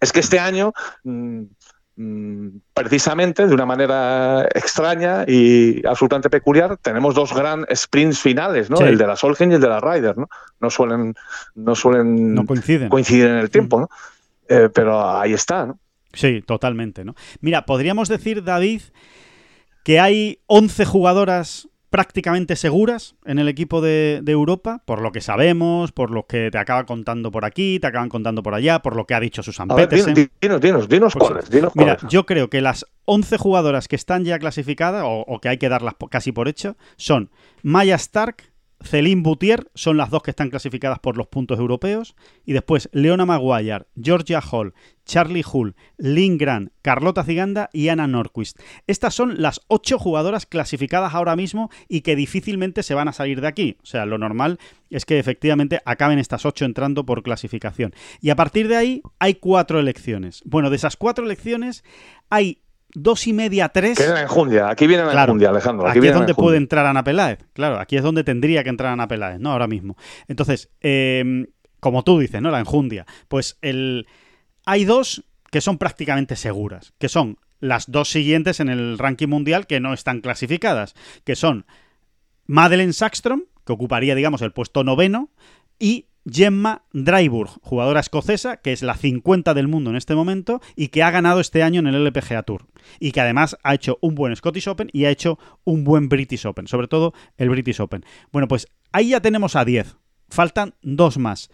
[0.00, 0.72] Es, que este año
[1.04, 1.44] Mm,
[1.96, 8.78] precisamente de una manera extraña y absolutamente peculiar, tenemos dos gran sprints finales, ¿no?
[8.80, 10.28] El de la Solgen y el de la Ryder, ¿no?
[10.60, 11.14] No suelen,
[11.54, 12.44] no suelen
[12.88, 13.88] coincidir en el tiempo, ¿no?
[14.48, 15.78] Eh, pero ahí está, ¿no?
[16.12, 17.14] Sí, totalmente, ¿no?
[17.40, 18.82] Mira, podríamos decir, David,
[19.84, 25.92] que hay 11 jugadoras prácticamente seguras en el equipo de, Europa, por lo que sabemos,
[25.92, 29.06] por lo que te acaba contando por aquí, te acaban contando por allá, por lo
[29.06, 30.12] que ha dicho Susan Petersen.
[30.40, 35.04] dinos, dinos, dinos, pues, Mira, yo creo que las 11 jugadoras que están ya clasificadas,
[35.04, 37.30] o, o que hay que darlas casi por hecho, son
[37.62, 38.42] Maya Stark,
[38.84, 42.14] Celine Boutier son las dos que están clasificadas por los puntos europeos.
[42.44, 44.74] Y después Leona Maguire, Georgia Hall,
[45.04, 48.58] Charlie Hull, Lynn Grant, Carlota Ziganda y Anna Norquist.
[48.86, 53.40] Estas son las ocho jugadoras clasificadas ahora mismo y que difícilmente se van a salir
[53.40, 53.76] de aquí.
[53.82, 54.58] O sea, lo normal
[54.90, 57.94] es que efectivamente acaben estas ocho entrando por clasificación.
[58.20, 60.42] Y a partir de ahí hay cuatro elecciones.
[60.44, 61.84] Bueno, de esas cuatro elecciones
[62.30, 62.63] hay
[62.94, 63.98] dos y media, tres.
[63.98, 65.86] Quedan en Jundia, aquí viene en Jundia, Alejandro.
[65.86, 69.08] Aquí, es donde puede entrar Ana Peláez, claro, aquí es donde tendría que entrar Ana
[69.08, 69.52] Peláez, ¿no?
[69.52, 69.96] Ahora mismo.
[70.28, 71.46] Entonces, em,
[71.80, 72.50] como tú dices, ¿no?
[72.50, 73.04] La enjundia.
[73.28, 74.06] Pues el...
[74.64, 79.66] hay dos que son prácticamente seguras, que son las dos siguientes en el ranking mundial
[79.66, 80.94] que no están clasificadas,
[81.24, 81.66] que son
[82.46, 85.30] Madeleine Sackstrom, que ocuparía, digamos, el puesto noveno,
[85.78, 90.88] y Gemma Dryburg, jugadora escocesa, que es la 50 del mundo en este momento y
[90.88, 92.66] que ha ganado este año en el LPGA Tour.
[92.98, 96.46] Y que además ha hecho un buen Scottish Open y ha hecho un buen British
[96.46, 98.04] Open, sobre todo el British Open.
[98.32, 99.96] Bueno, pues ahí ya tenemos a 10.
[100.28, 101.50] Faltan dos más.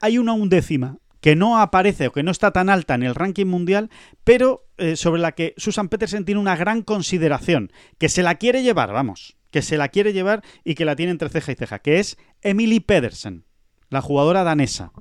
[0.00, 3.46] Hay una undécima que no aparece o que no está tan alta en el ranking
[3.46, 3.90] mundial,
[4.24, 8.62] pero eh, sobre la que Susan Petersen tiene una gran consideración, que se la quiere
[8.62, 11.78] llevar, vamos, que se la quiere llevar y que la tiene entre ceja y ceja,
[11.78, 13.45] que es Emily Pedersen
[13.90, 14.92] la jugadora danesa.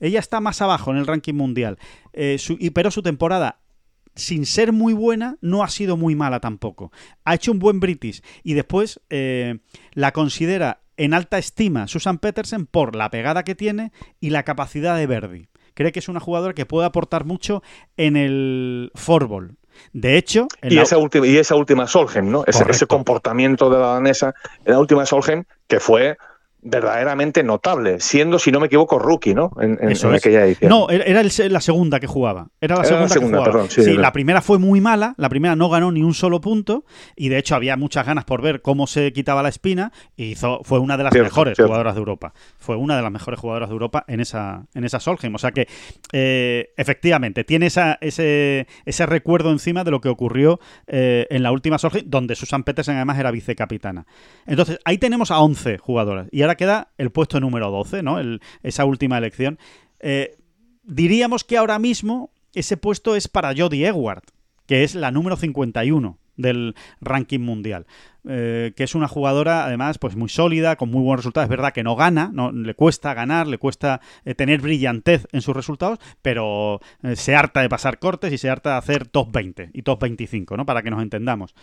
[0.00, 1.78] Ella está más abajo en el ranking mundial,
[2.12, 2.38] eh,
[2.72, 3.60] pero su temporada
[4.18, 6.92] sin ser muy buena, no ha sido muy mala tampoco.
[7.24, 9.58] Ha hecho un buen British y después eh,
[9.92, 14.96] la considera en alta estima Susan Petersen por la pegada que tiene y la capacidad
[14.96, 15.48] de Verdi.
[15.74, 17.62] Cree que es una jugadora que puede aportar mucho
[17.96, 19.56] en el fútbol.
[19.92, 20.48] De hecho...
[20.62, 22.42] y, esa última, y esa última Solheim, ¿no?
[22.48, 24.34] Ese, ese, comportamiento de la danesa
[24.64, 26.18] en la última Solheim que fue
[26.60, 29.52] verdaderamente notable, siendo, si no me equivoco, rookie, ¿no?
[29.60, 29.78] En,
[30.14, 30.68] aquella edición.
[30.68, 32.48] No, era la segunda que jugaba.
[32.60, 33.70] Era la segunda, que jugaba.
[33.70, 36.84] sí, la primera fue muy mala, la primera no ganó ni un solo punto,
[37.16, 40.60] y de hecho había muchas ganas por ver cómo se quitaba la espina, y hizo,
[40.64, 42.32] fue una de las mejores jugadoras de Europa.
[42.58, 45.34] Fue una de las mejores jugadoras de Europa en esa, en esa Solheim.
[45.34, 45.68] O sea que,
[46.12, 50.58] eh, efectivamente, tiene esa, ese, ese recuerdo encima de lo que ocurrió
[50.88, 54.06] eh, en la última Solheim, donde Susan Petersen además era vicecapitana.
[54.46, 56.26] Entonces, ahí tenemos a 11 jugadoras.
[56.32, 58.16] Y ahora queda el puesto número 12, ¿no?
[58.62, 59.58] esa última elección.
[60.00, 60.38] Eh,
[60.82, 64.22] diríamos que ahora mismo ese puesto es para Jodie Edward,
[64.66, 67.86] que es la número 51 del ranking mundial.
[68.26, 71.46] Eh, que es una jugadora, además, pues muy sólida, con muy buenos resultados.
[71.46, 75.54] Es verdad que no gana, le cuesta ganar, le cuesta eh, tener brillantez en sus
[75.54, 76.80] resultados, pero
[77.14, 80.56] se harta de pasar cortes y se harta de hacer top 20 y top 25,
[80.56, 80.64] ¿no?
[80.64, 81.54] Para que nos entendamos.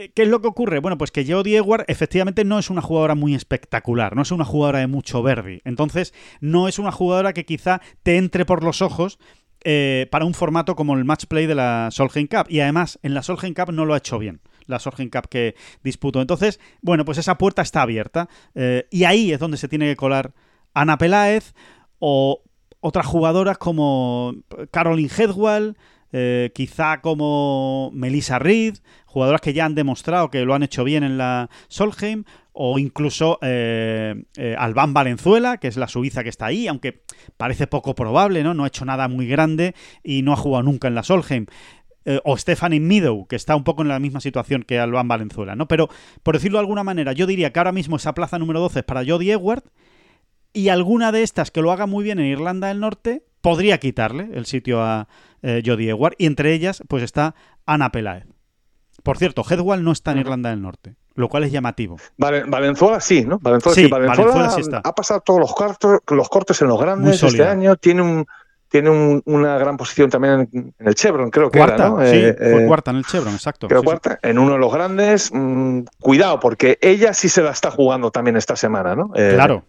[0.00, 0.78] Eh, ¿Qué es lo que ocurre?
[0.78, 4.46] Bueno, pues que Jodie Edward efectivamente no es una jugadora muy espectacular, no es una
[4.46, 5.60] jugadora de mucho verde.
[5.66, 9.18] Entonces, no es una jugadora que quizá te entre por los ojos
[9.62, 12.46] eh, para un formato como el match play de la Solheim Cup.
[12.48, 14.40] Y además, en la Solheim Cup no lo ha hecho bien.
[14.64, 16.22] La Solheim Cup que disputó.
[16.22, 18.30] Entonces, bueno, pues esa puerta está abierta.
[18.54, 20.32] Eh, y ahí es donde se tiene que colar
[20.72, 21.52] Ana Peláez
[21.98, 22.42] o
[22.80, 24.34] otras jugadoras como
[24.70, 25.76] Caroline Hedwall.
[26.12, 31.04] Eh, quizá como Melissa Reed, jugadoras que ya han demostrado que lo han hecho bien
[31.04, 36.46] en la Solheim, o incluso eh, eh, Albán Valenzuela, que es la suiza que está
[36.46, 37.02] ahí, aunque
[37.36, 38.54] parece poco probable, ¿no?
[38.54, 41.46] No ha hecho nada muy grande y no ha jugado nunca en la Solheim.
[42.24, 45.68] o Stephanie Meadow, que está un poco en la misma situación que Albán Valenzuela, ¿no?
[45.68, 45.90] Pero,
[46.22, 48.84] por decirlo de alguna manera, yo diría que ahora mismo esa plaza número 12 es
[48.84, 49.62] para Jodie Edward
[50.52, 54.30] y alguna de estas que lo haga muy bien en Irlanda del Norte podría quitarle
[54.34, 55.08] el sitio a
[55.42, 57.34] eh, Jodie Edward y entre ellas pues está
[57.66, 58.26] Ana Pelaez.
[59.02, 61.96] Por cierto, Headwall no está en Irlanda del Norte, lo cual es llamativo.
[62.18, 63.38] Valenzuela sí, ¿no?
[63.38, 64.82] Valenzuela sí, Valenzuela, sí está.
[64.84, 68.26] ha pasado todos los, cortes, los cortes en los grandes este año, tiene un
[68.68, 72.00] tiene una gran posición también en, el Chevron, creo que cuarta, era, ¿no?
[72.02, 73.66] Sí, eh, fue eh, cuarta en el Chevron, exacto.
[73.66, 75.30] Creo cuarta, en uno de los grandes.
[75.32, 79.10] Mm, cuidado, porque ella sí se la está jugando también esta semana, ¿no?
[79.10, 79.64] claro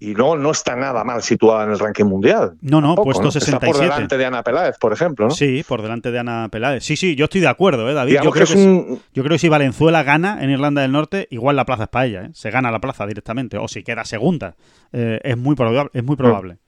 [0.00, 2.56] y no, no está nada mal situada en el ranking mundial.
[2.60, 3.56] No, no, puesto 67.
[3.56, 5.34] Está por delante de Ana Peláez, por ejemplo, ¿no?
[5.34, 6.84] Sí, por delante de Ana Peláez.
[6.84, 8.20] Sí, sí, yo estoy de acuerdo, ¿eh, David?
[8.22, 11.66] Yo creo que, yo creo, que, si Valenzuela gana en Irlanda del Norte, igual la
[11.66, 12.30] plaza es para ella, ¿eh?
[12.32, 13.58] Se gana la plaza directamente.
[13.58, 14.54] O si queda segunda.
[14.92, 15.90] Eh, es muy probable.
[15.92, 16.58] Es muy probable.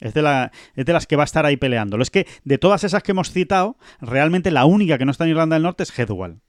[0.00, 2.02] Es de, la, es de las que va a estar ahí peleándolo.
[2.02, 5.30] Es que de todas esas que hemos citado, realmente la única que no está en
[5.30, 6.40] Irlanda del Norte es Headwall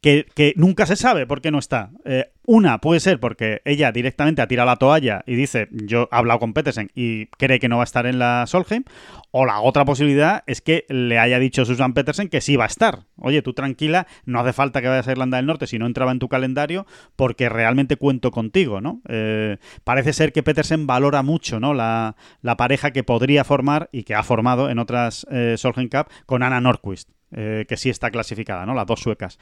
[0.00, 1.90] que, nunca se sabe por qué no está.
[2.04, 6.16] Eh, una puede ser porque ella directamente ha tirado la toalla y dice, yo he
[6.16, 8.84] hablado con Petersen y cree que no va a estar en la Solheim.
[9.30, 12.66] O la otra posibilidad es que le haya dicho Susan Petersen que sí va a
[12.66, 13.04] estar.
[13.16, 16.10] Oye, tú tranquila, no hace falta que vayas a Irlanda del Norte si no entraba
[16.10, 19.00] en tu calendario porque realmente cuento contigo, ¿no?
[19.08, 21.74] Eh, parece ser que Petersen valora mucho, ¿no?
[21.74, 22.16] La,
[22.58, 26.60] pareja que podría formar y que ha formado en otras eh, Solheim Cup con Anna
[26.60, 27.08] Norquist.
[27.32, 28.74] Eh, que sí está clasificada, ¿no?
[28.74, 29.38] Las dos suecas.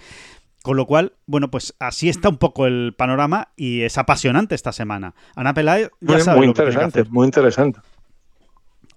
[0.63, 4.73] Con lo cual, bueno, pues así está un poco el panorama y es apasionante esta
[4.73, 5.15] semana.
[5.37, 7.11] Ana Peláez ya sabe muy lo que tiene que hacer.
[7.11, 7.81] Muy interesante.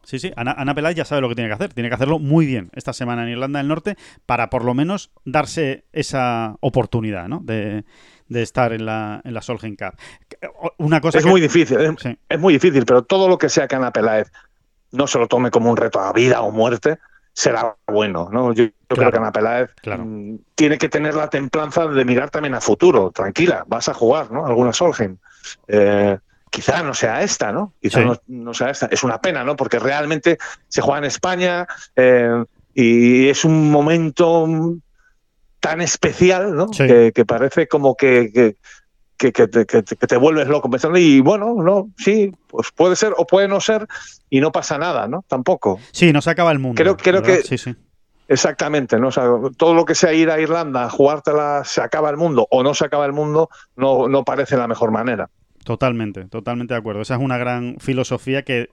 [0.03, 1.73] Sí, sí, Ana, Ana Peláez ya sabe lo que tiene que hacer.
[1.73, 3.95] Tiene que hacerlo muy bien esta semana en Irlanda del Norte
[4.25, 7.39] para por lo menos darse esa oportunidad, ¿no?
[7.43, 7.85] De,
[8.29, 9.97] estar en la, en la Solheim Cup.
[10.77, 13.75] Una cosa es muy difícil, es, es, muy difícil, pero todo lo que sea que
[13.75, 14.31] Ana Peláez
[14.91, 16.97] no se lo tome como un reto a vida o muerte,
[17.33, 18.29] será bueno.
[18.31, 18.53] ¿no?
[18.53, 22.61] Yo, creo que Ana Peláez mm, tiene que tener la templanza de mirar también a
[22.61, 23.11] futuro.
[23.11, 24.45] Tranquila, vas a jugar, ¿no?
[24.45, 25.17] Alguna Solheim.
[25.67, 26.17] Eh,
[26.49, 27.73] quizá no sea esta, ¿no?
[27.81, 28.87] Quizá no, sea esta.
[28.87, 29.55] Es una pena, ¿no?
[29.55, 30.37] Porque realmente
[30.67, 32.43] se juega en España eh,
[32.73, 34.47] y es un momento
[35.59, 36.67] tan especial, ¿no?
[36.69, 38.55] Que, parece como que, que,
[39.29, 43.87] te, vuelves loco pensando y bueno, no, sí, pues puede ser o puede no ser
[44.29, 45.23] y no pasa nada, ¿no?
[45.27, 45.79] Tampoco.
[45.91, 46.81] Sí, no se acaba el mundo.
[46.81, 47.75] Creo, creo que sí, sí.
[48.27, 49.09] Exactamente, ¿no?
[49.57, 52.85] todo lo que sea ir a Irlanda, jugártela, se acaba el mundo o no se
[52.85, 55.29] acaba el mundo, no, no parece la mejor manera.
[55.63, 57.01] Totalmente, totalmente de acuerdo.
[57.01, 58.69] Esa es una gran filosofía que,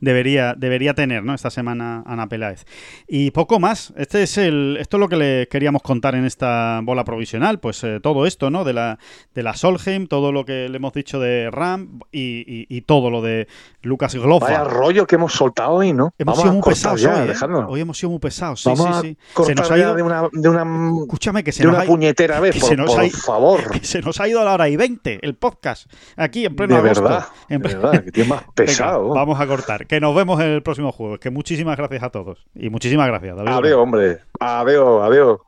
[0.00, 1.34] debería, debería tener ¿no?
[1.34, 2.64] esta semana Ana Peláez.
[3.06, 3.92] Y poco más.
[3.96, 7.60] Este es el, esto es lo que le queríamos contar en esta bola provisional.
[7.60, 8.64] Pues eh, todo esto, ¿no?
[8.64, 8.98] De la,
[9.34, 13.48] de la Solheim, todo lo que le hemos dicho de Ram y, todo lo de
[13.82, 14.46] Lucas Glofa.
[14.46, 16.12] Vaya rollo que hemos soltado hoy, ¿no?
[16.18, 17.34] Hemos sido muy pesados hoy, ¿eh?
[17.68, 18.60] Hoy hemos sido muy pesados.
[18.60, 19.44] Sí, sí, sí.
[19.44, 20.64] se nos ha ido de una, de una,
[21.02, 23.70] Escúchame, que se de nos una puñetera vez, por, favor.
[23.70, 26.76] Que se nos ha ido a la hora y 20 el podcast aquí en pleno
[26.76, 29.08] de Verdad, de verdad, que tiene más pesado.
[29.10, 29.86] vamos a cortar.
[29.86, 31.18] Que nos vemos en el próximo juego.
[31.18, 32.46] Que muchísimas gracias a todos.
[32.54, 33.50] Y muchísimas gracias, David.
[33.50, 34.18] Adiós, hombre.
[34.40, 35.38] Adiós, adiós.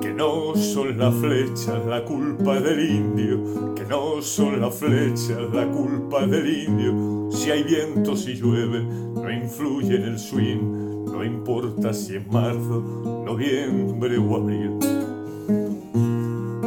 [0.00, 3.74] Que no son las flechas la culpa del indio.
[3.74, 7.30] Que no son las flechas la culpa del indio.
[7.30, 11.04] Si hay viento, si llueve, no influye en el swing.
[11.06, 12.80] No importa si es marzo,
[13.24, 14.78] noviembre o abril